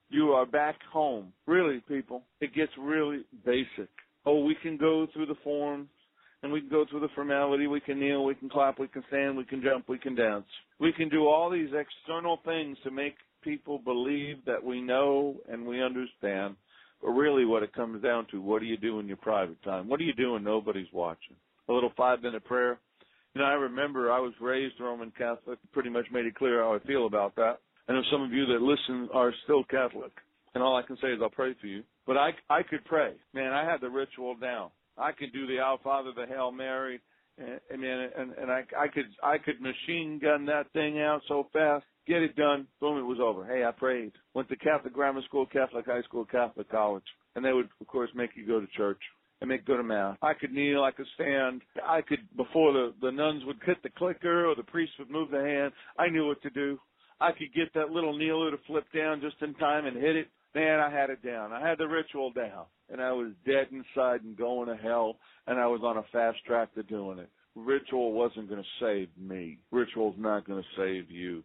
You 0.08 0.30
are 0.30 0.46
back 0.46 0.76
home. 0.90 1.34
Really, 1.46 1.82
people, 1.86 2.22
it 2.40 2.54
gets 2.54 2.72
really 2.78 3.24
basic. 3.44 3.90
Oh, 4.24 4.42
we 4.42 4.56
can 4.62 4.78
go 4.78 5.06
through 5.12 5.26
the 5.26 5.34
forms 5.44 5.90
and 6.42 6.50
we 6.50 6.60
can 6.60 6.70
go 6.70 6.86
through 6.88 7.00
the 7.00 7.08
formality. 7.14 7.66
We 7.66 7.80
can 7.80 8.00
kneel, 8.00 8.24
we 8.24 8.34
can 8.34 8.48
clap, 8.48 8.78
we 8.78 8.88
can 8.88 9.04
stand, 9.08 9.36
we 9.36 9.44
can 9.44 9.62
jump, 9.62 9.86
we 9.86 9.98
can 9.98 10.14
dance. 10.14 10.46
We 10.78 10.92
can 10.92 11.10
do 11.10 11.26
all 11.28 11.50
these 11.50 11.68
external 11.74 12.38
things 12.42 12.78
to 12.84 12.90
make 12.90 13.16
people 13.44 13.78
believe 13.78 14.36
that 14.46 14.64
we 14.64 14.80
know 14.80 15.36
and 15.46 15.66
we 15.66 15.82
understand. 15.82 16.56
But 17.02 17.10
really, 17.10 17.44
what 17.44 17.62
it 17.62 17.74
comes 17.74 18.02
down 18.02 18.26
to, 18.30 18.40
what 18.40 18.60
do 18.60 18.66
you 18.66 18.78
do 18.78 18.98
in 18.98 19.06
your 19.06 19.18
private 19.18 19.62
time? 19.62 19.90
What 19.90 19.98
do 19.98 20.06
you 20.06 20.14
do 20.14 20.32
when 20.32 20.44
nobody's 20.44 20.90
watching? 20.90 21.36
A 21.68 21.72
little 21.72 21.92
five 21.98 22.22
minute 22.22 22.44
prayer. 22.46 22.78
You 23.34 23.42
know, 23.42 23.46
I 23.46 23.52
remember 23.52 24.10
I 24.10 24.18
was 24.18 24.32
raised 24.40 24.80
Roman 24.80 25.12
Catholic, 25.16 25.58
pretty 25.72 25.90
much 25.90 26.06
made 26.12 26.26
it 26.26 26.34
clear 26.34 26.62
how 26.62 26.74
I 26.74 26.80
feel 26.80 27.06
about 27.06 27.36
that. 27.36 27.58
I 27.88 27.92
know 27.92 28.02
some 28.10 28.22
of 28.22 28.32
you 28.32 28.46
that 28.46 28.60
listen 28.62 29.08
are 29.12 29.32
still 29.44 29.62
Catholic, 29.64 30.12
and 30.54 30.62
all 30.62 30.76
I 30.76 30.82
can 30.82 30.96
say 31.00 31.08
is 31.08 31.20
I'll 31.22 31.30
pray 31.30 31.54
for 31.60 31.66
you. 31.66 31.82
But 32.06 32.16
I, 32.16 32.30
I 32.48 32.62
could 32.62 32.84
pray. 32.84 33.12
Man, 33.32 33.52
I 33.52 33.64
had 33.64 33.80
the 33.80 33.88
ritual 33.88 34.34
down. 34.34 34.70
I 34.98 35.12
could 35.12 35.32
do 35.32 35.46
the 35.46 35.58
Our 35.60 35.78
Father, 35.82 36.10
the 36.14 36.26
Hail 36.26 36.50
Mary, 36.50 37.00
and, 37.38 37.60
and 37.70 37.84
and 37.84 38.32
and 38.32 38.50
I, 38.50 38.64
I 38.76 38.88
could, 38.88 39.06
I 39.22 39.38
could 39.38 39.60
machine 39.60 40.18
gun 40.20 40.44
that 40.46 40.70
thing 40.72 41.00
out 41.00 41.22
so 41.28 41.46
fast, 41.52 41.84
get 42.06 42.22
it 42.22 42.34
done, 42.34 42.66
boom, 42.80 42.98
it 42.98 43.02
was 43.02 43.18
over. 43.22 43.46
Hey, 43.46 43.64
I 43.64 43.70
prayed. 43.70 44.12
Went 44.34 44.48
to 44.48 44.56
Catholic 44.56 44.92
grammar 44.92 45.22
school, 45.22 45.46
Catholic 45.46 45.86
high 45.86 46.02
school, 46.02 46.24
Catholic 46.24 46.68
college, 46.70 47.04
and 47.36 47.44
they 47.44 47.52
would, 47.52 47.68
of 47.80 47.86
course, 47.86 48.10
make 48.14 48.30
you 48.34 48.46
go 48.46 48.60
to 48.60 48.66
church 48.76 49.00
and 49.40 49.48
make 49.48 49.64
go 49.66 49.76
to 49.76 49.82
mass. 49.82 50.16
I 50.22 50.34
could 50.34 50.52
kneel, 50.52 50.82
I 50.82 50.90
could 50.90 51.06
stand, 51.14 51.62
I 51.86 52.02
could 52.02 52.20
before 52.36 52.72
the 52.72 52.94
the 53.00 53.12
nuns 53.12 53.42
would 53.46 53.58
hit 53.64 53.82
the 53.82 53.90
clicker 53.90 54.46
or 54.46 54.54
the 54.54 54.62
priest 54.62 54.92
would 54.98 55.10
move 55.10 55.30
the 55.30 55.40
hand. 55.40 55.72
I 55.98 56.08
knew 56.08 56.26
what 56.26 56.42
to 56.42 56.50
do. 56.50 56.78
I 57.20 57.32
could 57.32 57.52
get 57.54 57.72
that 57.74 57.90
little 57.90 58.16
kneeler 58.16 58.50
to 58.50 58.56
flip 58.66 58.86
down 58.94 59.20
just 59.20 59.36
in 59.42 59.54
time 59.54 59.86
and 59.86 59.96
hit 59.96 60.16
it. 60.16 60.28
Man, 60.54 60.80
I 60.80 60.90
had 60.90 61.10
it 61.10 61.24
down. 61.24 61.52
I 61.52 61.66
had 61.66 61.78
the 61.78 61.86
ritual 61.86 62.32
down, 62.32 62.64
and 62.90 63.00
I 63.00 63.12
was 63.12 63.28
dead 63.46 63.68
inside 63.70 64.22
and 64.22 64.36
going 64.36 64.68
to 64.68 64.76
hell, 64.76 65.16
and 65.46 65.60
I 65.60 65.66
was 65.66 65.80
on 65.84 65.98
a 65.98 66.02
fast 66.10 66.38
track 66.44 66.74
to 66.74 66.82
doing 66.82 67.18
it. 67.18 67.28
Ritual 67.54 68.12
wasn't 68.12 68.48
going 68.48 68.62
to 68.62 68.84
save 68.84 69.08
me. 69.18 69.58
Ritual's 69.70 70.16
not 70.18 70.46
going 70.46 70.62
to 70.62 70.80
save 70.80 71.10
you. 71.10 71.44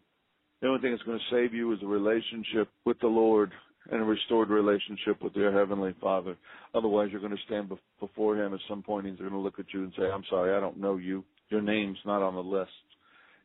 The 0.60 0.68
only 0.68 0.80
thing 0.80 0.92
that's 0.92 1.02
going 1.02 1.18
to 1.18 1.34
save 1.34 1.52
you 1.52 1.72
is 1.72 1.78
a 1.82 1.86
relationship 1.86 2.68
with 2.84 2.98
the 3.00 3.06
Lord 3.06 3.52
and 3.90 4.02
a 4.02 4.04
restored 4.04 4.50
relationship 4.50 5.22
with 5.22 5.34
your 5.34 5.52
heavenly 5.52 5.94
Father. 6.00 6.36
Otherwise, 6.74 7.08
you're 7.10 7.20
going 7.20 7.36
to 7.36 7.42
stand 7.46 7.70
before 8.00 8.36
Him 8.36 8.54
at 8.54 8.60
some 8.68 8.82
point. 8.82 9.06
He's 9.06 9.18
going 9.18 9.30
to 9.30 9.38
look 9.38 9.58
at 9.58 9.66
you 9.72 9.84
and 9.84 9.92
say, 9.96 10.04
"I'm 10.04 10.24
sorry, 10.28 10.54
I 10.56 10.60
don't 10.60 10.78
know 10.78 10.96
you. 10.96 11.24
Your 11.50 11.62
name's 11.62 11.98
not 12.04 12.22
on 12.22 12.34
the 12.34 12.42
list." 12.42 12.70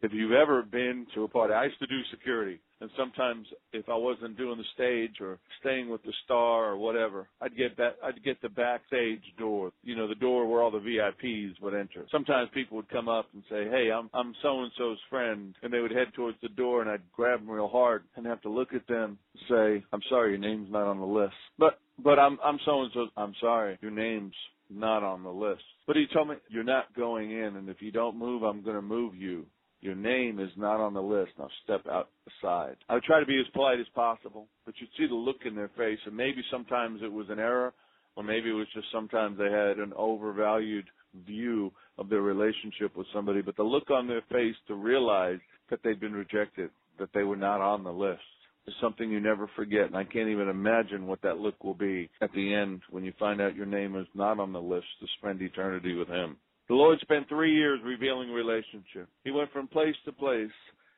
If 0.03 0.13
you've 0.13 0.31
ever 0.31 0.63
been 0.63 1.05
to 1.13 1.23
a 1.25 1.27
party, 1.27 1.53
I 1.53 1.65
used 1.65 1.79
to 1.79 1.87
do 1.87 1.99
security, 2.09 2.59
and 2.81 2.89
sometimes 2.97 3.47
if 3.73 3.87
I 3.87 3.95
wasn't 3.95 4.37
doing 4.37 4.57
the 4.57 4.63
stage 4.73 5.21
or 5.21 5.39
staying 5.59 5.89
with 5.89 6.03
the 6.03 6.13
star 6.25 6.65
or 6.65 6.77
whatever, 6.77 7.27
I'd 7.41 7.55
get 7.55 7.77
that 7.77 7.97
I'd 8.03 8.23
get 8.23 8.41
the 8.41 8.49
backstage 8.49 9.21
door, 9.37 9.71
you 9.83 9.95
know, 9.95 10.07
the 10.07 10.15
door 10.15 10.47
where 10.47 10.61
all 10.61 10.71
the 10.71 10.79
VIPs 10.79 11.61
would 11.61 11.73
enter. 11.73 12.05
Sometimes 12.11 12.49
people 12.53 12.77
would 12.77 12.89
come 12.89 13.07
up 13.07 13.27
and 13.33 13.43
say, 13.49 13.69
"Hey, 13.69 13.89
I'm 13.91 14.09
I'm 14.13 14.33
so 14.41 14.61
and 14.61 14.71
so's 14.77 14.99
friend," 15.09 15.55
and 15.61 15.71
they 15.71 15.79
would 15.79 15.91
head 15.91 16.13
towards 16.15 16.37
the 16.41 16.49
door, 16.49 16.81
and 16.81 16.89
I'd 16.89 17.11
grab 17.13 17.39
them 17.39 17.49
real 17.49 17.67
hard 17.69 18.03
and 18.15 18.25
have 18.25 18.41
to 18.41 18.49
look 18.49 18.73
at 18.73 18.87
them, 18.87 19.17
and 19.33 19.43
say, 19.47 19.85
"I'm 19.93 20.01
sorry, 20.09 20.31
your 20.31 20.39
name's 20.39 20.71
not 20.71 20.87
on 20.87 20.99
the 20.99 21.05
list," 21.05 21.35
but 21.57 21.79
but 21.99 22.19
I'm 22.19 22.39
I'm 22.43 22.59
so 22.65 22.81
and 22.81 22.91
so. 22.93 23.07
I'm 23.15 23.35
sorry, 23.39 23.77
your 23.81 23.91
name's 23.91 24.35
not 24.73 25.03
on 25.03 25.23
the 25.23 25.29
list. 25.29 25.63
But 25.85 25.95
he 25.95 26.07
told 26.13 26.29
me, 26.29 26.35
you're 26.49 26.63
not 26.63 26.95
going 26.95 27.31
in, 27.31 27.57
and 27.57 27.69
if 27.69 27.81
you 27.81 27.91
don't 27.91 28.17
move, 28.17 28.43
I'm 28.43 28.63
going 28.63 28.75
to 28.75 28.81
move 28.81 29.15
you. 29.15 29.45
Your 29.81 29.95
name 29.95 30.39
is 30.39 30.51
not 30.57 30.79
on 30.79 30.93
the 30.93 31.01
list. 31.01 31.31
Now 31.39 31.49
step 31.63 31.85
out 31.91 32.09
aside. 32.27 32.77
I 32.87 32.93
would 32.93 33.03
try 33.03 33.19
to 33.19 33.25
be 33.25 33.39
as 33.39 33.51
polite 33.53 33.79
as 33.79 33.87
possible, 33.95 34.47
but 34.65 34.75
you'd 34.79 34.89
see 34.97 35.07
the 35.07 35.15
look 35.15 35.37
in 35.45 35.55
their 35.55 35.71
face, 35.75 35.99
and 36.05 36.15
maybe 36.15 36.43
sometimes 36.51 37.01
it 37.03 37.11
was 37.11 37.27
an 37.29 37.39
error, 37.39 37.73
or 38.15 38.23
maybe 38.23 38.49
it 38.49 38.53
was 38.53 38.67
just 38.73 38.87
sometimes 38.91 39.37
they 39.37 39.51
had 39.51 39.79
an 39.79 39.93
overvalued 39.95 40.85
view 41.25 41.71
of 41.97 42.09
their 42.09 42.21
relationship 42.21 42.95
with 42.95 43.07
somebody, 43.13 43.41
but 43.41 43.55
the 43.57 43.63
look 43.63 43.89
on 43.89 44.07
their 44.07 44.21
face 44.31 44.55
to 44.67 44.75
realize 44.75 45.39
that 45.69 45.79
they'd 45.83 45.99
been 45.99 46.13
rejected, 46.13 46.69
that 46.99 47.09
they 47.13 47.23
were 47.23 47.35
not 47.35 47.59
on 47.59 47.83
the 47.83 47.91
list 47.91 48.21
is 48.67 48.73
something 48.79 49.09
you 49.09 49.19
never 49.19 49.49
forget. 49.55 49.85
And 49.85 49.97
I 49.97 50.03
can't 50.03 50.29
even 50.29 50.47
imagine 50.47 51.07
what 51.07 51.21
that 51.23 51.39
look 51.39 51.63
will 51.63 51.73
be 51.73 52.09
at 52.21 52.31
the 52.33 52.53
end 52.53 52.81
when 52.91 53.03
you 53.03 53.13
find 53.17 53.41
out 53.41 53.55
your 53.55 53.65
name 53.65 53.95
is 53.95 54.07
not 54.13 54.39
on 54.39 54.53
the 54.53 54.61
list 54.61 54.85
to 54.99 55.07
spend 55.17 55.41
eternity 55.41 55.95
with 55.95 56.07
Him. 56.07 56.37
The 56.71 56.77
Lord 56.77 57.01
spent 57.01 57.27
three 57.27 57.53
years 57.53 57.81
revealing 57.83 58.31
relationship. 58.31 59.09
He 59.25 59.31
went 59.31 59.51
from 59.51 59.67
place 59.67 59.95
to 60.05 60.13
place, 60.13 60.55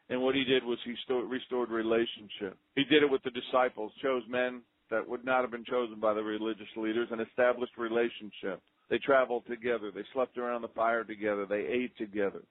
and 0.08 0.22
what 0.22 0.36
he 0.36 0.44
did 0.44 0.64
was 0.64 0.78
he 0.86 0.94
restored 1.10 1.72
relationship. 1.72 2.60
He 2.76 2.84
did 2.84 3.02
it 3.02 3.10
with 3.10 3.24
the 3.24 3.32
disciples, 3.32 3.92
chose 4.00 4.22
men 4.30 4.62
that 4.92 5.10
would 5.10 5.26
not 5.26 5.42
have 5.42 5.50
been 5.50 5.66
chosen 5.66 6.00
by 6.00 6.14
the 6.14 6.22
religious 6.22 6.68
leaders, 6.78 7.08
and 7.10 7.20
established 7.20 7.76
relationship. 7.76 8.62
They 8.92 9.00
traveled 9.00 9.48
together. 9.48 9.90
They 9.90 10.04
slept 10.14 10.38
around 10.38 10.62
the 10.62 10.68
fire 10.68 11.04
together. 11.04 11.48
They 11.50 11.66
ate 11.66 11.98
together. 11.98 12.44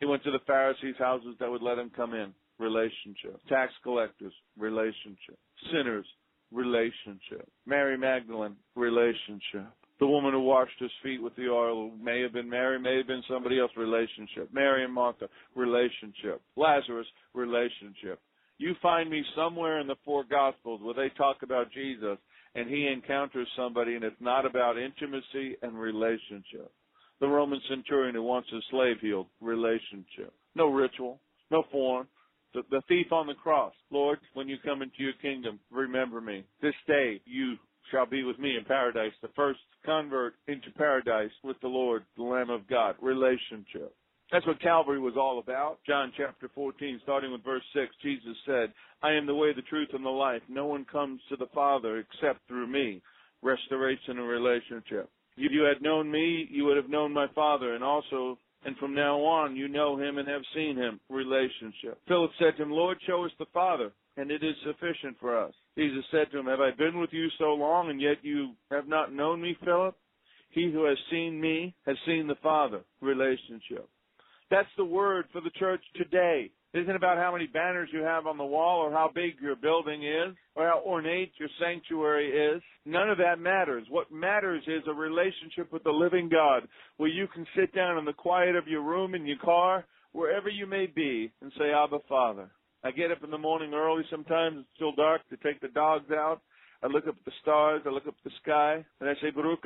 He 0.00 0.06
went 0.06 0.24
to 0.24 0.30
the 0.30 0.40
Pharisees' 0.46 0.96
houses 0.98 1.36
that 1.40 1.50
would 1.50 1.60
let 1.60 1.76
him 1.76 1.90
come 1.94 2.14
in. 2.14 2.32
Relationship. 2.58 3.38
Tax 3.50 3.70
collectors. 3.82 4.32
Relationship. 4.56 5.36
Sinners. 5.70 6.06
Relationship. 6.50 7.46
Mary 7.66 7.98
Magdalene. 7.98 8.56
Relationship. 8.76 9.68
The 10.02 10.08
woman 10.08 10.32
who 10.32 10.40
washed 10.40 10.80
his 10.80 10.90
feet 11.00 11.22
with 11.22 11.36
the 11.36 11.48
oil 11.48 11.92
may 11.92 12.22
have 12.22 12.32
been 12.32 12.50
Mary, 12.50 12.76
may 12.76 12.96
have 12.96 13.06
been 13.06 13.22
somebody 13.30 13.60
else, 13.60 13.70
relationship. 13.76 14.52
Mary 14.52 14.82
and 14.82 14.92
Martha, 14.92 15.28
relationship. 15.54 16.42
Lazarus, 16.56 17.06
relationship. 17.34 18.18
You 18.58 18.74
find 18.82 19.08
me 19.08 19.22
somewhere 19.36 19.78
in 19.78 19.86
the 19.86 19.94
four 20.04 20.24
Gospels 20.28 20.80
where 20.82 20.94
they 20.94 21.14
talk 21.14 21.44
about 21.44 21.70
Jesus 21.70 22.18
and 22.56 22.68
he 22.68 22.88
encounters 22.88 23.46
somebody 23.56 23.94
and 23.94 24.02
it's 24.02 24.16
not 24.18 24.44
about 24.44 24.76
intimacy 24.76 25.54
and 25.62 25.78
relationship. 25.78 26.72
The 27.20 27.28
Roman 27.28 27.60
centurion 27.68 28.16
who 28.16 28.24
wants 28.24 28.48
his 28.52 28.64
slave 28.72 28.96
healed, 29.00 29.28
relationship. 29.40 30.34
No 30.56 30.66
ritual, 30.66 31.20
no 31.52 31.62
form. 31.70 32.08
The, 32.54 32.62
the 32.72 32.82
thief 32.88 33.12
on 33.12 33.28
the 33.28 33.34
cross, 33.34 33.72
Lord, 33.92 34.18
when 34.34 34.48
you 34.48 34.56
come 34.64 34.82
into 34.82 34.98
your 34.98 35.14
kingdom, 35.22 35.60
remember 35.70 36.20
me. 36.20 36.44
This 36.60 36.74
day 36.88 37.20
you 37.24 37.54
shall 37.90 38.06
be 38.06 38.24
with 38.24 38.38
me 38.38 38.56
in 38.56 38.64
paradise. 38.64 39.12
The 39.20 39.28
first 39.34 39.60
convert 39.84 40.34
into 40.48 40.70
paradise 40.76 41.30
with 41.42 41.60
the 41.60 41.68
Lord, 41.68 42.04
the 42.16 42.22
Lamb 42.22 42.50
of 42.50 42.68
God. 42.68 42.94
Relationship. 43.00 43.94
That's 44.30 44.46
what 44.46 44.62
Calvary 44.62 44.98
was 44.98 45.14
all 45.18 45.38
about. 45.38 45.78
John 45.86 46.10
chapter 46.16 46.50
14, 46.54 47.00
starting 47.02 47.32
with 47.32 47.44
verse 47.44 47.62
6, 47.74 47.94
Jesus 48.02 48.36
said, 48.46 48.72
I 49.02 49.12
am 49.12 49.26
the 49.26 49.34
way, 49.34 49.52
the 49.54 49.60
truth, 49.62 49.88
and 49.92 50.04
the 50.04 50.10
life. 50.10 50.40
No 50.48 50.64
one 50.64 50.86
comes 50.90 51.20
to 51.28 51.36
the 51.36 51.48
Father 51.54 51.98
except 51.98 52.40
through 52.48 52.66
me. 52.66 53.02
Restoration 53.42 54.18
and 54.18 54.28
relationship. 54.28 55.10
If 55.36 55.52
you 55.52 55.62
had 55.62 55.82
known 55.82 56.10
me, 56.10 56.48
you 56.50 56.64
would 56.64 56.76
have 56.76 56.88
known 56.88 57.12
my 57.12 57.26
Father, 57.34 57.74
and 57.74 57.84
also, 57.84 58.38
and 58.64 58.76
from 58.78 58.94
now 58.94 59.18
on, 59.18 59.56
you 59.56 59.68
know 59.68 59.98
him 59.98 60.16
and 60.16 60.28
have 60.28 60.42
seen 60.54 60.76
him. 60.76 61.00
Relationship. 61.10 61.98
Philip 62.08 62.30
said 62.38 62.56
to 62.56 62.62
him, 62.62 62.70
Lord, 62.70 62.98
show 63.06 63.24
us 63.24 63.32
the 63.38 63.46
Father, 63.52 63.92
and 64.16 64.30
it 64.30 64.42
is 64.42 64.54
sufficient 64.64 65.16
for 65.20 65.38
us. 65.38 65.52
Jesus 65.76 66.04
said 66.10 66.30
to 66.30 66.38
him, 66.38 66.46
Have 66.46 66.60
I 66.60 66.70
been 66.76 66.98
with 66.98 67.10
you 67.12 67.28
so 67.38 67.54
long, 67.54 67.90
and 67.90 68.00
yet 68.00 68.18
you 68.22 68.52
have 68.70 68.86
not 68.86 69.12
known 69.12 69.40
me, 69.40 69.56
Philip? 69.64 69.96
He 70.50 70.70
who 70.70 70.84
has 70.84 70.98
seen 71.10 71.40
me 71.40 71.74
has 71.86 71.96
seen 72.06 72.26
the 72.26 72.34
Father. 72.42 72.80
Relationship. 73.00 73.88
That's 74.50 74.68
the 74.76 74.84
word 74.84 75.24
for 75.32 75.40
the 75.40 75.50
church 75.58 75.80
today. 75.96 76.50
It 76.74 76.80
isn't 76.80 76.96
about 76.96 77.18
how 77.18 77.32
many 77.32 77.46
banners 77.46 77.88
you 77.92 78.02
have 78.02 78.26
on 78.26 78.38
the 78.38 78.44
wall 78.44 78.80
or 78.80 78.90
how 78.90 79.10
big 79.14 79.34
your 79.40 79.56
building 79.56 80.04
is 80.04 80.34
or 80.54 80.66
how 80.66 80.82
ornate 80.86 81.32
your 81.38 81.48
sanctuary 81.60 82.30
is. 82.30 82.62
None 82.86 83.10
of 83.10 83.18
that 83.18 83.38
matters. 83.38 83.86
What 83.90 84.10
matters 84.10 84.62
is 84.66 84.82
a 84.86 84.92
relationship 84.92 85.72
with 85.72 85.84
the 85.84 85.90
living 85.90 86.28
God 86.30 86.68
where 86.96 87.10
you 87.10 87.26
can 87.28 87.46
sit 87.56 87.74
down 87.74 87.98
in 87.98 88.04
the 88.04 88.12
quiet 88.12 88.56
of 88.56 88.68
your 88.68 88.82
room, 88.82 89.14
in 89.14 89.26
your 89.26 89.38
car, 89.38 89.84
wherever 90.12 90.48
you 90.48 90.66
may 90.66 90.86
be 90.86 91.30
and 91.40 91.52
say, 91.58 91.72
Abba 91.72 91.98
Father. 92.08 92.50
I 92.84 92.90
get 92.90 93.12
up 93.12 93.22
in 93.22 93.30
the 93.30 93.38
morning 93.38 93.72
early 93.74 94.02
sometimes, 94.10 94.58
it's 94.58 94.68
still 94.74 94.92
dark, 94.92 95.20
to 95.30 95.36
take 95.36 95.60
the 95.60 95.68
dogs 95.68 96.10
out. 96.10 96.40
I 96.82 96.88
look 96.88 97.06
up 97.06 97.14
at 97.16 97.24
the 97.24 97.30
stars, 97.40 97.82
I 97.86 97.90
look 97.90 98.08
up 98.08 98.16
at 98.18 98.24
the 98.24 98.36
sky, 98.42 98.84
and 99.00 99.08
I 99.08 99.14
say, 99.22 99.30
Baruch 99.30 99.64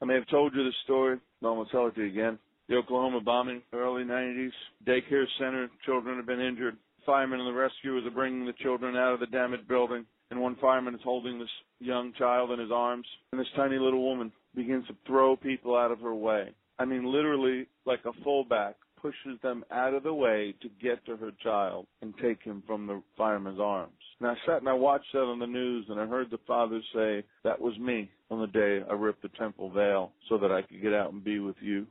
I 0.00 0.04
may 0.04 0.14
have 0.14 0.28
told 0.28 0.54
you 0.54 0.64
this 0.64 0.74
story, 0.84 1.18
but 1.40 1.48
I'm 1.48 1.56
going 1.56 1.66
to 1.66 1.72
tell 1.72 1.86
it 1.88 1.96
to 1.96 2.02
you 2.02 2.06
again. 2.08 2.38
The 2.68 2.76
Oklahoma 2.76 3.20
bombing, 3.20 3.62
early 3.72 4.04
90s, 4.04 4.52
daycare 4.86 5.26
center, 5.38 5.68
children 5.84 6.18
have 6.18 6.26
been 6.26 6.40
injured. 6.40 6.76
Firemen 7.04 7.40
and 7.40 7.48
the 7.48 7.58
rescuers 7.58 8.06
are 8.06 8.10
bringing 8.10 8.46
the 8.46 8.52
children 8.62 8.94
out 8.96 9.14
of 9.14 9.20
the 9.20 9.26
damaged 9.26 9.66
building, 9.66 10.06
and 10.30 10.40
one 10.40 10.56
fireman 10.60 10.94
is 10.94 11.00
holding 11.02 11.40
this 11.40 11.48
young 11.80 12.12
child 12.16 12.52
in 12.52 12.60
his 12.60 12.70
arms, 12.70 13.06
and 13.32 13.40
this 13.40 13.48
tiny 13.56 13.76
little 13.76 14.04
woman 14.04 14.30
begins 14.54 14.86
to 14.86 14.94
throw 15.04 15.34
people 15.34 15.76
out 15.76 15.90
of 15.90 15.98
her 15.98 16.14
way. 16.14 16.50
I 16.78 16.84
mean, 16.84 17.10
literally 17.10 17.66
like 17.86 18.04
a 18.04 18.12
fullback 18.22 18.76
pushes 19.02 19.40
them 19.42 19.64
out 19.72 19.92
of 19.92 20.04
the 20.04 20.14
way 20.14 20.54
to 20.62 20.68
get 20.80 21.04
to 21.04 21.16
her 21.16 21.32
child 21.42 21.86
and 22.00 22.14
take 22.22 22.42
him 22.42 22.62
from 22.66 22.86
the 22.86 23.02
fireman's 23.18 23.60
arms. 23.60 23.92
And 24.20 24.30
I 24.30 24.34
sat 24.46 24.60
and 24.60 24.68
I 24.68 24.72
watched 24.72 25.12
that 25.12 25.18
on 25.18 25.40
the 25.40 25.46
news 25.46 25.86
and 25.88 26.00
I 26.00 26.06
heard 26.06 26.30
the 26.30 26.38
father 26.46 26.80
say, 26.94 27.24
that 27.42 27.60
was 27.60 27.76
me 27.78 28.08
on 28.30 28.40
the 28.40 28.46
day 28.46 28.80
I 28.88 28.94
ripped 28.94 29.22
the 29.22 29.28
temple 29.30 29.70
veil 29.70 30.12
so 30.28 30.38
that 30.38 30.52
I 30.52 30.62
could 30.62 30.80
get 30.80 30.94
out 30.94 31.12
and 31.12 31.22
be 31.22 31.40
with 31.40 31.56
you. 31.60 31.86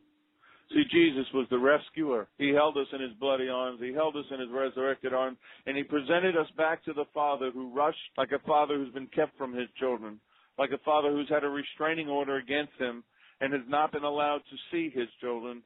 See, 0.73 0.83
Jesus 0.89 1.25
was 1.33 1.47
the 1.49 1.59
rescuer. 1.59 2.29
He 2.37 2.49
held 2.49 2.77
us 2.77 2.87
in 2.93 3.01
his 3.01 3.11
bloody 3.19 3.49
arms. 3.49 3.81
He 3.81 3.91
held 3.91 4.15
us 4.15 4.23
in 4.31 4.39
his 4.39 4.49
resurrected 4.49 5.13
arms. 5.13 5.37
And 5.65 5.75
he 5.75 5.83
presented 5.83 6.37
us 6.37 6.47
back 6.55 6.85
to 6.85 6.93
the 6.93 7.03
Father 7.13 7.51
who 7.51 7.75
rushed 7.75 7.97
like 8.17 8.31
a 8.31 8.39
father 8.47 8.77
who's 8.77 8.93
been 8.93 9.07
kept 9.07 9.37
from 9.37 9.53
his 9.53 9.67
children, 9.77 10.17
like 10.57 10.71
a 10.71 10.77
father 10.85 11.11
who's 11.11 11.27
had 11.27 11.43
a 11.43 11.49
restraining 11.49 12.07
order 12.07 12.37
against 12.37 12.73
him 12.79 13.03
and 13.41 13.51
has 13.51 13.63
not 13.67 13.91
been 13.91 14.05
allowed 14.05 14.41
to 14.49 14.55
see 14.71 14.89
his 14.97 15.09
children, 15.19 15.61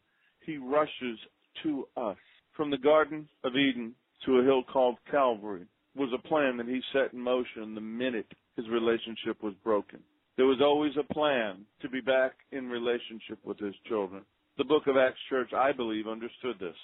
he 0.46 0.58
rushes 0.58 1.20
to 1.64 1.88
us. 1.98 2.18
From 2.56 2.72
the 2.72 2.78
Garden 2.78 3.28
of 3.44 3.56
Eden 3.56 3.94
to 4.26 4.40
a 4.40 4.44
hill 4.44 4.64
called 4.64 4.98
Calvary 5.10 5.66
was 5.96 6.10
a 6.14 6.28
plan 6.28 6.58
that 6.58 6.68
he 6.68 6.82
set 6.94 7.14
in 7.14 7.20
motion 7.20 7.76
the 7.76 7.82
minute 7.82 8.32
his 8.56 8.68
relationship 8.70 9.42
was 9.44 9.54
broken. 9.64 10.00
There 10.38 10.46
was 10.46 10.62
always 10.62 10.94
a 10.98 11.14
plan 11.14 11.66
to 11.82 11.90
be 11.90 12.02
back 12.02 12.34
in 12.52 12.70
relationship 12.70 13.40
with 13.44 13.60
his 13.60 13.76
children. 13.88 14.24
The 14.58 14.66
book 14.66 14.88
of 14.88 14.98
Acts 14.98 15.20
Church, 15.30 15.52
I 15.54 15.72
believe, 15.72 16.08
understood 16.08 16.60
this. 16.60 16.76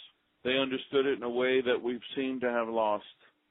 They 0.44 0.58
understood 0.58 1.06
it 1.06 1.18
in 1.18 1.24
a 1.24 1.30
way 1.30 1.62
that 1.62 1.82
we've 1.82 2.04
seemed 2.16 2.42
to 2.42 2.50
have 2.50 2.68
lost. 2.68 3.06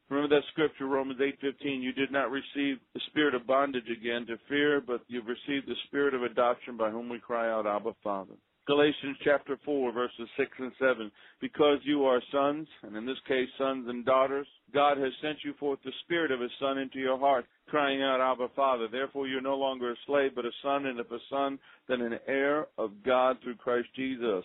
Remember 0.08 0.34
that 0.34 0.46
scripture, 0.48 0.86
Romans 0.86 1.20
8:15, 1.20 1.82
you 1.82 1.92
did 1.92 2.10
not 2.10 2.30
receive 2.30 2.80
the 2.94 3.00
spirit 3.06 3.34
of 3.34 3.46
bondage 3.46 3.88
again 3.88 4.26
to 4.26 4.38
fear, 4.48 4.80
but 4.80 5.02
you've 5.06 5.28
received 5.28 5.66
the 5.66 5.76
spirit 5.86 6.14
of 6.14 6.22
adoption 6.22 6.76
by 6.76 6.90
whom 6.90 7.08
we 7.08 7.20
cry 7.20 7.48
out, 7.48 7.66
Abba, 7.66 7.94
Father. 8.02 8.34
Galatians 8.70 9.16
chapter 9.24 9.58
4 9.64 9.90
verses 9.90 10.28
6 10.36 10.48
and 10.60 10.70
7. 10.78 11.10
Because 11.40 11.78
you 11.82 12.04
are 12.04 12.22
sons, 12.30 12.68
and 12.84 12.94
in 12.94 13.04
this 13.04 13.18
case 13.26 13.48
sons 13.58 13.86
and 13.88 14.06
daughters, 14.06 14.46
God 14.72 14.96
has 14.96 15.10
sent 15.20 15.38
you 15.44 15.54
forth 15.58 15.80
the 15.84 15.90
Spirit 16.04 16.30
of 16.30 16.38
His 16.38 16.52
Son 16.60 16.78
into 16.78 17.00
your 17.00 17.18
heart, 17.18 17.46
crying 17.66 18.00
out, 18.00 18.20
Abba, 18.20 18.46
Father. 18.54 18.86
Therefore 18.86 19.26
you're 19.26 19.40
no 19.40 19.56
longer 19.56 19.90
a 19.90 19.96
slave, 20.06 20.36
but 20.36 20.44
a 20.44 20.52
son, 20.62 20.86
and 20.86 21.00
if 21.00 21.10
a 21.10 21.18
son, 21.28 21.58
then 21.88 22.00
an 22.00 22.20
heir 22.28 22.68
of 22.78 22.92
God 23.04 23.38
through 23.42 23.56
Christ 23.56 23.88
Jesus. 23.96 24.44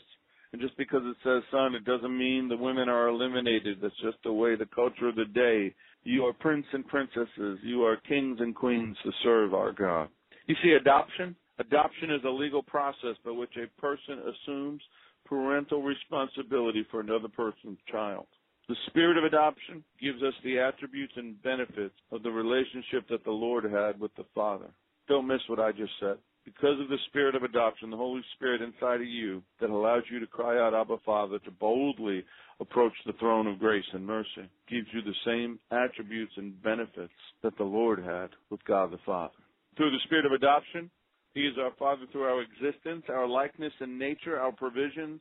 And 0.53 0.59
just 0.59 0.75
because 0.75 1.03
it 1.03 1.17
says 1.23 1.43
son, 1.51 1.75
it 1.75 1.85
doesn't 1.85 2.17
mean 2.17 2.49
the 2.49 2.57
women 2.57 2.89
are 2.89 3.09
eliminated. 3.09 3.77
That's 3.79 3.93
just 4.03 4.17
the 4.23 4.33
way 4.33 4.55
the 4.55 4.65
culture 4.73 5.07
of 5.07 5.17
the 5.17 5.25
day. 5.25 5.71
You 6.03 6.25
are 6.25 6.33
prince 6.33 6.65
and 6.73 6.87
princesses. 6.87 7.59
You 7.61 7.83
are 7.83 7.97
kings 8.07 8.39
and 8.39 8.55
queens 8.55 8.97
to 9.03 9.11
serve 9.21 9.53
our 9.53 9.71
God. 9.71 10.09
You 10.47 10.55
see, 10.63 10.71
adoption 10.71 11.35
Adoption 11.59 12.11
is 12.11 12.21
a 12.25 12.29
legal 12.29 12.61
process 12.61 13.15
by 13.23 13.31
which 13.31 13.53
a 13.57 13.81
person 13.81 14.19
assumes 14.19 14.81
parental 15.25 15.81
responsibility 15.81 16.85
for 16.91 16.99
another 16.99 17.29
person's 17.29 17.79
child. 17.91 18.27
The 18.67 18.75
spirit 18.87 19.17
of 19.17 19.23
adoption 19.23 19.83
gives 20.01 20.21
us 20.23 20.33
the 20.43 20.59
attributes 20.59 21.13
and 21.15 21.41
benefits 21.43 21.95
of 22.11 22.23
the 22.23 22.31
relationship 22.31 23.07
that 23.09 23.23
the 23.23 23.31
Lord 23.31 23.63
had 23.63 23.99
with 23.99 24.13
the 24.15 24.25
Father. 24.33 24.69
Don't 25.07 25.27
miss 25.27 25.41
what 25.47 25.59
I 25.59 25.71
just 25.71 25.93
said. 25.99 26.17
Because 26.45 26.79
of 26.79 26.89
the 26.89 26.97
spirit 27.07 27.35
of 27.35 27.43
adoption, 27.43 27.89
the 27.89 27.97
Holy 27.97 28.21
Spirit 28.35 28.61
inside 28.61 29.01
of 29.01 29.07
you 29.07 29.41
that 29.59 29.69
allows 29.69 30.03
you 30.11 30.19
to 30.19 30.27
cry 30.27 30.59
out, 30.59 30.75
Abba 30.75 30.97
Father, 31.05 31.39
to 31.39 31.51
boldly 31.51 32.23
approach 32.59 32.93
the 33.05 33.13
throne 33.13 33.47
of 33.47 33.59
grace 33.59 33.85
and 33.93 34.05
mercy, 34.05 34.49
gives 34.69 34.87
you 34.93 35.01
the 35.01 35.15
same 35.25 35.59
attributes 35.71 36.33
and 36.37 36.61
benefits 36.61 37.13
that 37.43 37.57
the 37.57 37.63
Lord 37.63 38.03
had 38.03 38.29
with 38.51 38.63
God 38.65 38.91
the 38.91 38.99
Father. 39.05 39.33
Through 39.75 39.91
the 39.91 39.99
spirit 40.05 40.25
of 40.25 40.31
adoption, 40.33 40.89
he 41.35 41.41
is 41.41 41.53
our 41.61 41.71
Father 41.77 42.05
through 42.11 42.23
our 42.23 42.41
existence, 42.41 43.03
our 43.09 43.27
likeness 43.27 43.73
and 43.81 43.99
nature, 43.99 44.39
our 44.39 44.53
provisions, 44.53 45.19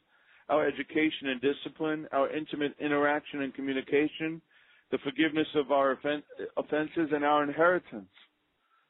our 0.48 0.66
education 0.66 1.28
and 1.28 1.40
discipline, 1.40 2.06
our 2.12 2.30
intimate 2.30 2.72
interaction 2.80 3.42
and 3.42 3.52
communication, 3.52 4.40
the 4.92 4.98
forgiveness 5.02 5.48
of 5.56 5.72
our 5.72 5.98
offenses, 6.56 7.08
and 7.12 7.24
our 7.24 7.42
inheritance. 7.42 8.08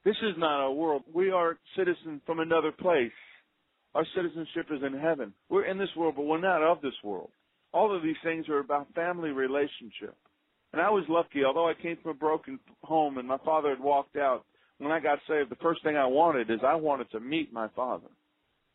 This 0.04 0.16
is 0.22 0.34
not 0.36 0.60
our 0.60 0.72
world. 0.72 1.02
We 1.14 1.30
are 1.30 1.56
citizens 1.76 2.20
from 2.26 2.40
another 2.40 2.72
place. 2.72 3.10
Our 3.94 4.04
citizenship 4.14 4.66
is 4.70 4.82
in 4.84 4.98
heaven. 4.98 5.32
We're 5.48 5.64
in 5.64 5.78
this 5.78 5.88
world, 5.96 6.16
but 6.16 6.26
we're 6.26 6.40
not 6.40 6.62
of 6.62 6.82
this 6.82 6.92
world. 7.02 7.30
All 7.72 7.96
of 7.96 8.02
these 8.02 8.16
things 8.22 8.48
are 8.50 8.58
about 8.58 8.92
family 8.94 9.30
relationship. 9.30 10.14
And 10.74 10.82
I 10.82 10.90
was 10.90 11.04
lucky, 11.08 11.42
although 11.44 11.70
I 11.70 11.74
came 11.80 11.96
from 12.02 12.10
a 12.10 12.14
broken 12.14 12.58
home 12.82 13.16
and 13.16 13.26
my 13.26 13.38
father 13.46 13.70
had 13.70 13.80
walked 13.80 14.16
out, 14.16 14.44
when 14.78 14.92
I 14.92 15.00
got 15.00 15.18
saved, 15.28 15.50
the 15.50 15.56
first 15.56 15.82
thing 15.82 15.96
I 15.96 16.06
wanted 16.06 16.50
is 16.50 16.60
I 16.66 16.74
wanted 16.74 17.10
to 17.12 17.20
meet 17.20 17.52
my 17.52 17.68
father. 17.76 18.08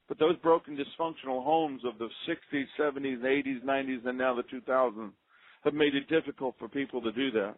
But 0.08 0.18
those 0.18 0.38
broken, 0.38 0.76
dysfunctional 0.76 1.44
homes 1.44 1.82
of 1.86 2.00
the 2.00 2.10
60s, 2.28 2.66
70s, 2.80 3.22
80s, 3.22 3.64
90s, 3.64 4.08
and 4.08 4.18
now 4.18 4.36
the 4.36 4.44
2000s 4.44 5.12
have 5.64 5.74
made 5.74 5.94
it 5.94 6.10
difficult 6.10 6.56
for 6.58 6.68
people 6.68 7.02
to 7.02 7.12
do 7.12 7.32
that. 7.32 7.56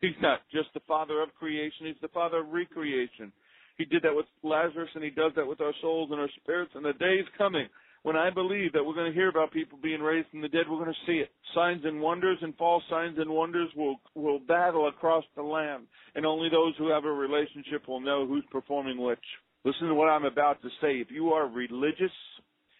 He's 0.00 0.16
not 0.20 0.40
just 0.52 0.68
the 0.74 0.80
father 0.88 1.22
of 1.22 1.34
creation, 1.38 1.86
he's 1.86 2.00
the 2.02 2.08
father 2.08 2.38
of 2.38 2.48
recreation. 2.48 3.32
He 3.78 3.84
did 3.84 4.02
that 4.02 4.14
with 4.14 4.26
Lazarus 4.42 4.90
and 4.94 5.04
he 5.04 5.10
does 5.10 5.32
that 5.36 5.46
with 5.46 5.60
our 5.60 5.72
souls 5.80 6.10
and 6.10 6.20
our 6.20 6.28
spirits, 6.42 6.72
and 6.74 6.84
the 6.84 6.92
day 6.94 7.14
is 7.14 7.26
coming 7.38 7.66
when 8.02 8.16
I 8.16 8.30
believe 8.30 8.72
that 8.72 8.84
we're 8.84 8.94
going 8.94 9.10
to 9.10 9.16
hear 9.16 9.28
about 9.28 9.52
people 9.52 9.78
being 9.82 10.00
raised 10.00 10.28
from 10.30 10.40
the 10.40 10.48
dead, 10.48 10.64
we're 10.68 10.82
going 10.82 10.92
to 10.92 11.06
see 11.06 11.18
it. 11.18 11.30
Signs 11.54 11.82
and 11.84 12.00
wonders 12.00 12.38
and 12.40 12.56
false 12.56 12.82
signs 12.88 13.18
and 13.18 13.28
wonders 13.28 13.68
will 13.76 13.96
will 14.14 14.38
battle 14.38 14.88
across 14.88 15.24
the 15.36 15.42
land, 15.42 15.84
and 16.14 16.24
only 16.24 16.48
those 16.48 16.74
who 16.78 16.88
have 16.90 17.04
a 17.04 17.12
relationship 17.12 17.86
will 17.86 18.00
know 18.00 18.26
who's 18.26 18.44
performing 18.50 18.98
which. 19.00 19.18
Listen 19.64 19.88
to 19.88 19.94
what 19.94 20.08
I'm 20.08 20.24
about 20.24 20.62
to 20.62 20.68
say. 20.80 20.94
If 20.94 21.10
you 21.10 21.30
are 21.30 21.46
religious, 21.46 22.12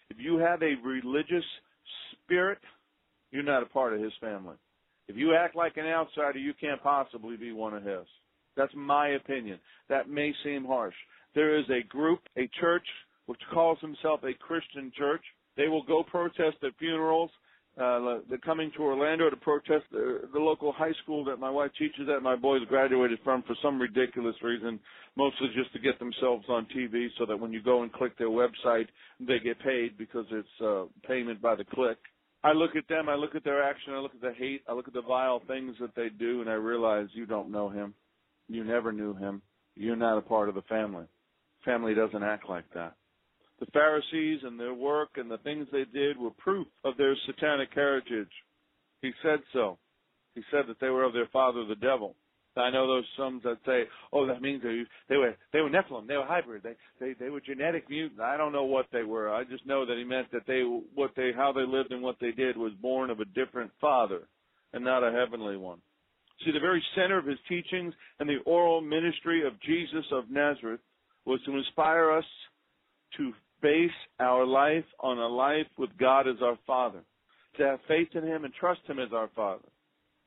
if 0.09 0.17
you 0.19 0.37
have 0.37 0.63
a 0.63 0.73
religious 0.83 1.45
spirit, 2.13 2.57
you're 3.31 3.43
not 3.43 3.63
a 3.63 3.67
part 3.67 3.93
of 3.93 4.01
his 4.01 4.13
family. 4.19 4.55
If 5.07 5.15
you 5.17 5.35
act 5.35 5.55
like 5.55 5.77
an 5.77 5.85
outsider, 5.85 6.39
you 6.39 6.53
can't 6.59 6.81
possibly 6.81 7.37
be 7.37 7.51
one 7.51 7.75
of 7.75 7.83
his. 7.83 8.07
That's 8.57 8.73
my 8.75 9.09
opinion. 9.09 9.59
That 9.89 10.09
may 10.09 10.33
seem 10.43 10.65
harsh. 10.65 10.95
There 11.35 11.57
is 11.57 11.65
a 11.69 11.85
group, 11.87 12.19
a 12.37 12.49
church 12.59 12.85
which 13.25 13.39
calls 13.53 13.79
himself 13.79 14.21
a 14.23 14.33
Christian 14.33 14.91
church. 14.97 15.23
They 15.57 15.67
will 15.67 15.83
go 15.83 16.03
protest 16.03 16.57
at 16.63 16.77
funerals. 16.79 17.31
Uh, 17.79 18.19
they're 18.29 18.37
coming 18.43 18.69
to 18.75 18.83
Orlando 18.83 19.29
to 19.29 19.35
protest 19.37 19.85
the, 19.91 20.27
the 20.33 20.39
local 20.39 20.73
high 20.73 20.91
school 21.03 21.23
that 21.23 21.39
my 21.39 21.49
wife 21.49 21.71
teaches 21.79 22.09
at. 22.13 22.21
My 22.21 22.35
boys 22.35 22.61
graduated 22.67 23.19
from 23.23 23.43
for 23.43 23.55
some 23.61 23.79
ridiculous 23.79 24.35
reason, 24.43 24.79
mostly 25.15 25.47
just 25.55 25.71
to 25.73 25.79
get 25.79 25.97
themselves 25.97 26.45
on 26.49 26.67
TV, 26.75 27.07
so 27.17 27.25
that 27.25 27.39
when 27.39 27.53
you 27.53 27.63
go 27.63 27.83
and 27.83 27.93
click 27.93 28.17
their 28.17 28.29
website, 28.29 28.87
they 29.21 29.39
get 29.39 29.59
paid 29.59 29.97
because 29.97 30.25
it's 30.31 30.61
uh, 30.61 30.83
payment 31.07 31.41
by 31.41 31.55
the 31.55 31.63
click. 31.63 31.97
I 32.43 32.51
look 32.53 32.75
at 32.75 32.87
them, 32.89 33.07
I 33.07 33.15
look 33.15 33.35
at 33.35 33.43
their 33.43 33.63
action, 33.63 33.93
I 33.93 33.99
look 33.99 34.15
at 34.15 34.21
the 34.21 34.33
hate, 34.33 34.63
I 34.67 34.73
look 34.73 34.87
at 34.87 34.93
the 34.93 35.01
vile 35.01 35.41
things 35.47 35.75
that 35.79 35.95
they 35.95 36.09
do, 36.09 36.41
and 36.41 36.49
I 36.49 36.53
realize 36.53 37.07
you 37.13 37.25
don't 37.25 37.51
know 37.51 37.69
him. 37.69 37.93
You 38.49 38.63
never 38.63 38.91
knew 38.91 39.13
him. 39.13 39.41
You're 39.75 39.95
not 39.95 40.17
a 40.17 40.21
part 40.21 40.49
of 40.49 40.55
the 40.55 40.63
family. 40.63 41.05
Family 41.63 41.93
doesn't 41.93 42.23
act 42.23 42.49
like 42.49 42.65
that. 42.73 42.95
The 43.61 43.67
Pharisees 43.67 44.39
and 44.43 44.59
their 44.59 44.73
work 44.73 45.11
and 45.15 45.29
the 45.29 45.37
things 45.37 45.67
they 45.71 45.85
did 45.85 46.17
were 46.17 46.31
proof 46.31 46.67
of 46.83 46.97
their 46.97 47.15
satanic 47.27 47.69
heritage. 47.73 48.31
He 49.03 49.11
said 49.21 49.39
so. 49.53 49.77
He 50.33 50.41
said 50.49 50.63
that 50.67 50.79
they 50.81 50.89
were 50.89 51.03
of 51.03 51.13
their 51.13 51.29
father, 51.31 51.63
the 51.65 51.75
devil. 51.75 52.15
I 52.57 52.71
know 52.71 52.87
those 52.87 53.05
some 53.15 53.39
that 53.43 53.59
say, 53.65 53.83
"Oh, 54.11 54.25
that 54.25 54.41
means 54.41 54.61
they, 54.61 54.83
they 55.07 55.15
were 55.15 55.35
they 55.53 55.61
were 55.61 55.69
Nephilim, 55.69 56.07
they 56.07 56.17
were 56.17 56.25
hybrid, 56.25 56.63
they 56.63 56.75
they 56.99 57.13
they 57.13 57.29
were 57.29 57.39
genetic 57.39 57.89
mutants." 57.89 58.19
I 58.21 58.35
don't 58.35 58.51
know 58.51 58.65
what 58.65 58.87
they 58.91 59.03
were. 59.03 59.33
I 59.33 59.45
just 59.45 59.65
know 59.65 59.85
that 59.85 59.97
he 59.97 60.03
meant 60.03 60.31
that 60.31 60.45
they 60.47 60.61
what 60.61 61.11
they 61.15 61.31
how 61.31 61.53
they 61.53 61.61
lived 61.61 61.91
and 61.91 62.01
what 62.01 62.17
they 62.19 62.31
did 62.31 62.57
was 62.57 62.73
born 62.81 63.09
of 63.09 63.21
a 63.21 63.25
different 63.25 63.71
father, 63.79 64.27
and 64.73 64.83
not 64.83 65.03
a 65.03 65.11
heavenly 65.11 65.55
one. 65.55 65.79
See, 66.43 66.51
the 66.51 66.59
very 66.59 66.83
center 66.95 67.17
of 67.17 67.25
his 67.25 67.39
teachings 67.47 67.93
and 68.19 68.27
the 68.27 68.39
oral 68.45 68.81
ministry 68.81 69.45
of 69.45 69.53
Jesus 69.61 70.05
of 70.11 70.29
Nazareth 70.29 70.81
was 71.25 71.39
to 71.45 71.55
inspire 71.55 72.11
us 72.11 72.25
to 73.17 73.31
base 73.61 73.91
our 74.19 74.45
life 74.45 74.85
on 74.99 75.17
a 75.17 75.27
life 75.27 75.67
with 75.77 75.89
God 75.97 76.27
as 76.27 76.41
our 76.41 76.57
Father, 76.65 77.01
to 77.57 77.63
have 77.63 77.79
faith 77.87 78.09
in 78.13 78.23
Him 78.23 78.45
and 78.45 78.53
trust 78.53 78.81
Him 78.87 78.99
as 78.99 79.13
our 79.13 79.29
Father, 79.35 79.67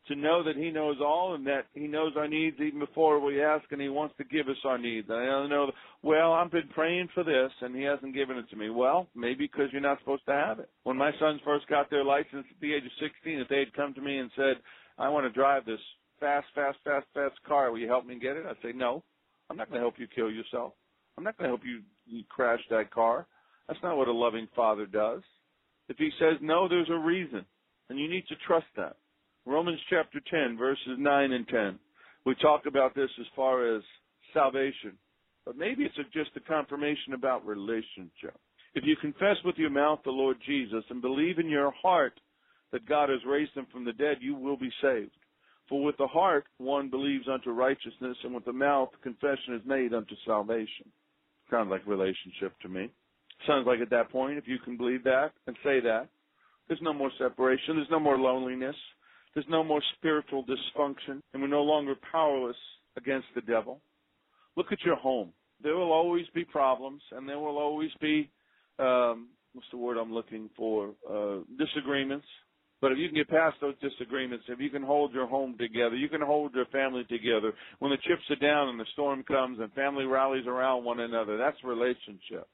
to 0.08 0.14
know 0.14 0.42
that 0.44 0.56
He 0.56 0.70
knows 0.70 0.96
all 1.00 1.34
and 1.34 1.46
that 1.46 1.66
He 1.72 1.86
knows 1.86 2.12
our 2.16 2.28
needs 2.28 2.56
even 2.60 2.78
before 2.78 3.20
we 3.20 3.42
ask 3.42 3.64
and 3.70 3.80
He 3.80 3.88
wants 3.88 4.14
to 4.18 4.24
give 4.24 4.48
us 4.48 4.56
our 4.64 4.78
needs. 4.78 5.08
And 5.08 5.18
I 5.18 5.46
know, 5.46 5.72
well, 6.02 6.32
I've 6.32 6.50
been 6.50 6.68
praying 6.74 7.08
for 7.14 7.24
this 7.24 7.50
and 7.60 7.74
He 7.74 7.82
hasn't 7.82 8.14
given 8.14 8.36
it 8.36 8.48
to 8.50 8.56
me. 8.56 8.70
Well, 8.70 9.08
maybe 9.14 9.46
because 9.46 9.68
you're 9.72 9.80
not 9.80 9.98
supposed 10.00 10.26
to 10.26 10.32
have 10.32 10.58
it. 10.58 10.68
When 10.82 10.96
my 10.96 11.12
sons 11.18 11.40
first 11.44 11.66
got 11.68 11.90
their 11.90 12.04
license 12.04 12.46
at 12.50 12.60
the 12.60 12.74
age 12.74 12.84
of 12.84 12.92
16, 13.00 13.40
if 13.40 13.48
they 13.48 13.60
had 13.60 13.72
come 13.74 13.94
to 13.94 14.02
me 14.02 14.18
and 14.18 14.30
said, 14.36 14.56
I 14.98 15.08
want 15.08 15.24
to 15.26 15.30
drive 15.30 15.64
this 15.64 15.80
fast, 16.20 16.46
fast, 16.54 16.78
fast, 16.84 17.06
fast 17.14 17.34
car, 17.46 17.70
will 17.70 17.78
you 17.78 17.88
help 17.88 18.06
me 18.06 18.18
get 18.18 18.36
it? 18.36 18.46
I'd 18.46 18.56
say, 18.62 18.72
no, 18.74 19.02
I'm 19.50 19.56
not 19.56 19.68
going 19.68 19.80
to 19.80 19.84
help 19.84 19.98
you 19.98 20.06
kill 20.14 20.30
yourself. 20.30 20.72
I'm 21.16 21.24
not 21.24 21.36
going 21.36 21.50
to 21.50 21.56
help 21.56 21.66
you, 21.66 21.80
you 22.06 22.24
crash 22.28 22.60
that 22.70 22.90
car. 22.92 23.26
That's 23.68 23.82
not 23.82 23.96
what 23.96 24.08
a 24.08 24.12
loving 24.12 24.48
father 24.54 24.86
does. 24.86 25.22
If 25.88 25.96
he 25.98 26.10
says 26.18 26.38
no, 26.40 26.68
there's 26.68 26.90
a 26.90 26.98
reason, 26.98 27.44
and 27.88 27.98
you 27.98 28.08
need 28.08 28.26
to 28.28 28.36
trust 28.46 28.66
that. 28.76 28.96
Romans 29.46 29.80
chapter 29.90 30.20
10, 30.30 30.56
verses 30.56 30.96
9 30.98 31.32
and 31.32 31.46
10. 31.48 31.78
We 32.24 32.34
talk 32.36 32.62
about 32.66 32.94
this 32.94 33.10
as 33.20 33.26
far 33.36 33.76
as 33.76 33.82
salvation, 34.32 34.92
but 35.44 35.58
maybe 35.58 35.84
it's 35.84 35.94
just 36.12 36.30
a 36.36 36.40
confirmation 36.40 37.12
about 37.12 37.46
relationship. 37.46 38.34
If 38.74 38.84
you 38.84 38.96
confess 38.96 39.36
with 39.44 39.56
your 39.56 39.70
mouth 39.70 40.00
the 40.04 40.10
Lord 40.10 40.38
Jesus 40.46 40.84
and 40.88 41.02
believe 41.02 41.38
in 41.38 41.48
your 41.48 41.72
heart 41.80 42.18
that 42.72 42.88
God 42.88 43.10
has 43.10 43.20
raised 43.26 43.54
him 43.54 43.66
from 43.70 43.84
the 43.84 43.92
dead, 43.92 44.16
you 44.20 44.34
will 44.34 44.56
be 44.56 44.70
saved. 44.82 45.12
For 45.68 45.82
with 45.82 45.96
the 45.96 46.06
heart 46.06 46.46
one 46.58 46.90
believes 46.90 47.26
unto 47.32 47.50
righteousness, 47.50 48.16
and 48.24 48.34
with 48.34 48.44
the 48.44 48.52
mouth 48.52 48.90
confession 49.02 49.54
is 49.54 49.62
made 49.66 49.94
unto 49.94 50.14
salvation. 50.26 50.90
Sounds 51.50 51.70
like 51.70 51.86
relationship 51.86 52.52
to 52.62 52.68
me. 52.68 52.90
Sounds 53.46 53.66
like 53.66 53.80
at 53.80 53.90
that 53.90 54.10
point, 54.10 54.38
if 54.38 54.44
you 54.46 54.58
can 54.58 54.76
believe 54.76 55.04
that 55.04 55.32
and 55.46 55.56
say 55.64 55.80
that, 55.80 56.08
there's 56.68 56.80
no 56.80 56.92
more 56.92 57.10
separation, 57.18 57.76
there's 57.76 57.90
no 57.90 58.00
more 58.00 58.18
loneliness, 58.18 58.76
there's 59.34 59.46
no 59.50 59.62
more 59.62 59.82
spiritual 59.96 60.44
dysfunction, 60.44 61.20
and 61.32 61.42
we're 61.42 61.48
no 61.48 61.62
longer 61.62 61.94
powerless 62.10 62.56
against 62.96 63.26
the 63.34 63.42
devil. 63.42 63.80
Look 64.56 64.72
at 64.72 64.82
your 64.82 64.96
home. 64.96 65.32
There 65.62 65.74
will 65.76 65.92
always 65.92 66.26
be 66.34 66.44
problems, 66.44 67.02
and 67.12 67.28
there 67.28 67.38
will 67.38 67.58
always 67.58 67.90
be 68.00 68.30
um, 68.78 69.28
what's 69.52 69.68
the 69.70 69.76
word 69.76 69.96
I'm 69.96 70.12
looking 70.12 70.50
for? 70.56 70.90
Uh, 71.08 71.38
disagreements. 71.58 72.26
But 72.84 72.92
if 72.92 72.98
you 72.98 73.08
can 73.08 73.16
get 73.16 73.30
past 73.30 73.56
those 73.62 73.76
disagreements, 73.80 74.44
if 74.46 74.60
you 74.60 74.68
can 74.68 74.82
hold 74.82 75.14
your 75.14 75.26
home 75.26 75.56
together, 75.56 75.96
you 75.96 76.10
can 76.10 76.20
hold 76.20 76.54
your 76.54 76.66
family 76.66 77.02
together. 77.04 77.54
When 77.78 77.90
the 77.90 77.96
chips 77.96 78.20
are 78.28 78.36
down 78.36 78.68
and 78.68 78.78
the 78.78 78.84
storm 78.92 79.22
comes 79.22 79.58
and 79.58 79.72
family 79.72 80.04
rallies 80.04 80.46
around 80.46 80.84
one 80.84 81.00
another, 81.00 81.38
that's 81.38 81.56
relationship. 81.64 82.46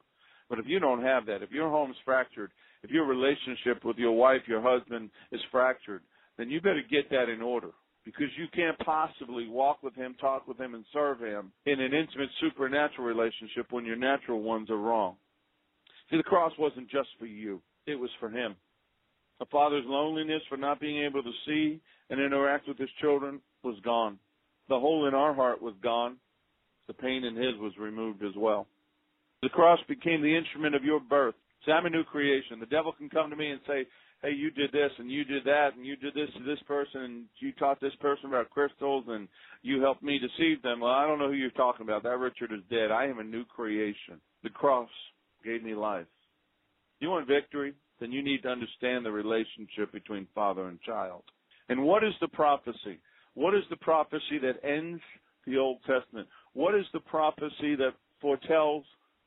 But 0.49 0.61
if 0.61 0.67
you 0.69 0.79
don't 0.79 1.03
have 1.03 1.27
that, 1.27 1.43
if 1.43 1.51
your 1.51 1.69
home's 1.69 1.97
fractured, 2.05 2.53
if 2.85 2.93
your 2.93 3.07
relationship 3.07 3.85
with 3.85 3.97
your 3.97 4.13
wife, 4.13 4.43
your 4.47 4.63
husband 4.63 5.11
is 5.33 5.41
fractured, 5.51 6.03
then 6.39 6.49
you 6.49 6.61
better 6.61 6.85
get 6.89 7.11
that 7.11 7.29
in 7.29 7.43
order 7.43 7.71
because 8.05 8.29
you 8.39 8.47
can't 8.55 8.79
possibly 8.87 9.49
walk 9.49 9.83
with 9.83 9.97
him, 9.97 10.15
talk 10.21 10.47
with 10.47 10.61
him, 10.61 10.77
and 10.77 10.85
serve 10.93 11.19
him 11.19 11.51
in 11.67 11.81
an 11.81 11.93
intimate 11.93 12.31
supernatural 12.41 13.05
relationship 13.05 13.67
when 13.71 13.85
your 13.85 13.97
natural 13.97 14.41
ones 14.41 14.71
are 14.71 14.79
wrong. 14.79 15.17
See, 16.09 16.19
the 16.19 16.23
cross 16.23 16.53
wasn't 16.57 16.89
just 16.89 17.09
for 17.19 17.27
you, 17.27 17.61
it 17.89 17.97
was 17.97 18.11
for 18.21 18.31
him. 18.31 18.55
A 19.41 19.47
father's 19.47 19.85
loneliness 19.87 20.43
for 20.49 20.57
not 20.57 20.81
being 20.81 21.05
able 21.05 21.23
to 21.23 21.33
see 21.47 21.81
and 22.11 22.21
interact 22.21 22.69
with 22.69 22.79
his 22.79 22.91
children 23.01 23.41
was 23.63 23.77
gone. 23.85 24.19
The 24.69 24.79
hole 24.79 25.07
in 25.07 25.15
our 25.15 25.35
heart 25.35 25.63
was 25.63 25.75
gone. 25.83 26.17
The 26.87 26.95
pain 26.95 27.25
in 27.25 27.37
his 27.37 27.57
was 27.59 27.73
removed 27.79 28.23
as 28.23 28.35
well. 28.37 28.67
The 29.43 29.49
cross 29.49 29.79
became 29.89 30.23
the 30.23 30.37
instrument 30.37 30.75
of 30.75 30.85
your 30.85 31.01
birth. 31.01 31.35
See, 31.65 31.73
I'm 31.73 31.87
a 31.87 31.91
new 31.91 32.05
creation. 32.05 32.61
The 32.61 32.67
devil 32.67 32.93
can 32.93 33.09
come 33.09 33.31
to 33.31 33.37
me 33.37 33.51
and 33.51 33.61
say, 33.67 33.87
hey, 34.23 34.33
you 34.33 34.51
did 34.51 34.73
this 34.73 34.91
and 34.99 35.11
you 35.11 35.25
did 35.25 35.45
that 35.45 35.71
and 35.77 35.87
you 35.87 35.97
did 35.97 36.15
this 36.15 36.29
to 36.37 36.45
this 36.45 36.59
person 36.67 37.03
and 37.03 37.25
you 37.39 37.53
taught 37.53 37.81
this 37.81 37.95
person 38.01 38.27
about 38.27 38.51
crystals 38.51 39.05
and 39.09 39.29
you 39.63 39.81
helped 39.81 40.03
me 40.03 40.19
deceive 40.19 40.63
them. 40.63 40.81
Well, 40.81 40.93
I 40.93 41.07
don't 41.07 41.19
know 41.19 41.29
who 41.29 41.35
you're 41.35 41.51
talking 41.51 41.87
about. 41.87 42.03
That 42.03 42.19
Richard 42.19 42.53
is 42.53 42.61
dead. 42.71 42.91
I 42.91 43.07
am 43.07 43.19
a 43.19 43.25
new 43.25 43.45
creation. 43.45 44.21
The 44.43 44.51
cross 44.51 44.91
gave 45.45 45.63
me 45.63 45.75
life. 45.75 46.07
You 47.01 47.09
want 47.09 47.27
victory? 47.27 47.75
Then 48.01 48.13
you 48.13 48.23
need 48.23 48.43
to 48.43 48.49
understand 48.49 49.05
the 49.05 49.13
relationship 49.13 49.93
between 49.93 50.27
father 50.35 50.69
and 50.69 50.81
child. 50.83 51.23
And 51.69 51.83
what 51.85 52.03
is 52.03 52.15
the 52.21 52.29
prophecy? 52.29 52.99
What 53.35 53.55
is 53.55 53.63
the 53.71 53.77
prophecy 53.77 54.39
that 54.43 54.65
ends 54.67 55.01
the 55.47 55.59
Old 55.59 55.79
Testament? 55.87 56.27
What 56.55 56.75
is 56.75 56.87
the 56.93 57.01
prophecy 57.01 57.77
that 57.77 57.95
foretells 58.21 58.85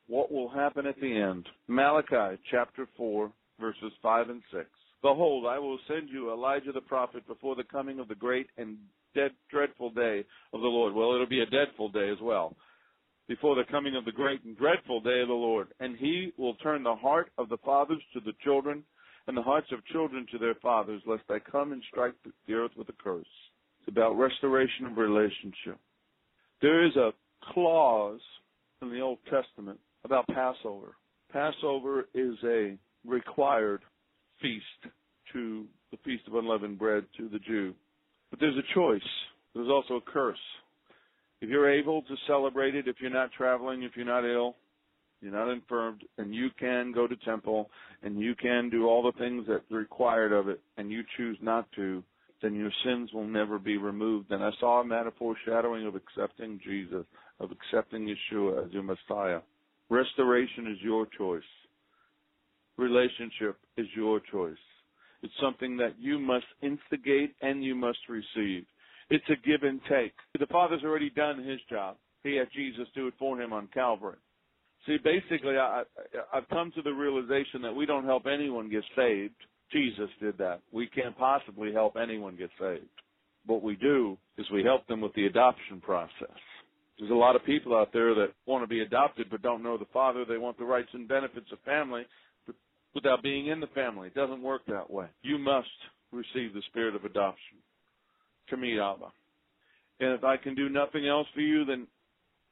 what 0.08 0.32
will 0.32 0.50
happen 0.50 0.86
at 0.86 1.00
the 1.00 1.16
end? 1.16 1.48
Malachi 1.68 2.38
chapter 2.52 2.88
4, 2.98 3.32
verses 3.60 3.94
5 4.02 4.30
and 4.30 4.42
6. 4.52 4.66
Behold, 5.02 5.46
I 5.46 5.60
will 5.60 5.80
send 5.88 6.10
you 6.10 6.32
Elijah 6.32 6.72
the 6.72 6.82
prophet 6.82 7.28
before 7.28 7.56
the 7.56 7.64
coming 7.64 8.00
of 8.00 8.08
the 8.08 8.16
great 8.16 8.48
and 8.58 8.78
dead, 9.14 9.32
dreadful 9.50 9.92
day 9.92 10.26
of 10.54 10.62
the 10.62 10.68
Lord. 10.68 10.94
Well, 10.94 11.14
it'll 11.14 11.28
be 11.28 11.42
a 11.42 11.46
dreadful 11.46 11.90
day 11.90 12.10
as 12.10 12.18
well. 12.22 12.56
Before 13.28 13.56
the 13.56 13.64
coming 13.72 13.96
of 13.96 14.06
the 14.06 14.12
great 14.12 14.44
and 14.44 14.58
dreadful 14.58 15.00
day 15.00 15.22
of 15.22 15.30
the 15.30 15.34
Lord. 15.34 15.70
And 15.80 15.96
he 15.98 16.34
will 16.38 16.56
turn 16.56 16.84
the 16.84 16.96
heart 16.96 17.32
of 17.38 17.50
the 17.50 17.58
fathers 17.58 18.02
to 18.14 18.20
the 18.20 18.34
children, 18.44 18.84
and 19.28 19.38
the 19.38 19.42
hearts 19.42 19.68
of 19.72 19.86
children 19.86 20.26
to 20.32 20.38
their 20.38 20.56
fathers, 20.56 21.02
lest 21.06 21.24
I 21.30 21.40
come 21.40 21.72
and 21.72 21.82
strike 21.90 22.14
the 22.48 22.54
earth 22.54 22.72
with 22.76 22.90
a 22.90 23.04
curse. 23.04 23.26
It's 23.80 23.88
about 23.88 24.18
restoration 24.18 24.86
of 24.86 24.98
relationship. 24.98 25.78
There 26.62 26.86
is 26.86 26.96
a 26.96 27.12
clause 27.54 28.22
in 28.82 28.90
the 28.90 29.00
Old 29.00 29.20
Testament 29.30 29.80
about 30.04 30.28
Passover. 30.28 30.96
Passover 31.32 32.08
is 32.14 32.36
a 32.44 32.78
required 33.06 33.82
feast 34.42 34.94
to 35.32 35.66
the 35.92 35.98
Feast 36.04 36.28
of 36.28 36.36
Unleavened 36.36 36.78
Bread 36.78 37.06
to 37.18 37.30
the 37.30 37.40
Jew. 37.40 37.74
But 38.30 38.40
there's 38.40 38.58
a 38.58 38.74
choice. 38.74 39.02
There's 39.54 39.70
also 39.70 39.96
a 39.96 40.02
curse. 40.02 40.38
If 41.44 41.50
you're 41.50 41.70
able 41.70 42.04
to 42.04 42.16
celebrate 42.26 42.74
it, 42.74 42.88
if 42.88 42.96
you're 43.02 43.12
not 43.12 43.34
traveling, 43.34 43.84
if 43.84 43.92
you're 43.98 44.06
not 44.06 44.24
ill, 44.24 44.56
you're 45.20 45.34
not 45.34 45.52
infirmed, 45.52 46.02
and 46.18 46.34
you 46.34 46.48
can 46.58 46.94
go 46.94 47.06
to 47.06 47.18
temple 47.18 47.70
and 48.02 48.18
you 48.18 48.34
can 48.34 48.70
do 48.70 48.88
all 48.88 49.04
the 49.04 49.18
things 49.20 49.44
that's 49.46 49.70
required 49.70 50.32
of 50.32 50.48
it, 50.48 50.62
and 50.78 50.90
you 50.90 51.04
choose 51.18 51.38
not 51.42 51.70
to, 51.74 52.02
then 52.42 52.56
your 52.56 52.72
sins 52.86 53.12
will 53.12 53.28
never 53.28 53.60
be 53.60 53.76
removed. 53.76 54.32
And 54.32 54.42
I 54.42 54.52
saw 54.62 54.82
in 54.82 54.88
that 54.90 55.06
a 55.06 55.12
foreshadowing 55.12 55.86
of 55.86 55.96
accepting 55.96 56.62
Jesus, 56.66 57.06
of 57.42 57.50
accepting 57.52 58.08
Yeshua 58.08 58.66
as 58.66 58.72
your 58.72 58.84
Messiah. 58.84 59.42
Restoration 59.90 60.68
is 60.72 60.78
your 60.82 61.08
choice 61.18 61.44
relationship 62.78 63.58
is 63.78 63.86
your 63.96 64.20
choice. 64.32 64.58
It's 65.22 65.34
something 65.42 65.78
that 65.78 65.96
you 66.00 66.20
must 66.20 66.46
instigate 66.62 67.36
and 67.42 67.64
you 67.64 67.76
must 67.76 68.00
receive. 68.10 68.66
It's 69.10 69.26
a 69.30 69.36
give 69.48 69.64
and 69.64 69.80
take. 69.90 70.14
The 70.40 70.48
Father's 70.48 70.84
already 70.84 71.10
done 71.10 71.44
his 71.44 71.60
job. 71.70 71.98
He 72.24 72.36
had 72.36 72.48
Jesus 72.56 72.88
do 72.96 73.08
it 73.08 73.14
for 73.20 73.40
him 73.42 73.54
on 73.54 73.68
Calvary. 73.74 74.18
See, 74.86 74.98
basically, 75.04 75.58
I, 75.58 75.84
I've 76.34 76.48
come 76.50 76.72
to 76.76 76.82
the 76.82 76.92
realization 76.92 77.62
that 77.62 77.76
we 77.76 77.86
don't 77.86 78.06
help 78.06 78.26
anyone 78.26 78.70
get 78.70 78.84
saved. 78.96 79.36
Jesus 79.72 80.10
did 80.22 80.38
that. 80.38 80.62
We 80.72 80.88
can't 80.88 81.18
possibly 81.18 81.74
help 81.74 81.96
anyone 81.96 82.36
get 82.36 82.50
saved. 82.60 82.88
What 83.46 83.64
we 83.64 83.76
do 83.76 84.18
is 84.38 84.46
we 84.52 84.64
help 84.64 84.88
them 84.88 85.02
with 85.02 85.14
the 85.16 85.26
adoption 85.26 85.82
process. 85.82 86.38
There's 86.98 87.12
a 87.12 87.16
lot 87.16 87.36
of 87.36 87.44
people 87.44 87.76
out 87.76 87.92
there 87.92 88.14
that 88.14 88.34
want 88.46 88.64
to 88.64 88.68
be 88.68 88.82
adopted 88.82 89.28
but 89.30 89.42
don't 89.42 89.64
know 89.64 89.78
the 89.78 89.86
Father. 89.92 90.26
They 90.26 90.38
want 90.38 90.58
the 90.58 90.66
rights 90.66 90.90
and 90.94 91.08
benefits 91.08 91.48
of 91.52 91.60
family, 91.62 92.06
without 92.94 93.24
being 93.24 93.48
in 93.48 93.60
the 93.60 93.68
family. 93.68 94.08
It 94.08 94.16
doesn't 94.16 94.42
work 94.42 94.62
that 94.68 94.90
way. 94.90 95.08
You 95.24 95.38
must 95.38 95.68
receive 96.12 96.54
the 96.54 96.62
spirit 96.70 96.96
of 96.96 97.06
adoption 97.06 97.58
to 98.50 98.58
me, 98.58 98.80
Abba. 98.80 99.12
And 100.00 100.14
if 100.14 100.24
I 100.24 100.38
can 100.38 100.56
do 100.56 100.70
nothing 100.70 101.08
else 101.08 101.28
for 101.34 101.42
you, 101.42 101.66
then 101.66 101.88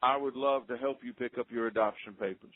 I 0.01 0.17
would 0.17 0.35
love 0.35 0.67
to 0.67 0.77
help 0.77 0.99
you 1.03 1.13
pick 1.13 1.37
up 1.37 1.47
your 1.51 1.67
adoption 1.67 2.13
papers. 2.13 2.53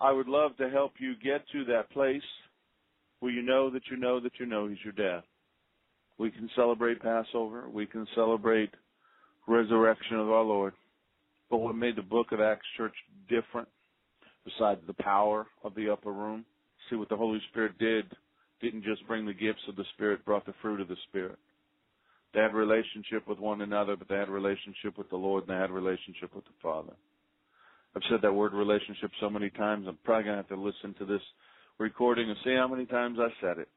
I 0.00 0.12
would 0.12 0.28
love 0.28 0.56
to 0.58 0.70
help 0.70 0.92
you 0.98 1.14
get 1.16 1.42
to 1.52 1.64
that 1.66 1.90
place 1.90 2.22
where 3.20 3.32
you 3.32 3.42
know 3.42 3.70
that 3.70 3.82
you 3.90 3.96
know 3.96 4.20
that 4.20 4.32
you 4.38 4.46
know 4.46 4.68
He's 4.68 4.78
your 4.84 4.92
dad. 4.92 5.22
We 6.18 6.30
can 6.30 6.50
celebrate 6.56 7.00
Passover. 7.00 7.68
We 7.68 7.86
can 7.86 8.06
celebrate 8.14 8.70
resurrection 9.46 10.18
of 10.18 10.30
our 10.30 10.42
Lord. 10.42 10.74
But 11.50 11.58
what 11.58 11.74
made 11.74 11.96
the 11.96 12.02
book 12.02 12.32
of 12.32 12.40
Acts 12.40 12.66
Church 12.76 12.94
different, 13.28 13.68
besides 14.44 14.80
the 14.86 14.94
power 14.94 15.46
of 15.64 15.74
the 15.74 15.90
upper 15.90 16.12
room, 16.12 16.44
See 16.88 16.96
what 16.96 17.08
the 17.08 17.16
Holy 17.16 17.40
Spirit 17.50 17.78
did 17.78 18.06
didn't 18.60 18.84
just 18.84 19.06
bring 19.06 19.26
the 19.26 19.34
gifts 19.34 19.62
of 19.68 19.76
the 19.76 19.84
Spirit, 19.94 20.24
brought 20.24 20.46
the 20.46 20.54
fruit 20.62 20.80
of 20.80 20.88
the 20.88 20.96
Spirit. 21.08 21.38
They 22.34 22.40
had 22.40 22.54
relationship 22.54 23.26
with 23.26 23.38
one 23.38 23.62
another, 23.62 23.96
but 23.96 24.08
they 24.08 24.16
had 24.16 24.28
relationship 24.28 24.98
with 24.98 25.08
the 25.10 25.16
Lord 25.16 25.44
and 25.48 25.56
they 25.56 25.60
had 25.60 25.70
relationship 25.70 26.34
with 26.34 26.44
the 26.44 26.52
Father. 26.62 26.92
I've 27.96 28.02
said 28.10 28.20
that 28.22 28.32
word 28.32 28.52
relationship 28.52 29.10
so 29.20 29.30
many 29.30 29.50
times, 29.50 29.86
I'm 29.88 29.98
probably 30.04 30.24
going 30.24 30.36
to 30.36 30.42
have 30.42 30.48
to 30.48 30.60
listen 30.60 30.94
to 30.98 31.06
this 31.06 31.22
recording 31.78 32.28
and 32.28 32.38
see 32.44 32.54
how 32.54 32.68
many 32.68 32.86
times 32.86 33.18
I 33.18 33.28
said 33.40 33.58
it. 33.58 33.68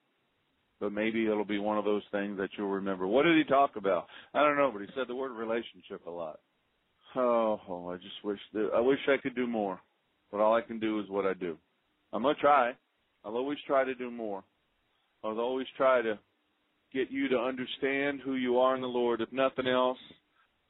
But 0.80 0.92
maybe 0.92 1.26
it'll 1.26 1.46
be 1.46 1.60
one 1.60 1.78
of 1.78 1.86
those 1.86 2.04
things 2.12 2.38
that 2.38 2.50
you'll 2.58 2.68
remember. 2.68 3.08
What 3.08 3.24
did 3.24 3.38
he 3.38 3.44
talk 3.44 3.76
about? 3.78 4.08
I 4.34 4.42
don't 4.42 4.58
know, 4.58 4.70
but 4.72 4.82
he 4.82 4.88
said 4.96 5.08
the 5.08 5.16
word 5.16 5.32
relationship 5.32 6.06
a 6.06 6.10
lot. 6.10 6.40
Oh, 7.16 7.90
I 7.94 7.98
just 7.98 8.24
wish 8.24 8.40
that, 8.54 8.72
I 8.76 8.80
wish 8.80 9.00
I 9.08 9.18
could 9.18 9.36
do 9.36 9.48
more. 9.48 9.80
But 10.32 10.40
all 10.40 10.56
I 10.56 10.62
can 10.62 10.80
do 10.80 11.00
is 11.00 11.10
what 11.10 11.26
I 11.26 11.34
do. 11.34 11.58
I'm 12.14 12.24
to 12.24 12.34
try. 12.36 12.72
I'll 13.24 13.36
always 13.36 13.58
try 13.68 13.84
to 13.84 13.94
do 13.94 14.10
more. 14.10 14.44
I'll 15.24 15.40
always 15.40 15.68
try 15.78 16.02
to 16.02 16.18
get 16.94 17.12
you 17.12 17.28
to 17.30 17.38
understand 17.38 18.22
who 18.24 18.36
you 18.36 18.60
are 18.60 18.76
in 18.76 18.82
the 18.82 18.88
Lord. 18.88 19.22
If 19.22 19.32
nothing 19.32 19.68
else, 19.68 19.98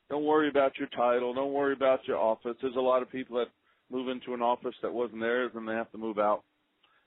don't 0.09 0.25
worry 0.25 0.49
about 0.49 0.77
your 0.77 0.89
title. 0.89 1.33
Don't 1.33 1.53
worry 1.53 1.73
about 1.73 2.07
your 2.07 2.17
office. 2.17 2.55
There's 2.61 2.75
a 2.75 2.81
lot 2.81 3.01
of 3.01 3.11
people 3.11 3.37
that 3.37 3.47
move 3.89 4.07
into 4.09 4.33
an 4.33 4.41
office 4.41 4.75
that 4.81 4.93
wasn't 4.93 5.21
theirs 5.21 5.51
and 5.55 5.67
they 5.67 5.73
have 5.73 5.91
to 5.91 5.97
move 5.97 6.19
out. 6.19 6.43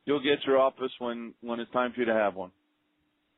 You'll 0.06 0.22
get 0.22 0.44
your 0.46 0.58
office 0.58 0.92
when, 0.98 1.32
when 1.40 1.60
it's 1.60 1.72
time 1.72 1.92
for 1.92 2.00
you 2.00 2.06
to 2.06 2.14
have 2.14 2.34
one. 2.34 2.50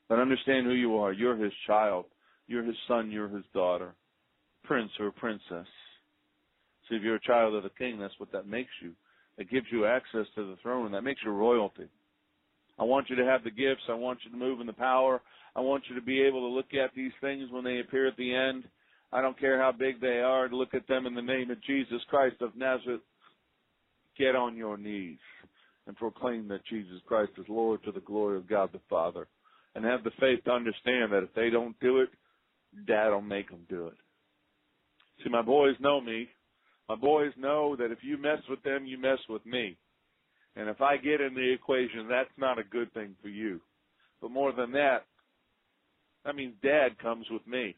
But 0.09 0.19
understand 0.19 0.67
who 0.67 0.73
you 0.73 0.97
are. 0.97 1.13
You're 1.13 1.37
his 1.37 1.53
child. 1.67 2.07
You're 2.47 2.65
his 2.65 2.77
son. 2.89 3.11
You're 3.11 3.29
his 3.29 3.45
daughter. 3.55 3.95
Prince 4.65 4.91
or 4.99 5.11
princess. 5.11 5.67
See, 6.89 6.97
if 6.97 7.03
you're 7.03 7.17
a 7.17 7.21
child 7.21 7.55
of 7.55 7.63
the 7.63 7.71
king, 7.71 7.99
that's 7.99 8.19
what 8.19 8.33
that 8.33 8.47
makes 8.47 8.71
you. 8.83 8.93
It 9.39 9.51
gives 9.51 9.67
you 9.71 9.87
access 9.87 10.27
to 10.35 10.47
the 10.47 10.57
throne. 10.63 10.87
And 10.87 10.95
that 10.95 11.03
makes 11.03 11.21
you 11.25 11.31
royalty. 11.31 11.89
I 12.79 12.85
want 12.85 13.09
you 13.09 13.17
to 13.17 13.25
have 13.25 13.45
the 13.45 13.51
gifts. 13.51 13.83
I 13.89 13.95
want 13.95 14.19
you 14.25 14.31
to 14.31 14.37
move 14.37 14.61
in 14.61 14.67
the 14.67 14.73
power. 14.73 15.21
I 15.55 15.61
want 15.61 15.85
you 15.89 15.95
to 15.95 16.03
be 16.03 16.21
able 16.23 16.41
to 16.41 16.55
look 16.55 16.75
at 16.75 16.95
these 16.95 17.13
things 17.21 17.51
when 17.51 17.65
they 17.65 17.81
appear 17.81 18.07
at 18.07 18.17
the 18.17 18.35
end. 18.35 18.65
I 19.13 19.23
don't 19.23 19.39
care 19.39 19.59
how 19.59 19.73
big 19.73 20.01
they 20.01 20.21
are, 20.21 20.49
to 20.49 20.57
look 20.57 20.75
at 20.75 20.87
them 20.89 21.07
in 21.07 21.15
the 21.15 21.23
name 21.23 21.51
of 21.51 21.63
Jesus 21.65 22.03
Christ 22.11 22.37
of 22.41 22.57
Nazareth. 22.57 23.01
Get 24.19 24.35
on 24.35 24.57
your 24.57 24.77
knees 24.77 25.19
and 25.87 25.97
proclaim 25.97 26.49
that 26.49 26.67
Jesus 26.67 27.01
Christ 27.07 27.33
is 27.39 27.47
Lord 27.49 27.83
to 27.85 27.93
the 27.93 28.01
glory 28.01 28.37
of 28.37 28.49
God 28.49 28.71
the 28.73 28.81
Father. 28.91 29.29
And 29.75 29.85
have 29.85 30.05
the 30.05 30.11
faith 30.19 30.43
to 30.45 30.53
understand 30.53 31.13
that 31.13 31.23
if 31.23 31.35
they 31.35 31.51
don't 31.51 31.79
do 31.81 32.01
it, 32.01 32.09
Dad 32.87 33.11
will 33.11 33.21
make 33.21 33.51
them 33.51 33.67
do 33.69 33.89
it. 33.89 33.95
See, 35.23 35.31
my 35.31 35.43
boys 35.43 35.77
know 35.81 36.01
me. 36.01 36.29
My 36.89 36.95
boys 36.97 37.33
know 37.37 37.77
that 37.77 37.91
if 37.91 37.99
you 38.03 38.17
mess 38.17 38.39
with 38.49 38.63
them, 38.63 38.87
you 38.87 38.99
mess 38.99 39.19
with 39.29 39.45
me. 39.45 39.77
And 40.57 40.69
if 40.69 40.81
I 40.81 40.97
get 40.97 41.21
in 41.21 41.35
the 41.35 41.53
equation, 41.53 42.09
that's 42.09 42.31
not 42.39 42.59
a 42.59 42.65
good 42.65 42.93
thing 42.95 43.15
for 43.23 43.29
you. 43.29 43.61
But 44.21 44.31
more 44.31 44.53
than 44.53 44.73
that, 44.73 45.05
that 46.25 46.35
means 46.35 46.55
dad 46.63 46.99
comes 47.01 47.27
with 47.31 47.47
me. 47.47 47.77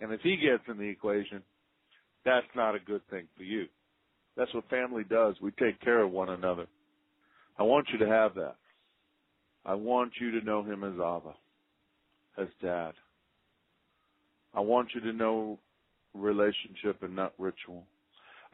And 0.00 0.12
if 0.12 0.20
he 0.20 0.36
gets 0.36 0.62
in 0.68 0.78
the 0.78 0.88
equation, 0.88 1.42
that's 2.24 2.46
not 2.54 2.74
a 2.74 2.80
good 2.80 3.02
thing 3.10 3.26
for 3.36 3.42
you. 3.42 3.66
That's 4.36 4.52
what 4.54 4.68
family 4.70 5.04
does. 5.04 5.34
We 5.42 5.50
take 5.52 5.80
care 5.80 6.00
of 6.00 6.10
one 6.10 6.30
another. 6.30 6.66
I 7.58 7.64
want 7.64 7.88
you 7.92 7.98
to 7.98 8.08
have 8.08 8.34
that. 8.36 8.56
I 9.64 9.74
want 9.74 10.12
you 10.20 10.30
to 10.40 10.44
know 10.44 10.62
him 10.62 10.84
as 10.84 10.94
Abba, 10.94 11.34
as 12.38 12.48
dad. 12.62 12.92
I 14.54 14.60
want 14.60 14.88
you 14.94 15.00
to 15.02 15.12
know 15.12 15.58
relationship 16.14 17.02
and 17.02 17.14
not 17.14 17.32
ritual. 17.38 17.84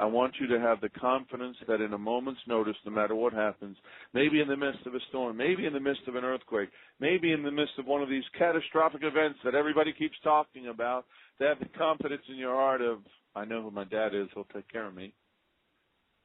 I 0.00 0.04
want 0.04 0.34
you 0.40 0.46
to 0.46 0.60
have 0.60 0.80
the 0.80 0.90
confidence 0.90 1.56
that 1.66 1.80
in 1.80 1.92
a 1.92 1.98
moment's 1.98 2.40
notice, 2.46 2.76
no 2.86 2.92
matter 2.92 3.16
what 3.16 3.32
happens, 3.32 3.76
maybe 4.14 4.40
in 4.40 4.46
the 4.46 4.56
midst 4.56 4.86
of 4.86 4.94
a 4.94 5.00
storm, 5.08 5.36
maybe 5.36 5.66
in 5.66 5.72
the 5.72 5.80
midst 5.80 6.02
of 6.06 6.14
an 6.14 6.24
earthquake, 6.24 6.68
maybe 7.00 7.32
in 7.32 7.42
the 7.42 7.50
midst 7.50 7.72
of 7.78 7.86
one 7.86 8.00
of 8.00 8.08
these 8.08 8.22
catastrophic 8.38 9.02
events 9.02 9.40
that 9.44 9.56
everybody 9.56 9.92
keeps 9.92 10.14
talking 10.22 10.68
about, 10.68 11.04
to 11.38 11.48
have 11.48 11.58
the 11.58 11.66
confidence 11.76 12.22
in 12.28 12.36
your 12.36 12.54
heart 12.54 12.80
of, 12.80 12.98
I 13.34 13.44
know 13.44 13.60
who 13.62 13.72
my 13.72 13.84
dad 13.84 14.14
is, 14.14 14.28
he'll 14.34 14.46
take 14.54 14.70
care 14.70 14.86
of 14.86 14.94
me. 14.94 15.14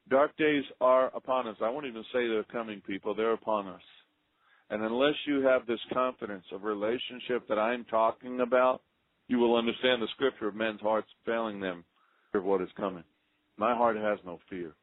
Dark 0.09 0.37
days 0.37 0.63
are 0.79 1.07
upon 1.15 1.47
us. 1.47 1.57
I 1.63 1.69
won't 1.69 1.87
even 1.87 2.03
say 2.13 2.27
they're 2.27 2.43
coming, 2.43 2.81
people, 2.85 3.15
they're 3.15 3.33
upon 3.33 3.67
us. 3.67 3.81
And 4.69 4.83
unless 4.83 5.15
you 5.25 5.41
have 5.41 5.65
this 5.65 5.79
confidence 5.91 6.45
of 6.51 6.63
relationship 6.63 7.47
that 7.47 7.57
I'm 7.57 7.85
talking 7.85 8.41
about, 8.41 8.81
you 9.27 9.39
will 9.39 9.55
understand 9.55 10.01
the 10.01 10.07
scripture 10.13 10.47
of 10.47 10.55
men's 10.55 10.81
hearts 10.81 11.07
failing 11.25 11.59
them 11.59 11.85
of 12.33 12.43
what 12.43 12.61
is 12.61 12.69
coming. 12.77 13.03
My 13.57 13.75
heart 13.75 13.97
has 13.97 14.19
no 14.25 14.39
fear. 14.49 14.73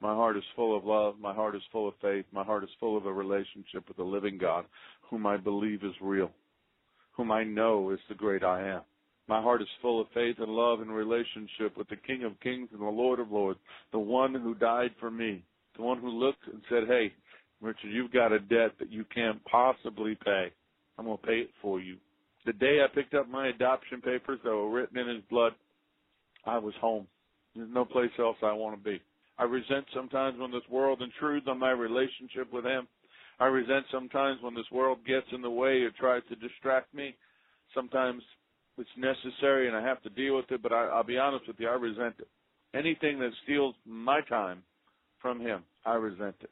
My 0.00 0.14
heart 0.14 0.36
is 0.36 0.44
full 0.56 0.76
of 0.76 0.84
love. 0.84 1.16
My 1.20 1.34
heart 1.34 1.54
is 1.54 1.62
full 1.70 1.88
of 1.88 1.94
faith. 2.00 2.24
My 2.32 2.44
heart 2.44 2.64
is 2.64 2.70
full 2.78 2.96
of 2.96 3.06
a 3.06 3.12
relationship 3.12 3.86
with 3.86 3.96
the 3.96 4.02
living 4.02 4.38
God, 4.38 4.64
whom 5.08 5.26
I 5.26 5.36
believe 5.36 5.84
is 5.84 5.94
real, 6.00 6.30
whom 7.12 7.30
I 7.30 7.44
know 7.44 7.90
is 7.90 7.98
the 8.08 8.14
great 8.14 8.42
I 8.42 8.66
am. 8.66 8.82
My 9.28 9.40
heart 9.40 9.62
is 9.62 9.68
full 9.80 10.00
of 10.00 10.08
faith 10.12 10.36
and 10.38 10.50
love 10.50 10.80
and 10.80 10.92
relationship 10.92 11.76
with 11.76 11.88
the 11.88 11.96
King 11.96 12.24
of 12.24 12.40
Kings 12.40 12.68
and 12.72 12.80
the 12.80 12.86
Lord 12.86 13.20
of 13.20 13.30
Lords, 13.30 13.60
the 13.92 13.98
one 13.98 14.34
who 14.34 14.54
died 14.54 14.90
for 14.98 15.10
me, 15.10 15.44
the 15.76 15.82
one 15.82 16.00
who 16.00 16.08
looked 16.08 16.46
and 16.52 16.62
said, 16.68 16.84
Hey, 16.88 17.12
Richard, 17.60 17.90
you've 17.90 18.12
got 18.12 18.32
a 18.32 18.40
debt 18.40 18.72
that 18.78 18.90
you 18.90 19.04
can't 19.14 19.44
possibly 19.44 20.16
pay. 20.24 20.50
I'm 20.98 21.04
going 21.04 21.18
to 21.18 21.26
pay 21.26 21.38
it 21.40 21.50
for 21.60 21.78
you. 21.80 21.96
The 22.46 22.54
day 22.54 22.80
I 22.82 22.94
picked 22.94 23.14
up 23.14 23.28
my 23.28 23.48
adoption 23.48 24.00
papers 24.00 24.40
that 24.42 24.50
were 24.50 24.70
written 24.70 24.98
in 24.98 25.08
his 25.08 25.24
blood, 25.30 25.52
I 26.46 26.58
was 26.58 26.74
home. 26.80 27.06
There's 27.54 27.68
no 27.72 27.84
place 27.84 28.10
else 28.18 28.36
I 28.42 28.52
want 28.52 28.76
to 28.76 28.90
be. 28.90 29.00
I 29.38 29.44
resent 29.44 29.86
sometimes 29.94 30.38
when 30.38 30.50
this 30.50 30.68
world 30.70 31.02
intrudes 31.02 31.46
on 31.48 31.58
my 31.58 31.70
relationship 31.70 32.52
with 32.52 32.64
him. 32.64 32.86
I 33.38 33.46
resent 33.46 33.86
sometimes 33.90 34.42
when 34.42 34.54
this 34.54 34.70
world 34.70 34.98
gets 35.06 35.26
in 35.32 35.40
the 35.40 35.50
way 35.50 35.80
or 35.80 35.90
tries 35.92 36.22
to 36.28 36.36
distract 36.36 36.92
me. 36.92 37.16
Sometimes 37.74 38.22
it's 38.76 38.90
necessary 38.96 39.66
and 39.66 39.76
I 39.76 39.82
have 39.82 40.02
to 40.02 40.10
deal 40.10 40.36
with 40.36 40.50
it, 40.50 40.62
but 40.62 40.72
I, 40.72 40.86
I'll 40.86 41.04
be 41.04 41.18
honest 41.18 41.48
with 41.48 41.56
you, 41.58 41.68
I 41.68 41.74
resent 41.74 42.16
it. 42.18 42.28
Anything 42.74 43.18
that 43.20 43.30
steals 43.44 43.74
my 43.86 44.20
time 44.22 44.62
from 45.20 45.40
him, 45.40 45.62
I 45.86 45.94
resent 45.94 46.36
it. 46.42 46.50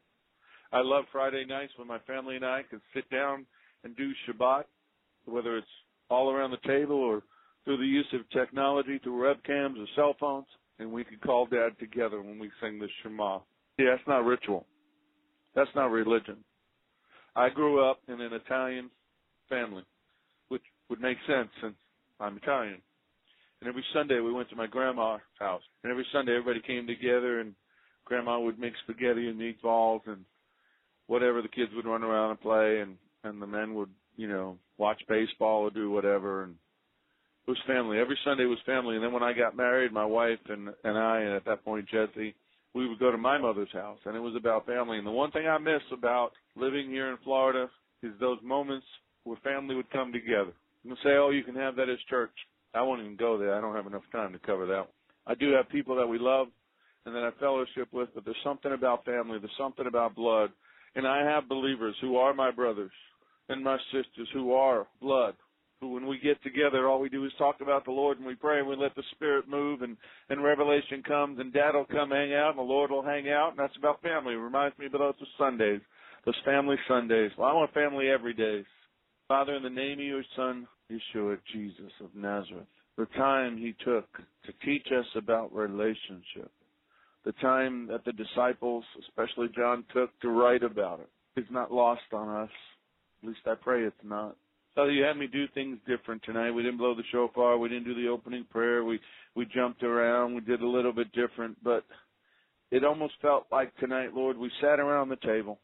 I 0.73 0.81
love 0.81 1.05
Friday 1.13 1.45
nights 1.45 1.73
when 1.77 1.89
my 1.89 1.99
family 2.01 2.37
and 2.37 2.45
I 2.45 2.63
can 2.69 2.81
sit 2.95 3.09
down 3.11 3.47
and 3.85 3.97
do 3.97 4.11
Shabbat, 4.27 4.65
whether 5.27 5.57
it's 5.57 5.67
all 6.11 6.31
around 6.31 6.51
the 6.51 6.69
table 6.69 6.97
or 6.97 7.23
through 7.65 7.79
the 7.79 7.85
use 7.85 8.07
of 8.15 8.29
technology, 8.31 8.99
through 8.99 9.23
webcams 9.23 9.79
or 9.79 9.87
cell 9.95 10.17
phones, 10.19 10.47
and 10.79 10.91
we 10.91 11.05
can 11.05 11.19
call 11.19 11.47
dad 11.47 11.71
together 11.79 12.21
when 12.21 12.39
we 12.39 12.51
sing 12.61 12.79
the 12.79 12.89
Shema. 13.03 13.41
Yeah, 13.79 13.91
that's 13.91 14.09
not 14.09 14.25
ritual. 14.25 14.67
That's 15.55 15.71
not 15.75 15.91
religion. 15.91 16.37
I 17.37 17.49
grew 17.49 17.89
up 17.89 18.01
in 18.09 18.21
an 18.21 18.33
Italian 18.33 18.91
family, 19.49 19.85
which 20.49 20.63
would 20.89 21.01
make 21.01 21.19
sense 21.27 21.49
since 21.63 21.75
I'm 22.21 22.37
Italian. 22.37 22.81
And 23.61 23.69
every 23.69 23.85
Sunday 23.93 24.21
we 24.21 24.33
went 24.33 24.49
to 24.51 24.57
my 24.57 24.67
grandma's 24.67 25.21
house. 25.39 25.63
And 25.83 25.91
every 25.91 26.07
Sunday 26.13 26.33
everybody 26.33 26.61
came 26.65 26.87
together 26.87 27.41
and 27.41 27.55
grandma 28.05 28.39
would 28.39 28.59
make 28.59 28.73
spaghetti 28.85 29.29
and 29.29 29.41
meatballs 29.41 30.01
and 30.07 30.25
whatever 31.07 31.43
the 31.43 31.49
kids 31.49 31.71
would 31.75 31.87
run 31.87 32.03
around 32.03 32.31
and 32.31 32.41
play 32.41 32.81
and 32.81 32.97
and 33.25 33.43
the 33.43 33.47
men 33.47 33.75
would 33.75 33.91
you 34.17 34.29
know 34.29 34.57
watch 34.79 35.01
baseball 35.09 35.63
or 35.63 35.71
do 35.71 35.91
whatever 35.91 36.45
and 36.45 36.55
was 37.49 37.59
family. 37.67 37.99
Every 37.99 38.19
sunday 38.25 38.45
was 38.45 38.59
family. 38.67 38.95
And 38.95 39.05
then 39.05 39.13
when 39.13 39.23
i 39.23 39.33
got 39.33 39.57
married 39.57 39.93
my 39.93 40.05
wife 40.05 40.39
and 40.49 40.69
and 40.85 40.99
i 40.99 41.21
and 41.21 41.35
at 41.35 41.45
that 41.47 41.65
point 41.65 41.89
jesse 41.89 42.35
we 42.75 42.87
would 42.87 42.99
go 42.99 43.11
to 43.11 43.19
my 43.19 43.39
mother's 43.39 43.73
house. 43.73 43.99
And 44.05 44.15
it 44.15 44.21
was 44.21 44.37
about 44.37 44.67
family. 44.67 44.99
And 44.99 45.07
the 45.07 45.11
one 45.11 45.31
thing 45.31 45.49
i 45.49 45.59
miss 45.59 45.83
about 45.93 46.33
living 46.55 46.91
here 46.91 47.11
in 47.11 47.17
florida 47.25 47.69
is 48.03 48.13
those 48.21 48.39
moments 48.45 48.87
where 49.25 49.39
family 49.43 49.75
would 49.75 49.91
come 49.91 50.13
together. 50.13 50.53
And 50.85 50.97
say 51.03 51.17
oh 51.17 51.31
you 51.31 51.43
can 51.43 51.57
have 51.57 51.75
that 51.77 51.89
as 51.89 51.99
church. 52.09 52.31
I 52.75 52.83
won't 52.83 53.01
even 53.01 53.17
go 53.17 53.39
there. 53.39 53.55
I 53.55 53.61
don't 53.61 53.75
have 53.75 53.87
enough 53.87 54.03
time 54.13 54.33
to 54.33 54.39
cover 54.39 54.67
that. 54.67 54.89
I 55.27 55.35
do 55.35 55.53
have 55.53 55.69
people 55.71 55.97
that 55.97 56.07
we 56.07 56.19
love 56.19 56.49
and 57.07 57.15
that 57.15 57.25
i 57.25 57.31
fellowship 57.41 57.89
with 57.93 58.11
but 58.15 58.25
there's 58.27 58.37
something 58.45 58.73
about 58.73 59.07
family. 59.07 59.39
There's 59.39 59.51
something 59.59 59.87
about 59.87 60.15
blood. 60.15 60.51
And 60.95 61.07
I 61.07 61.25
have 61.25 61.49
believers 61.49 61.95
who 62.01 62.17
are 62.17 62.35
my 62.35 62.51
brothers 62.51 62.93
and 63.49 63.65
my 63.65 63.79
sisters 63.93 64.29
who 64.35 64.53
are 64.53 64.87
blood. 65.01 65.35
Who, 65.81 65.93
when 65.93 66.07
we 66.07 66.19
get 66.19 66.43
together, 66.43 66.89
all 66.89 67.01
we 67.01 67.09
do 67.09 67.25
is 67.25 67.33
talk 67.39 67.61
about 67.61 67.85
the 67.85 67.93
Lord 67.93 68.19
and 68.19 68.27
we 68.27 68.35
pray 68.35 68.59
and 68.59 68.69
we 68.69 68.75
let 68.75 68.97
the 68.97 69.03
Spirit 69.13 69.49
move 69.49 69.83
and, 69.83 69.97
and 70.29 70.43
revelation 70.43 71.03
comes 71.07 71.39
and 71.39 71.53
Dad 71.53 71.75
will 71.75 71.85
come 71.85 72.11
hang 72.11 72.35
out 72.35 72.51
and 72.51 72.59
the 72.59 72.63
Lord 72.63 72.91
will 72.91 73.05
hang 73.05 73.31
out 73.31 73.51
and 73.51 73.59
that's 73.59 73.77
about 73.77 74.03
family. 74.03 74.35
It 74.35 74.39
reminds 74.39 74.77
me 74.79 74.87
about 74.87 75.17
those 75.19 75.29
Sundays, 75.39 75.81
those 76.27 76.35
family 76.45 76.77
Sundays. 76.89 77.31
Well, 77.39 77.49
I 77.49 77.53
want 77.53 77.73
family 77.75 78.09
every 78.09 78.35
day. 78.35 78.65
Father, 79.29 79.55
in 79.55 79.63
the 79.63 79.71
name 79.71 80.01
of 80.01 80.05
your 80.05 80.25
Son, 80.35 80.67
Yeshua, 80.91 81.39
Jesus 81.53 81.93
of 82.03 82.15
Nazareth, 82.15 82.67
the 82.97 83.07
time 83.17 83.57
he 83.57 83.75
took 83.85 84.07
to 84.17 84.53
teach 84.65 84.87
us 84.99 85.07
about 85.15 85.55
relationship, 85.55 86.51
the 87.25 87.33
time 87.41 87.87
that 87.87 88.05
the 88.05 88.13
disciples, 88.13 88.85
especially 89.01 89.49
John, 89.55 89.85
took 89.95 90.19
to 90.21 90.31
write 90.31 90.65
about 90.65 91.01
it 91.01 91.41
is 91.41 91.47
not 91.51 91.73
lost 91.73 92.01
on 92.13 92.29
us. 92.29 92.51
At 93.23 93.29
least 93.29 93.41
I 93.47 93.55
pray 93.55 93.85
it's 93.85 93.97
not. 94.03 94.37
Father, 94.79 94.93
you 94.93 95.03
had 95.03 95.17
me 95.17 95.27
do 95.27 95.49
things 95.55 95.77
different 95.89 96.23
tonight. 96.23 96.53
We 96.53 96.63
didn't 96.63 96.79
blow 96.79 96.95
the 96.95 97.03
shofar. 97.11 97.59
We 97.59 97.69
didn't 97.69 97.87
do 97.87 98.01
the 98.01 98.07
opening 98.07 98.45
prayer. 98.49 98.85
We 98.85 99.01
we 99.35 99.45
jumped 99.47 99.83
around. 99.83 100.37
We 100.37 100.41
did 100.41 100.63
a 100.63 100.69
little 100.69 100.93
bit 100.93 101.11
different, 101.11 101.57
but 101.65 101.85
it 102.71 102.85
almost 102.85 103.15
felt 103.21 103.47
like 103.51 103.77
tonight, 103.79 104.15
Lord, 104.15 104.39
we 104.39 104.53
sat 104.61 104.79
around 104.79 105.09
the 105.09 105.17
table, 105.17 105.59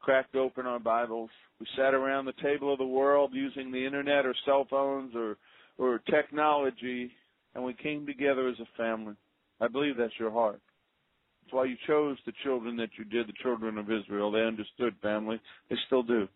cracked 0.00 0.36
open 0.36 0.64
our 0.64 0.78
Bibles. 0.78 1.28
We 1.58 1.66
sat 1.76 1.92
around 1.92 2.26
the 2.26 2.40
table 2.40 2.72
of 2.72 2.78
the 2.78 2.86
world 2.86 3.30
using 3.32 3.72
the 3.72 3.84
internet 3.84 4.26
or 4.26 4.34
cell 4.44 4.64
phones 4.70 5.12
or 5.16 5.38
or 5.76 5.98
technology, 6.08 7.10
and 7.56 7.64
we 7.64 7.74
came 7.74 8.06
together 8.06 8.46
as 8.46 8.60
a 8.60 8.76
family. 8.76 9.14
I 9.60 9.66
believe 9.66 9.96
that's 9.96 10.20
your 10.20 10.30
heart. 10.30 10.60
That's 11.42 11.52
why 11.52 11.64
you 11.64 11.74
chose 11.88 12.16
the 12.26 12.32
children 12.44 12.76
that 12.76 12.90
you 12.96 13.06
did, 13.06 13.26
the 13.26 13.42
children 13.42 13.76
of 13.76 13.90
Israel. 13.90 14.30
They 14.30 14.42
understood 14.42 14.94
family. 15.02 15.40
They 15.68 15.76
still 15.88 16.04
do. 16.04 16.28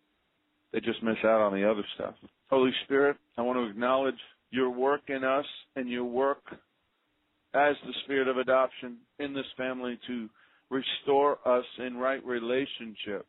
They 0.77 0.81
just 0.81 1.01
miss 1.01 1.17
out 1.23 1.41
on 1.41 1.55
the 1.55 1.67
other 1.67 1.81
stuff. 1.95 2.13
Holy 2.51 2.69
Spirit, 2.83 3.17
I 3.35 3.41
want 3.41 3.57
to 3.57 3.67
acknowledge 3.67 4.19
your 4.51 4.69
work 4.69 5.01
in 5.07 5.23
us 5.23 5.45
and 5.75 5.89
your 5.89 6.03
work 6.03 6.43
as 7.55 7.75
the 7.83 7.93
spirit 8.03 8.27
of 8.27 8.37
adoption 8.37 8.97
in 9.17 9.33
this 9.33 9.47
family 9.57 9.97
to 10.05 10.29
restore 10.69 11.39
us 11.47 11.65
in 11.79 11.97
right 11.97 12.23
relationship. 12.23 13.25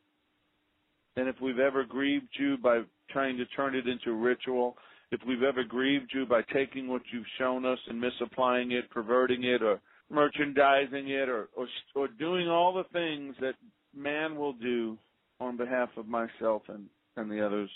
And 1.15 1.27
if 1.27 1.37
we've 1.41 1.57
ever 1.57 1.83
grieved 1.85 2.27
you 2.39 2.57
by 2.57 2.81
trying 3.09 3.35
to 3.37 3.47
turn 3.47 3.73
it 3.73 3.87
into 3.87 4.13
ritual, 4.13 4.77
if 5.11 5.19
we've 5.27 5.41
ever 5.41 5.63
grieved 5.63 6.11
you 6.13 6.27
by 6.27 6.41
taking 6.53 6.87
what 6.87 7.01
you've 7.11 7.25
shown 7.39 7.65
us 7.65 7.79
and 7.87 7.99
misapplying 7.99 8.73
it, 8.73 8.91
perverting 8.91 9.43
it, 9.43 9.63
or 9.63 9.81
merchandising 10.11 11.09
it 11.09 11.27
or, 11.27 11.49
or 11.57 11.67
or 11.95 12.09
doing 12.19 12.47
all 12.47 12.75
the 12.75 12.85
things 12.93 13.33
that 13.41 13.55
man 13.95 14.35
will 14.35 14.53
do 14.53 14.99
on 15.39 15.57
behalf 15.57 15.89
of 15.97 16.07
myself 16.07 16.61
and 16.67 16.85
and 17.19 17.31
the 17.31 17.45
others 17.45 17.69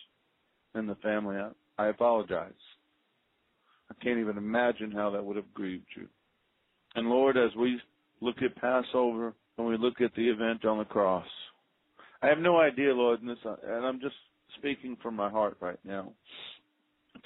in 0.76 0.88
the 0.88 0.96
family. 0.96 1.38
I, 1.38 1.50
I 1.78 1.88
apologize. 1.88 2.52
I 3.90 4.04
can't 4.04 4.20
even 4.20 4.38
imagine 4.38 4.92
how 4.92 5.12
that 5.12 5.24
would 5.24 5.36
have 5.36 5.54
grieved 5.54 5.88
you. 5.96 6.08
And 6.96 7.10
Lord, 7.10 7.38
as 7.38 7.56
we 7.58 7.80
look 8.22 8.38
at 8.42 8.56
Passover 8.56 9.34
and 9.58 9.68
we 9.68 9.78
look 9.78 10.02
at 10.02 10.14
the 10.16 10.30
event 10.30 10.66
on 10.66 10.78
the 10.78 10.86
cross, 10.86 11.28
I 12.22 12.28
have 12.28 12.40
no 12.40 12.60
idea, 12.60 12.94
Lord, 12.94 13.22
and, 13.22 13.30
this, 13.30 13.38
and 13.44 13.86
I'm 13.86 14.00
just 14.00 14.16
speaking 14.58 14.98
from 15.02 15.16
my 15.16 15.30
heart 15.30 15.58
right 15.60 15.80
now. 15.84 16.14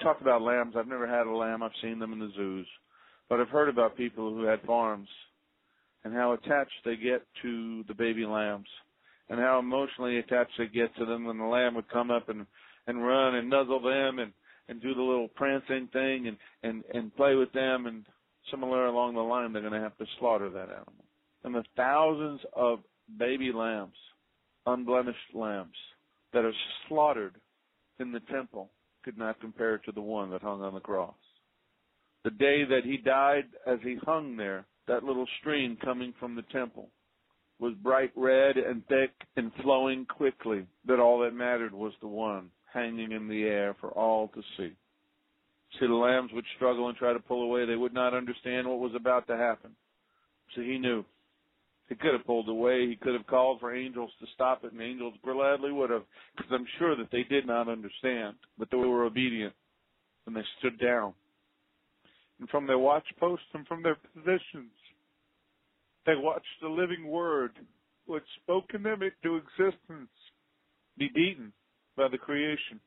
Talk 0.02 0.20
about 0.20 0.42
lambs. 0.42 0.74
I've 0.76 0.88
never 0.88 1.06
had 1.06 1.26
a 1.26 1.34
lamb. 1.34 1.62
I've 1.62 1.70
seen 1.82 1.98
them 1.98 2.12
in 2.12 2.18
the 2.18 2.30
zoos. 2.36 2.66
But 3.28 3.40
I've 3.40 3.48
heard 3.48 3.68
about 3.68 3.96
people 3.96 4.34
who 4.34 4.44
had 4.44 4.62
farms 4.62 5.08
and 6.04 6.14
how 6.14 6.32
attached 6.32 6.72
they 6.84 6.96
get 6.96 7.22
to 7.42 7.84
the 7.88 7.94
baby 7.94 8.24
lambs 8.24 8.68
and 9.30 9.38
how 9.38 9.58
emotionally 9.58 10.18
attached 10.18 10.52
they 10.58 10.66
get 10.66 10.94
to 10.96 11.04
them 11.04 11.24
when 11.24 11.38
the 11.38 11.44
lamb 11.44 11.74
would 11.74 11.88
come 11.90 12.10
up 12.10 12.28
and 12.28 12.46
and 12.86 13.04
run 13.04 13.34
and 13.34 13.50
nuzzle 13.50 13.80
them 13.80 14.18
and 14.18 14.32
and 14.68 14.82
do 14.82 14.94
the 14.94 15.02
little 15.02 15.28
prancing 15.28 15.88
thing 15.92 16.28
and 16.28 16.36
and 16.62 16.84
and 16.94 17.14
play 17.16 17.34
with 17.34 17.52
them 17.52 17.86
and 17.86 18.04
somewhere 18.50 18.86
along 18.86 19.14
the 19.14 19.20
line 19.20 19.52
they're 19.52 19.62
going 19.62 19.74
to 19.74 19.80
have 19.80 19.96
to 19.98 20.06
slaughter 20.18 20.48
that 20.50 20.70
animal. 20.70 21.04
And 21.44 21.54
the 21.54 21.64
thousands 21.76 22.40
of 22.54 22.80
baby 23.18 23.52
lambs 23.54 23.96
unblemished 24.66 25.34
lambs 25.34 25.76
that 26.32 26.44
are 26.44 26.52
slaughtered 26.88 27.34
in 28.00 28.12
the 28.12 28.20
temple 28.20 28.70
could 29.02 29.16
not 29.16 29.40
compare 29.40 29.78
to 29.78 29.92
the 29.92 30.00
one 30.00 30.30
that 30.30 30.42
hung 30.42 30.62
on 30.62 30.74
the 30.74 30.80
cross. 30.80 31.14
The 32.24 32.30
day 32.30 32.64
that 32.64 32.84
he 32.84 32.98
died 32.98 33.44
as 33.66 33.78
he 33.82 33.96
hung 34.04 34.36
there, 34.36 34.66
that 34.86 35.04
little 35.04 35.26
stream 35.40 35.78
coming 35.82 36.12
from 36.18 36.34
the 36.34 36.42
temple 36.52 36.90
was 37.60 37.74
bright 37.82 38.12
red 38.14 38.56
and 38.56 38.86
thick 38.86 39.10
and 39.36 39.50
flowing 39.62 40.06
quickly, 40.06 40.66
that 40.86 41.00
all 41.00 41.18
that 41.20 41.34
mattered 41.34 41.74
was 41.74 41.92
the 42.00 42.08
one 42.08 42.50
hanging 42.72 43.12
in 43.12 43.28
the 43.28 43.44
air 43.44 43.74
for 43.80 43.90
all 43.90 44.28
to 44.28 44.42
see. 44.56 44.72
See, 45.78 45.86
the 45.86 45.94
lambs 45.94 46.30
would 46.32 46.44
struggle 46.56 46.88
and 46.88 46.96
try 46.96 47.12
to 47.12 47.18
pull 47.18 47.42
away. 47.42 47.66
They 47.66 47.76
would 47.76 47.92
not 47.94 48.14
understand 48.14 48.66
what 48.66 48.78
was 48.78 48.92
about 48.94 49.26
to 49.26 49.36
happen. 49.36 49.72
So 50.54 50.62
he 50.62 50.78
knew. 50.78 51.04
He 51.88 51.94
could 51.94 52.12
have 52.12 52.26
pulled 52.26 52.48
away. 52.48 52.86
He 52.86 52.96
could 52.96 53.14
have 53.14 53.26
called 53.26 53.60
for 53.60 53.74
angels 53.74 54.10
to 54.20 54.26
stop 54.34 54.64
it, 54.64 54.72
and 54.72 54.80
angels 54.80 55.14
gladly 55.24 55.72
would 55.72 55.90
have, 55.90 56.02
because 56.36 56.52
I'm 56.52 56.66
sure 56.78 56.94
that 56.96 57.10
they 57.10 57.22
did 57.24 57.46
not 57.46 57.68
understand, 57.68 58.36
but 58.58 58.68
they 58.70 58.76
were 58.76 59.04
obedient, 59.04 59.54
and 60.26 60.36
they 60.36 60.44
stood 60.58 60.78
down. 60.78 61.14
And 62.40 62.48
from 62.50 62.66
their 62.66 62.78
watch 62.78 63.06
posts 63.18 63.46
and 63.54 63.66
from 63.66 63.82
their 63.82 63.96
positions, 63.96 64.70
they 66.08 66.16
watched 66.16 66.46
the 66.62 66.68
living 66.68 67.06
word, 67.06 67.50
which 68.06 68.24
spoken 68.42 68.82
them 68.82 69.02
into 69.02 69.36
existence, 69.36 70.08
be 70.96 71.10
beaten 71.14 71.52
by 71.98 72.08
the 72.08 72.16
creation, 72.16 72.80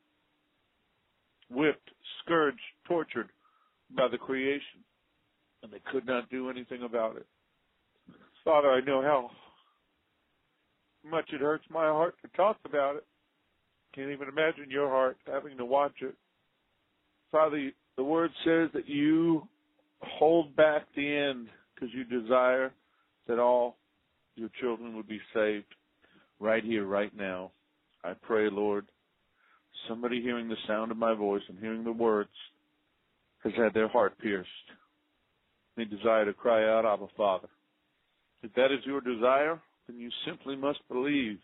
whipped, 1.52 1.92
scourged, 2.20 2.58
tortured 2.88 3.30
by 3.96 4.08
the 4.12 4.18
creation, 4.18 4.82
and 5.62 5.72
they 5.72 5.82
could 5.92 6.08
not 6.08 6.32
do 6.32 6.50
anything 6.50 6.82
about 6.82 7.16
it. 7.16 7.28
Father, 8.44 8.72
I 8.72 8.82
know 8.82 9.04
how 9.04 9.30
much 11.08 11.30
it 11.32 11.42
hurts 11.42 11.66
my 11.70 11.86
heart 11.86 12.16
to 12.24 12.28
talk 12.36 12.58
about 12.66 12.96
it. 12.96 13.06
Can't 13.94 14.10
even 14.10 14.30
imagine 14.30 14.72
your 14.72 14.90
heart 14.90 15.18
having 15.28 15.58
to 15.58 15.66
watch 15.66 16.02
it. 16.02 16.16
Father, 17.32 17.70
the 17.98 18.04
word 18.04 18.32
says 18.44 18.70
that 18.74 18.90
you 18.90 19.48
hold 20.02 20.56
back 20.56 20.88
the 20.96 21.08
end 21.08 21.50
because 21.76 21.94
you 21.94 22.04
desire 22.04 22.74
that 23.28 23.40
all 23.40 23.78
your 24.36 24.50
children 24.60 24.96
would 24.96 25.08
be 25.08 25.20
saved 25.34 25.66
right 26.40 26.64
here, 26.64 26.86
right 26.86 27.16
now. 27.16 27.52
I 28.04 28.14
pray, 28.14 28.50
Lord, 28.50 28.88
somebody 29.88 30.22
hearing 30.22 30.50
the 30.50 30.56
sound 30.68 30.92
of 30.92 30.98
my 30.98 31.14
voice 31.14 31.44
and 31.50 31.60
hearing 31.60 31.84
the 31.84 31.92
words 31.92 32.30
has 33.44 33.54
had 33.56 33.74
their 33.74 33.88
heart 33.88 34.18
pierced. 34.20 34.50
They 35.78 35.86
desire 35.86 36.26
to 36.26 36.34
cry 36.34 36.64
out, 36.64 36.86
Abba, 36.86 37.08
Father. 37.16 37.48
If 38.44 38.54
that 38.56 38.72
is 38.72 38.86
your 38.86 39.02
desire, 39.02 39.60
then 39.88 40.00
you 40.00 40.10
simply 40.26 40.56
must 40.56 40.80
believe 40.90 41.38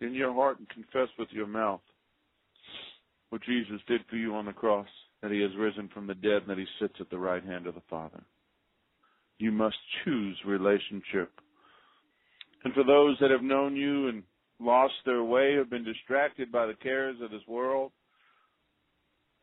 in 0.00 0.14
your 0.14 0.32
heart 0.32 0.58
and 0.58 0.68
confess 0.68 1.08
with 1.18 1.28
your 1.30 1.46
mouth 1.46 1.80
what 3.30 3.42
Jesus 3.42 3.80
did 3.86 4.00
for 4.08 4.16
you 4.16 4.34
on 4.34 4.46
the 4.46 4.52
cross, 4.52 4.88
that 5.22 5.30
he 5.30 5.40
has 5.40 5.50
risen 5.58 5.88
from 5.92 6.06
the 6.06 6.14
dead 6.14 6.42
and 6.42 6.48
that 6.48 6.58
he 6.58 6.66
sits 6.80 6.94
at 7.00 7.10
the 7.10 7.18
right 7.18 7.44
hand 7.44 7.66
of 7.66 7.74
the 7.74 7.82
Father. 7.88 8.22
You 9.38 9.52
must 9.52 9.76
choose 10.04 10.38
relationship. 10.46 11.30
And 12.64 12.72
for 12.72 12.84
those 12.84 13.16
that 13.20 13.30
have 13.30 13.42
known 13.42 13.76
you 13.76 14.08
and 14.08 14.22
lost 14.60 14.94
their 15.04 15.22
way, 15.22 15.54
have 15.54 15.68
been 15.68 15.84
distracted 15.84 16.50
by 16.50 16.66
the 16.66 16.74
cares 16.74 17.16
of 17.22 17.30
this 17.30 17.46
world, 17.46 17.92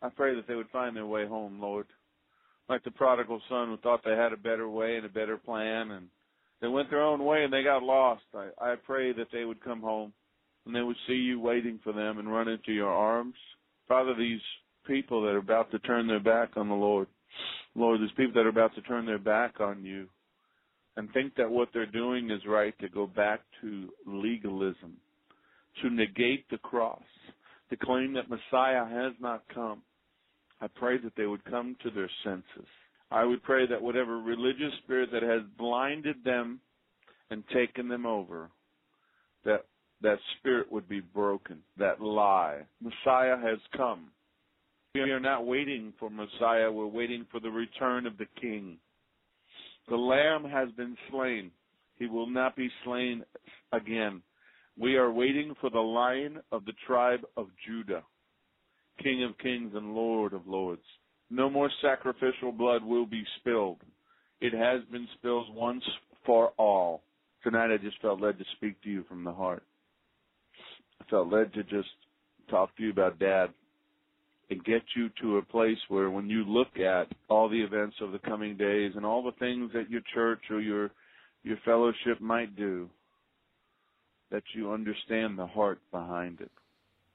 I 0.02 0.10
pray 0.10 0.36
that 0.36 0.48
they 0.48 0.56
would 0.56 0.70
find 0.70 0.96
their 0.96 1.06
way 1.06 1.28
home, 1.28 1.60
Lord. 1.62 1.88
Like 2.70 2.84
the 2.84 2.92
prodigal 2.92 3.42
son 3.50 3.68
who 3.68 3.78
thought 3.78 4.02
they 4.04 4.16
had 4.16 4.34
a 4.34 4.38
better 4.38 4.70
way 4.70 4.96
and 4.96 5.06
a 5.06 5.10
better 5.10 5.38
plan 5.38 5.92
and 5.92 6.08
they 6.62 6.68
went 6.68 6.89
their 6.89 7.02
own 7.02 7.26
way 7.26 7.44
and 7.44 7.52
they 7.52 7.64
got 7.64 7.84
lost. 7.84 8.24
I, 8.34 8.50
I 8.60 8.76
pray 8.76 9.14
that 9.14 9.28
they 9.34 9.46
would 9.46 9.64
come 9.64 9.82
home 9.82 10.14
and 10.66 10.76
they 10.76 10.82
would 10.82 10.96
see 11.08 11.14
you 11.14 11.39
waiting 11.39 11.80
for 11.84 11.92
them 11.92 12.20
and 12.20 12.32
run 12.32 12.48
into 12.48 12.72
your 12.72 12.92
arms. 12.92 13.36
Father, 13.88 14.16
these 14.16 14.42
people 14.86 15.22
that 15.24 15.30
are 15.30 15.38
about 15.38 15.72
to 15.72 15.80
turn 15.80 16.08
their 16.08 16.20
back 16.20 16.52
on 16.56 16.70
the 16.70 16.76
Lord, 16.76 17.08
Lord, 17.75 18.01
there's 18.01 18.11
people 18.11 18.34
that 18.36 18.45
are 18.45 18.49
about 18.49 18.75
to 18.75 18.82
turn 18.82 19.05
their 19.05 19.19
back 19.19 19.59
on 19.59 19.84
you 19.84 20.07
and 20.97 21.11
think 21.13 21.36
that 21.36 21.49
what 21.49 21.69
they're 21.73 21.86
doing 21.86 22.29
is 22.32 22.41
right 22.47 22.77
to 22.79 22.89
go 22.89 23.07
back 23.07 23.41
to 23.61 23.89
legalism, 24.05 24.97
to 25.82 25.89
negate 25.89 26.49
the 26.49 26.57
cross, 26.57 27.01
to 27.69 27.77
claim 27.77 28.13
that 28.13 28.29
Messiah 28.29 28.86
has 28.86 29.13
not 29.21 29.43
come. 29.53 29.82
I 30.59 30.67
pray 30.67 30.97
that 30.97 31.13
they 31.15 31.25
would 31.25 31.43
come 31.45 31.75
to 31.84 31.89
their 31.89 32.09
senses 32.23 32.67
I 33.11 33.25
would 33.25 33.43
pray 33.43 33.67
that 33.67 33.82
whatever 33.82 34.19
religious 34.19 34.71
spirit 34.84 35.09
that 35.11 35.21
has 35.21 35.41
blinded 35.57 36.23
them 36.23 36.61
and 37.29 37.43
taken 37.53 37.89
them 37.89 38.05
over, 38.05 38.49
that 39.43 39.65
that 40.01 40.17
spirit 40.39 40.71
would 40.71 40.88
be 40.88 41.01
broken, 41.01 41.59
that 41.77 42.01
lie. 42.01 42.61
Messiah 42.82 43.38
has 43.38 43.59
come. 43.75 44.07
We 44.94 45.02
are 45.02 45.22
not 45.22 45.46
waiting 45.46 45.94
for 46.00 46.10
Messiah, 46.10 46.70
we're 46.70 46.86
waiting 46.86 47.26
for 47.32 47.39
the 47.39 47.50
return 47.50 48.06
of 48.06 48.18
the 48.18 48.26
King. 48.42 48.78
The 49.88 49.96
Lamb 49.96 50.44
has 50.44 50.70
been 50.72 50.98
slain. 51.10 51.50
He 51.98 52.08
will 52.08 52.30
not 52.30 52.58
be 52.58 52.70
slain 52.84 53.24
again. 53.72 54.22
We 54.78 54.98
are 54.98 55.10
waiting 55.10 55.56
for 55.62 55.70
the 55.70 55.80
Lion 55.80 56.39
of 56.52 56.66
the 56.66 56.74
tribe 56.86 57.22
of 57.38 57.48
Judah, 57.66 58.04
King 59.02 59.24
of 59.24 59.38
kings 59.38 59.72
and 59.76 59.94
Lord 59.94 60.34
of 60.34 60.46
lords. 60.46 60.84
No 61.30 61.50
more 61.50 61.72
sacrificial 61.82 62.52
blood 62.52 62.84
will 62.84 63.06
be 63.06 63.24
spilled. 63.39 63.80
It 64.42 64.54
has 64.54 64.82
been 64.92 65.08
spilled 65.18 65.56
once 65.56 65.84
for 66.26 66.50
all. 66.58 67.02
Tonight 67.44 67.74
I 67.74 67.78
just 67.78 68.02
felt 68.02 68.20
led 68.20 68.38
to 68.39 68.46
speak 68.58 68.82
to 68.84 68.89
you 68.89 69.06
from 69.08 69.24
the 69.24 69.32
heart. 69.32 69.64
I 71.00 71.10
felt 71.10 71.32
led 71.32 71.54
to 71.54 71.64
just 71.64 71.89
talk 72.50 72.76
to 72.76 72.84
you 72.84 72.92
about 72.92 73.20
dad 73.20 73.52
and 74.52 74.64
get 74.66 74.84
you 74.97 75.10
to 75.22 75.38
a 75.38 75.41
place 75.41 75.78
where 75.88 76.12
when 76.12 76.30
you 76.30 76.43
look 76.43 76.78
at 76.78 77.08
all 77.30 77.47
the 77.49 77.62
events 77.62 77.95
of 78.02 78.12
the 78.12 78.20
coming 78.20 78.58
days 78.58 78.91
and 78.95 79.06
all 79.06 79.24
the 79.24 79.32
things 79.39 79.72
that 79.74 79.89
your 79.89 80.02
church 80.14 80.41
or 80.52 80.60
your 80.60 80.91
your 81.43 81.58
fellowship 81.66 82.20
might 82.20 82.56
do 82.56 82.88
that 84.30 84.43
you 84.54 84.72
understand 84.72 85.39
the 85.39 85.47
heart 85.47 85.80
behind 85.91 86.39
it. 86.41 86.52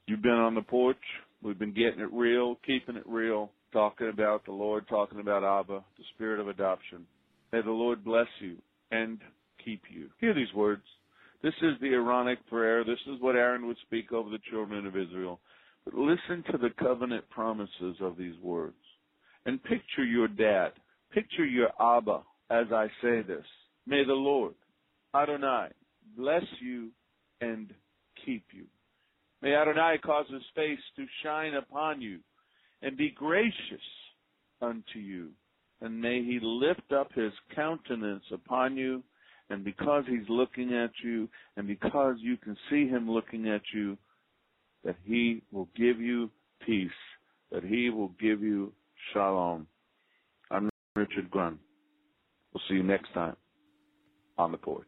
You've 0.06 0.22
been 0.22 0.32
on 0.32 0.54
the 0.54 0.62
porch, 0.62 0.96
we've 1.42 1.58
been 1.58 1.74
getting 1.74 2.00
it 2.00 2.12
real, 2.12 2.58
keeping 2.66 2.96
it 2.96 3.06
real 3.06 3.50
talking 3.72 4.08
about 4.08 4.44
the 4.46 4.52
Lord, 4.52 4.88
talking 4.88 5.20
about 5.20 5.44
Abba, 5.44 5.84
the 5.98 6.04
spirit 6.14 6.40
of 6.40 6.48
adoption. 6.48 7.06
May 7.52 7.60
the 7.62 7.70
Lord 7.70 8.02
bless 8.04 8.26
you 8.40 8.56
and 8.90 9.18
keep 9.62 9.82
you. 9.92 10.08
Hear 10.20 10.34
these 10.34 10.52
words. 10.54 10.82
This 11.42 11.54
is 11.62 11.74
the 11.80 11.88
Aaronic 11.88 12.38
prayer. 12.48 12.82
This 12.84 12.98
is 13.06 13.20
what 13.20 13.36
Aaron 13.36 13.66
would 13.66 13.76
speak 13.86 14.12
over 14.12 14.30
the 14.30 14.38
children 14.50 14.86
of 14.86 14.96
Israel. 14.96 15.38
Listen 15.92 16.44
to 16.50 16.58
the 16.58 16.70
covenant 16.78 17.28
promises 17.30 17.96
of 18.00 18.16
these 18.16 18.38
words. 18.42 18.74
And 19.44 19.62
picture 19.62 20.04
your 20.04 20.28
dad. 20.28 20.72
Picture 21.12 21.46
your 21.46 21.70
Abba 21.80 22.22
as 22.50 22.66
I 22.72 22.88
say 23.02 23.22
this. 23.22 23.44
May 23.86 24.04
the 24.04 24.12
Lord, 24.12 24.54
Adonai, 25.14 25.68
bless 26.16 26.42
you 26.60 26.90
and 27.40 27.72
keep 28.24 28.44
you. 28.52 28.64
May 29.42 29.54
Adonai 29.54 29.98
cause 30.04 30.26
his 30.32 30.42
face 30.54 30.80
to 30.96 31.06
shine 31.22 31.54
upon 31.54 32.00
you 32.00 32.18
and 32.82 32.96
be 32.96 33.10
gracious 33.10 33.54
unto 34.60 34.98
you. 34.98 35.28
And 35.80 36.00
may 36.00 36.22
he 36.22 36.38
lift 36.42 36.92
up 36.92 37.12
his 37.14 37.32
countenance 37.54 38.24
upon 38.32 38.76
you. 38.76 39.02
And 39.50 39.62
because 39.62 40.04
he's 40.08 40.28
looking 40.28 40.74
at 40.74 40.90
you, 41.04 41.28
and 41.56 41.68
because 41.68 42.16
you 42.18 42.36
can 42.36 42.56
see 42.68 42.88
him 42.88 43.08
looking 43.08 43.48
at 43.48 43.62
you, 43.72 43.96
that 44.86 44.96
he 45.04 45.42
will 45.50 45.68
give 45.76 46.00
you 46.00 46.30
peace, 46.64 46.90
that 47.50 47.64
he 47.64 47.90
will 47.90 48.12
give 48.20 48.40
you 48.40 48.72
shalom. 49.12 49.66
I'm 50.50 50.70
Richard 50.94 51.28
Grun. 51.28 51.58
We'll 52.54 52.62
see 52.68 52.76
you 52.76 52.84
next 52.84 53.12
time 53.12 53.36
on 54.38 54.52
the 54.52 54.58
porch. 54.58 54.86